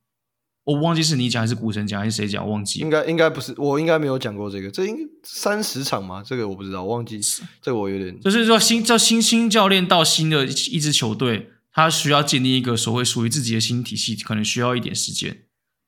[0.65, 2.47] 我忘记是你讲还是股神讲还是谁讲？
[2.49, 4.71] 忘记应该应该不是，我应该没有讲过这个。
[4.71, 6.23] 这应该三十场吗？
[6.27, 7.19] 这个我不知道，我忘记。
[7.63, 11.51] 这个我有点就是说新叫新新教练到新的一支球队。
[11.75, 15.43] 他需要建立一个所谓属于自己的新体系，可能需要一点时间，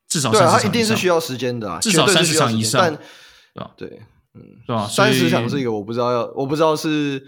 [0.08, 0.60] 至少三十场以上。
[0.60, 2.82] 对，他一定是需要时间的，啊，至少三十场以上。
[2.82, 3.70] 但对吧？
[3.76, 4.02] 对，
[4.34, 4.86] 嗯，对吧？
[4.88, 7.24] 三十场是一个我不知道要，我不知道是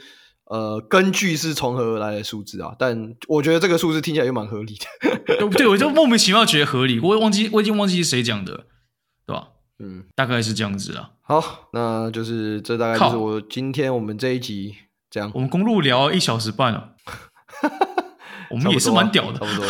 [0.47, 5.49] 呃根据是从何而来的数字啊，但我觉得这个数字听起来又蛮合理的。
[5.57, 8.67] 对，我就莫名其妙觉得合理，我也忘记我已经忘记是谁讲的，
[9.25, 9.51] 对吧？
[9.79, 11.11] 嗯，大概是这样子啊。
[11.23, 14.75] 好，那就是这大概就是我今天我们这一集
[15.09, 15.31] 这样。
[15.35, 16.97] 我们公路聊一小时半了。
[18.51, 19.67] 我们也是蛮屌的，差不多。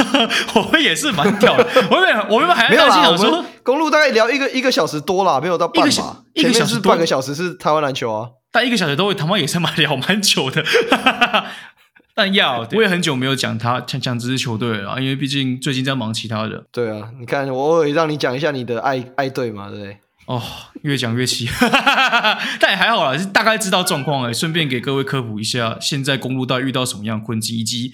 [0.63, 1.67] 我们也是蛮屌的。
[1.91, 6.23] 我们我们还没有想说，公路大概聊一个一个小时多啦，没有到半吧。
[6.35, 10.65] 一个小时半个小时是台湾篮球啊， 但一个小时都会他妈也是蛮聊蛮久的。
[12.15, 16.65] 但要我也很久没有讲他讲讲这支球队了，因为毕竟最近在忙其他的。
[16.73, 19.99] 对啊，你看我偶尔让你讲一下你的爱爱队嘛，对不对？
[20.27, 20.43] 哦，
[20.83, 21.49] 越讲越气，
[22.61, 24.33] 但也还好啦，大概知道状况哎。
[24.33, 27.93] 顺便给各位科普一下，现在公路到底遇到什么样的困境，以及。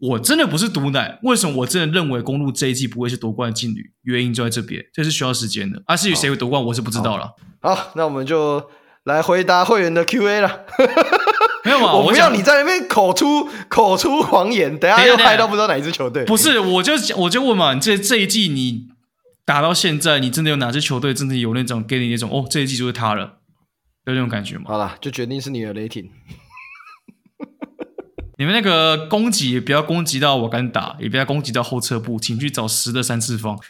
[0.00, 3.90] 我真的不是毒奶，为什么我真的认为公路这一季不会是夺冠的劲旅？
[4.02, 5.82] 原因就在这边，这是需要时间的。
[5.86, 7.32] 啊，至于谁会夺冠，我是不知道了。
[7.60, 8.70] 好，那我们就
[9.04, 10.66] 来回答会员的 Q&A 了。
[11.64, 11.92] 没有嘛？
[11.98, 16.24] 我不要你在那边口出口出狂言，等下又害到不知道哪一支球队。
[16.24, 18.86] 不是，我就我就问嘛，你这这一季你
[19.44, 23.38] 打到现在，你真的有哪支球队真的有那种给你那种哦，这一季就是他了，
[24.06, 24.66] 有那种感觉吗？
[24.68, 26.08] 好了，就决定是你的雷霆。
[28.40, 33.58] 你们那个攻击也不要攻击到我敢打，也不要攻击到后撤步，请去找十的三次方。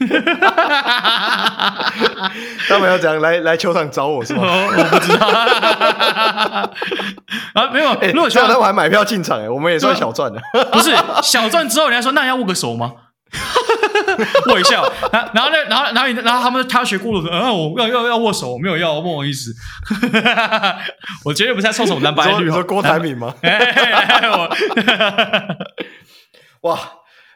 [2.69, 4.43] 他们要讲来来球场找我是吗？
[4.45, 5.27] 我不知道
[7.55, 7.99] 啊，没有。
[8.13, 10.39] 如果球场他们还买票进场，哎，我们也算小赚的。
[10.71, 12.93] 不是小赚之后，人家说那要握个手吗？
[14.51, 14.83] 握一下，
[15.13, 19.55] 然然后呢，然后然后然后他们他学过了说，嗯，我要要要握手，我没有要，不好意思。
[21.25, 22.45] 我绝对不是在凑什么蓝白绿。
[22.45, 23.35] 你说郭台铭吗？
[26.63, 26.79] 哇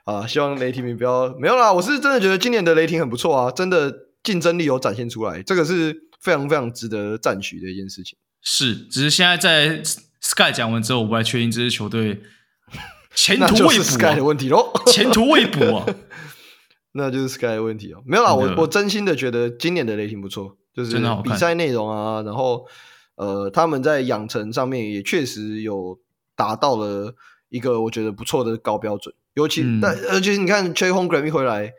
[0.05, 0.27] 啊！
[0.27, 1.73] 希望雷霆们不要没有啦。
[1.73, 3.93] 我是真的觉得今年的雷霆很不错啊，真的
[4.25, 8.19] 竞争力有展现出来，这个是非常非常值得赞许的一件事情。
[8.43, 9.81] 是，只是现在在
[10.21, 12.21] Sky 讲完之后，我不太确定这支球队
[13.15, 15.87] 前途未卜、啊、Sky 的问题喽，前途未卜啊，
[16.93, 18.03] 那就是 Sky 的问题哦。
[18.07, 22.67] 没有啦，我我真心的觉得今年的雷霆不错，就是比赛内容啊，然后
[23.17, 25.99] 呃，他们在养成上面也确实有
[26.37, 27.15] 达到了。
[27.53, 31.71] 一个我觉得不错的高标准，尤其、嗯、但而且你看 Chet Holmgren 一回来，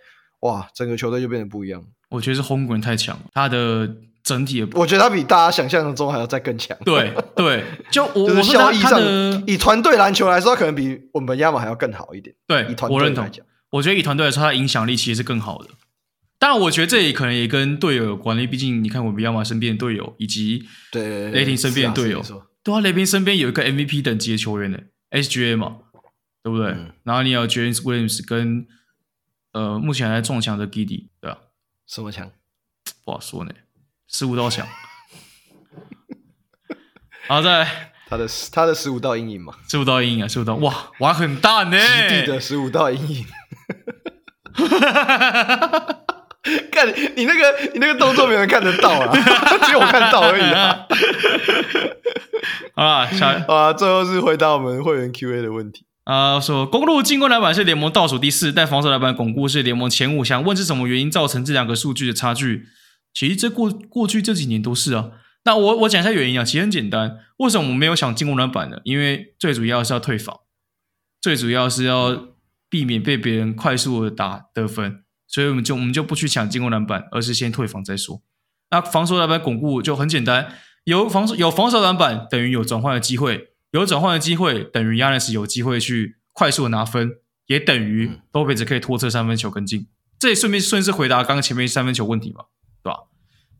[0.41, 1.83] 哇，整个球队就变得不一样。
[2.09, 3.89] 我觉得是 Holmgren 太强，他的
[4.21, 6.77] 整体，我觉得他比大家想象中还要再更强。
[6.85, 9.01] 对 对，就我我是效益上，
[9.47, 12.35] 以团队篮球来说，可能比我们亚马还要更好一点。
[12.45, 13.43] 对，以团队来讲，
[13.73, 15.69] 我觉得以团队来说，他的影响力其实是更好的。
[16.39, 22.23] 当然，我觉得这也可能也跟队友有关系，毕竟你看我们亚马身边的队友，以及对雷霆身边的队友，
[22.63, 24.79] 对啊，雷霆身边有一个 MVP 等级的球员呢
[25.11, 25.77] ，SGA 嘛。
[26.45, 26.71] 对不对？
[26.71, 28.67] 嗯、然后你有 James Williams 跟
[29.53, 31.37] 呃，目前还在撞墙的 Giddey，对吧？
[31.87, 32.29] 什么墙？
[33.05, 33.51] 不好说呢，
[34.09, 34.67] 十五道墙。
[37.29, 39.55] 好，再来他的他的十五道阴影嘛？
[39.69, 41.77] 十五道阴影啊，十五道哇，玩很大呢。
[42.09, 43.25] 基地的十五道阴影。
[46.71, 49.11] 看你那个你那个动作，没有人看得到啊，
[49.65, 50.85] 只有我看到而已啊。
[52.75, 55.85] 好了，小啊，最后是回答我们会员 Q&A 的问题。
[56.03, 60.23] 啊、呃，说公路进攻篮板是联盟倒数第四，但防守篮板巩固是联盟前五。
[60.23, 62.65] 想问是什么原因造成这两个数据的差距？
[63.13, 65.11] 其实这过过去这几年都是啊。
[65.45, 68.79] 那我我讲一下原因啊，其实很简单，为什么我们没有想进攻篮板呢？
[68.83, 70.37] 因为最主要是要退防，
[71.21, 72.25] 最主要是要
[72.73, 78.23] 避免被别人快速的打得分，所以我们就我们就不去抢进攻篮板，而是先退防再说。
[78.71, 80.55] 那防守篮板巩固就很简单，
[80.85, 83.49] 有防守有防守篮板等于有转换的机会。
[83.69, 87.11] 有转换的机会，等于 Giannis 有机会去快速的拿分，
[87.45, 89.85] 也等于 Lopez 可以拖车三分球跟进。
[90.17, 92.45] 这也顺便顺势回答刚刚前面三分球问题嘛，
[92.83, 92.99] 对吧？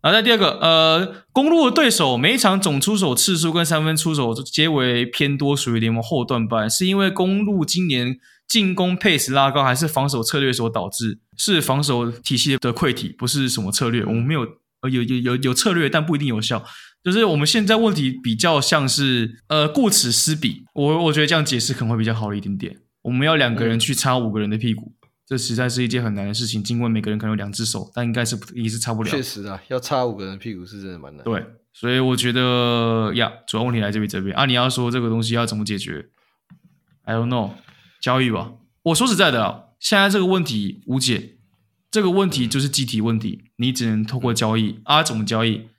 [0.01, 8.19] 然后再第二个，呃，公路的对手每一场总出手次数跟三分出手皆为偏多，属于联盟后段班，是因为公路今年
[8.53, 11.17] 进攻 pace 拉高，还是防守策略所导致？
[11.35, 14.05] 是防守体系的溃体，不是什么策略。
[14.05, 14.41] 我们没有，
[14.81, 16.63] 呃，有有有有策略，但不一定有效。
[17.03, 22.77] 就是我们现在问题比较像是呃顾此失彼，我我觉得这样解释可能会比较好一点点。
[23.01, 26.63] 我们要两个人去插五个人的屁股，嗯、这实在是一件很难的事情。
[26.63, 29.09] 尽管每个人可能有两只手，但应该是也是插不了。
[29.09, 31.23] 确实啊，要插五个人的屁股是真的蛮难。
[31.23, 31.43] 对，
[31.73, 34.45] 所以我觉得呀，主要问题来自于这边啊。
[34.45, 36.09] 你要说这个东西要怎么解决
[37.05, 37.49] ？I don't know，
[38.03, 38.51] 交易吧。
[38.83, 41.37] 我说实在的啊，现在这个问题无解，
[41.89, 45.69] 这个问题就是机体问题，你只能透过交易啊，怎么交易？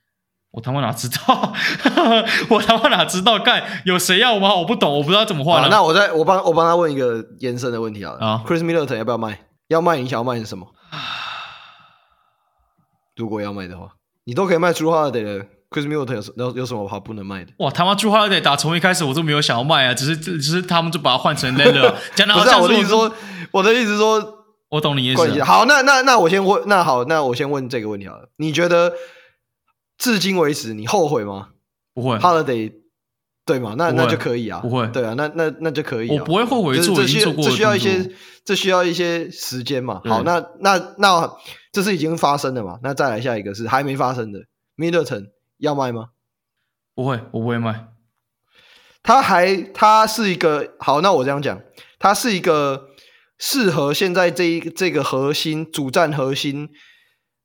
[0.53, 1.53] 我他妈哪知道？
[2.49, 3.39] 我他妈哪知道？
[3.39, 4.55] 干有谁要吗？
[4.55, 5.69] 我不懂，我不知道怎么换了。
[5.69, 8.43] 那我再我帮我帮他问一个延伸的问题好了啊。
[8.47, 9.45] Chris Middleton 要不要卖？
[9.69, 10.67] 要卖，你想要卖是什么？
[13.17, 15.47] 如果要卖的话，你都可以卖 Holiday 的。
[15.75, 17.53] Chris Middleton 有有有什么好不能卖的？
[17.59, 21.53] 哇，他妈 Jrue Holiday 打从一开始我都没有想要卖啊，只是只是他们就把它换成
[22.15, 23.13] 讲到好像是我的意思说，
[23.51, 25.43] 我的意思说，我懂你意思。
[25.43, 28.93] 好，那那那我先问，那好，那我先问这个问题好了，你觉得？
[29.97, 31.51] 至今为止，你后悔吗？
[31.95, 32.73] 不会，Holiday
[33.47, 33.77] 对吗？
[33.79, 36.11] 那那就可以啊，不会，对啊，那那那就可以。
[36.11, 38.11] 我不会后悔做，这些这需要一些，
[38.45, 40.01] 这需要一些时间嘛。
[40.05, 41.31] 好，那那那
[41.71, 42.81] 这是已经发生了嘛？
[42.83, 44.41] 那再来下一个是还没发生的
[44.77, 45.29] ，Middleton
[45.59, 46.11] 要卖吗？
[46.95, 47.89] 不会，我不会卖。
[49.03, 51.61] 他还他是一个好，那我这样讲，
[51.99, 52.91] 他是一个
[53.39, 56.71] 适合现在这一这个核心主战核心，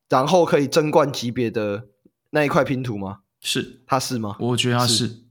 [0.07, 1.87] 然后可以争冠级别的。
[2.31, 3.21] 那一块拼图吗？
[3.39, 4.35] 是，他是吗？
[4.39, 5.07] 我觉得他是。
[5.07, 5.23] 是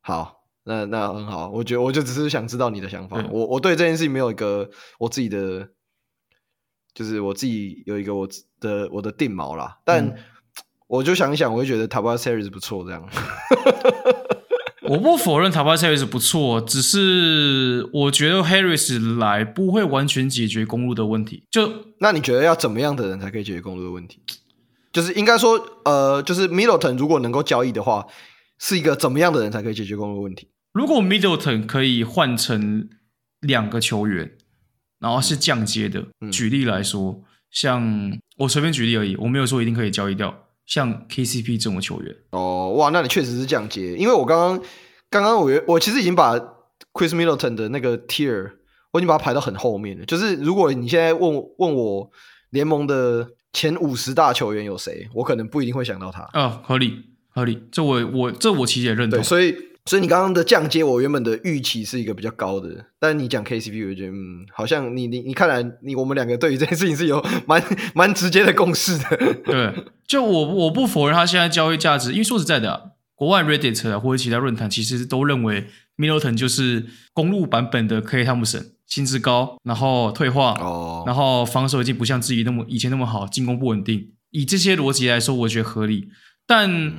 [0.00, 1.48] 好，那那很好。
[1.48, 3.24] 我觉得我就只是想知道你的想法。
[3.30, 5.68] 我我对这件事情没有一个我自己的，
[6.92, 8.28] 就是我自己有一个我
[8.58, 9.78] 的我的定锚啦。
[9.84, 10.18] 但、嗯、
[10.90, 12.84] 我就想一想，我就觉得 Tobias Harris 不错。
[12.84, 13.08] 这样，
[14.90, 21.44] 我不否认 Tobias Harris 不错，只是我觉得 Harris 来不会完全解决公路的问题。
[21.48, 24.18] 就那你觉得要怎么样的人才可以解决公路的问题？
[24.92, 28.04] 就是应该说，呃，就是 Middleton 如果能够交易的话，
[28.58, 30.48] 是一个怎么样的人才可以解决公路问题？
[30.72, 32.88] 如果 Middleton 可以换成
[33.40, 34.32] 两个球员，
[34.98, 37.22] 然后是降阶的，嗯、举例来说，
[37.52, 40.46] 像我随便举例而已，我没有说一定可以交易掉。
[40.70, 42.16] 像 KCP 这种球员。
[42.30, 44.66] 哦，哇，那你确实是降阶，因为我刚刚
[45.10, 46.38] 刚刚我我其实已经把
[46.94, 48.52] Chris Middleton 的那个 tier
[48.92, 50.06] 我已经把它排到很后面了。
[50.06, 52.10] 就是如果你现在问问我
[52.48, 56.26] 联盟的前五十大球员有谁，我可能不一定会想到他。
[56.32, 59.18] 哦，合理合理，这我我这我其实也认同。
[59.18, 59.69] 对，所以。
[59.90, 62.68] 所以你刚刚的降阶，我原本的预期是一个比较高的，
[63.00, 67.60] 但你讲 KCP，我觉得嗯，好像你你你看来你我们两个对于这件事情是有 蛮
[67.92, 69.34] 蛮直接的共识的。
[69.44, 72.80] 对，就我我不否认他现在交易价值，因为说实在的、啊，
[73.16, 84.12] 国外 Reddit 啊或者其他论坛其实都认为 Middleton 就是公路版本的 Klay Thompson，薪资高，然后退化，哦，然后防守已经不像自己那么以前那么好，进攻不稳定。
[84.30, 86.10] 以这些逻辑来说，我觉得合理，
[86.46, 86.70] 但。
[86.70, 86.94] 嗯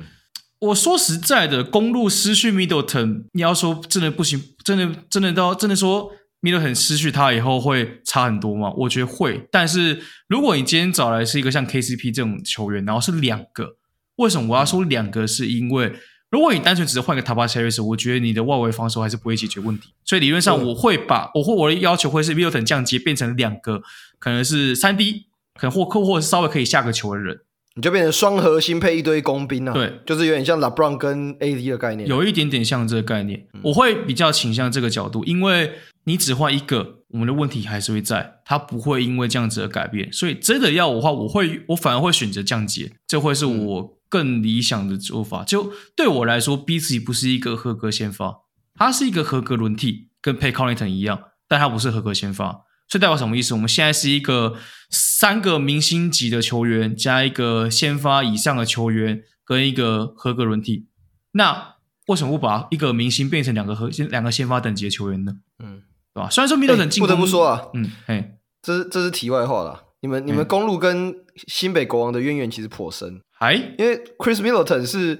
[0.62, 8.72] 我说实在的，公路失去 Middleton，你要说真的不行，真的真的到真的说 Middleton 失去他以后会差很多吗？
[8.76, 9.44] 我觉得会。
[9.50, 13.76] 但是如果你今天找来是一个像 KCP 这种球员，然后是两个，
[14.16, 15.26] 为什么我要说两个？
[15.26, 15.92] 是因为
[16.30, 19.88] 如果你单纯只是换个 Tobias Harris，我觉得你的外围防守还是不会解决问题。
[20.04, 23.82] 所以理论上我会把我会我的要求会是 Middleton 降级变成两个，
[24.20, 25.26] 可能是三 D，
[25.58, 27.40] 可能或客或者是稍微可以下个球的人。
[27.74, 29.72] 你就变成双核心配一堆工兵啊？
[29.72, 33.46] 对，就是有点像 LeBron 跟 AD 的概念，有一点点像这个概念。
[33.54, 35.72] 嗯、我会比较倾向这个角度，因为
[36.04, 40.12] 你只换一个，我们的问题还是会在，它不会因为这样子而改变。
[40.12, 45.42] 所以真的要我的话，我会我反而会选择降解，这会是我更理想的做法。
[45.42, 48.40] 嗯、就对我来说，Beasley 不是一个合格先发，
[48.74, 51.18] 它是一个合格轮替，跟 Pat Connaughton 一样，
[51.48, 52.64] 但它不是合格先发。
[52.92, 53.54] 这代表什么意思？
[53.54, 54.54] 我们现在是一个
[54.90, 60.88] 三个明星级的球员，加一个先发以上的球员，跟一个合格轮替。
[61.32, 61.76] 那
[62.08, 65.32] 为什么不把一个明星变成两个核心、两个先发等级的球员呢？
[65.64, 65.80] 嗯，
[66.12, 66.28] 对吧？
[66.28, 69.84] 虽然说米德顿进攻，不得不说啊，嗯，嘿，这是这是题外话了。
[70.02, 71.14] 你们你们公路跟
[71.48, 75.16] 新北国王的渊源其实颇深，还因为 Chris Middleton 是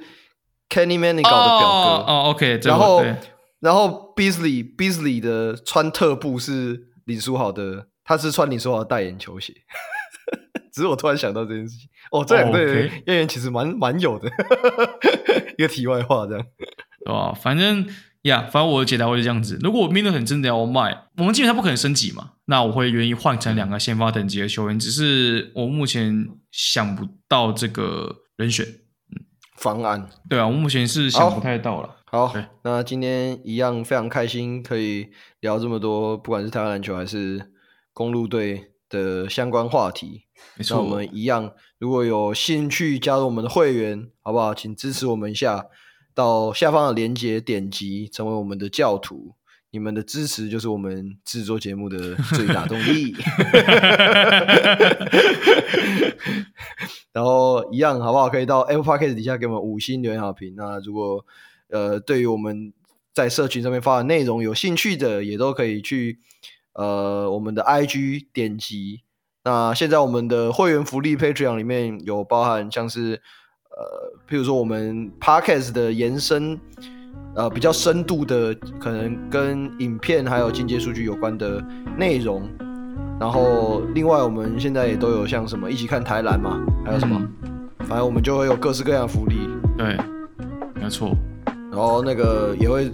[0.68, 3.02] Kenny Manigault 的表哥哦，OK，然后
[3.60, 6.91] 然后 Beasley Beasley 的穿特步是。
[7.04, 9.52] 林书豪的，他是穿林书豪的代言球鞋，
[10.72, 11.88] 只是我突然想到这件事情。
[12.10, 12.74] 哦，这两队的
[13.06, 14.30] 渊源其实蛮蛮有的，
[15.56, 16.46] 一个题外话这样，
[17.04, 17.32] 对吧？
[17.32, 17.86] 反正
[18.22, 19.58] 呀，反正我的解答会是这样子。
[19.62, 29.24] 如果我 Middleton 真的要卖，我们基本上不可能升级嘛，那我会愿意换成两个先发等级的球员，只是我目前想不到这个人选嗯
[29.56, 30.08] 方案。
[30.28, 31.96] 对啊，我目前是想不太到了。
[32.14, 32.30] 好，
[32.62, 35.08] 那今天一样非常开心，可以
[35.40, 37.50] 聊这么多，不管是台湾篮球还是
[37.94, 40.26] 公路队的相关话题。
[40.58, 44.54] 没错，那我们一样，如果有兴趣加入我们的会员，好不好？
[44.54, 45.64] 请支持我们一下，
[46.14, 49.34] 到下方的链接点击成为我们的教徒。
[49.70, 53.16] 你们的支持就是我们制作节目的最大动力。
[57.14, 58.28] 然后一样，好不好？
[58.28, 60.52] 可以到 Apple Podcast 底下给我们五星留言好评。
[60.54, 61.24] 那如果
[61.72, 62.72] 呃，对于我们
[63.12, 66.18] 在社群上面发的内容有兴趣的，也都可以去
[66.74, 69.00] 呃我们的 IG 点击。
[69.44, 73.20] 那现在我们的会员福利 Patreon 里面有包含像是
[73.70, 76.60] 呃，譬如说我们 Podcast 的延伸，
[77.34, 81.60] 呃，比较深度的，可能跟影片还有进阶数据有关的
[81.96, 82.48] 内容。
[83.18, 87.50] 然后另外我们现在也都有像什么一起看台篮嘛，还有什么，嗯、
[87.80, 89.36] 反正我们就会有各式各样的福利。
[89.76, 89.96] 对，
[90.74, 91.16] 没错。
[91.72, 92.92] 然后那个也会，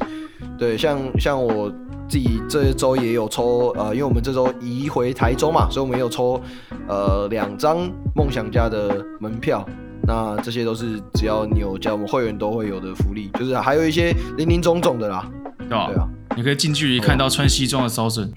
[0.57, 1.69] 对，像像我
[2.09, 6.41] 自己这周也有抽，呃，因为我们这周移回台中嘛，所以我们也有抽，
[6.87, 9.67] 呃，两张梦想家的门票。
[10.07, 15.29] 那这些都是只要你有加我们会员都会有的福利，就是还有一些林林总总的啦。
[15.69, 18.33] 对啊，对啊，你可以近距离看到穿西装的骚神。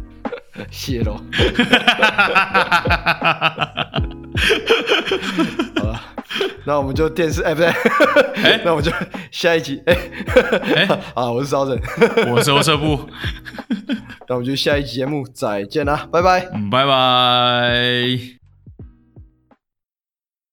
[0.72, 1.20] 谢喽。
[5.76, 6.00] 好了。
[6.64, 7.68] 那我们就电视哎，不对，
[8.42, 8.90] 哎， 那我们就
[9.30, 9.96] 下一集哎，
[10.74, 11.80] 哎， 啊，我是烧人，
[12.30, 13.08] 我是欧社部，
[14.28, 16.40] 那我们就下一集节目再见啦，拜拜，
[16.70, 18.45] 拜拜。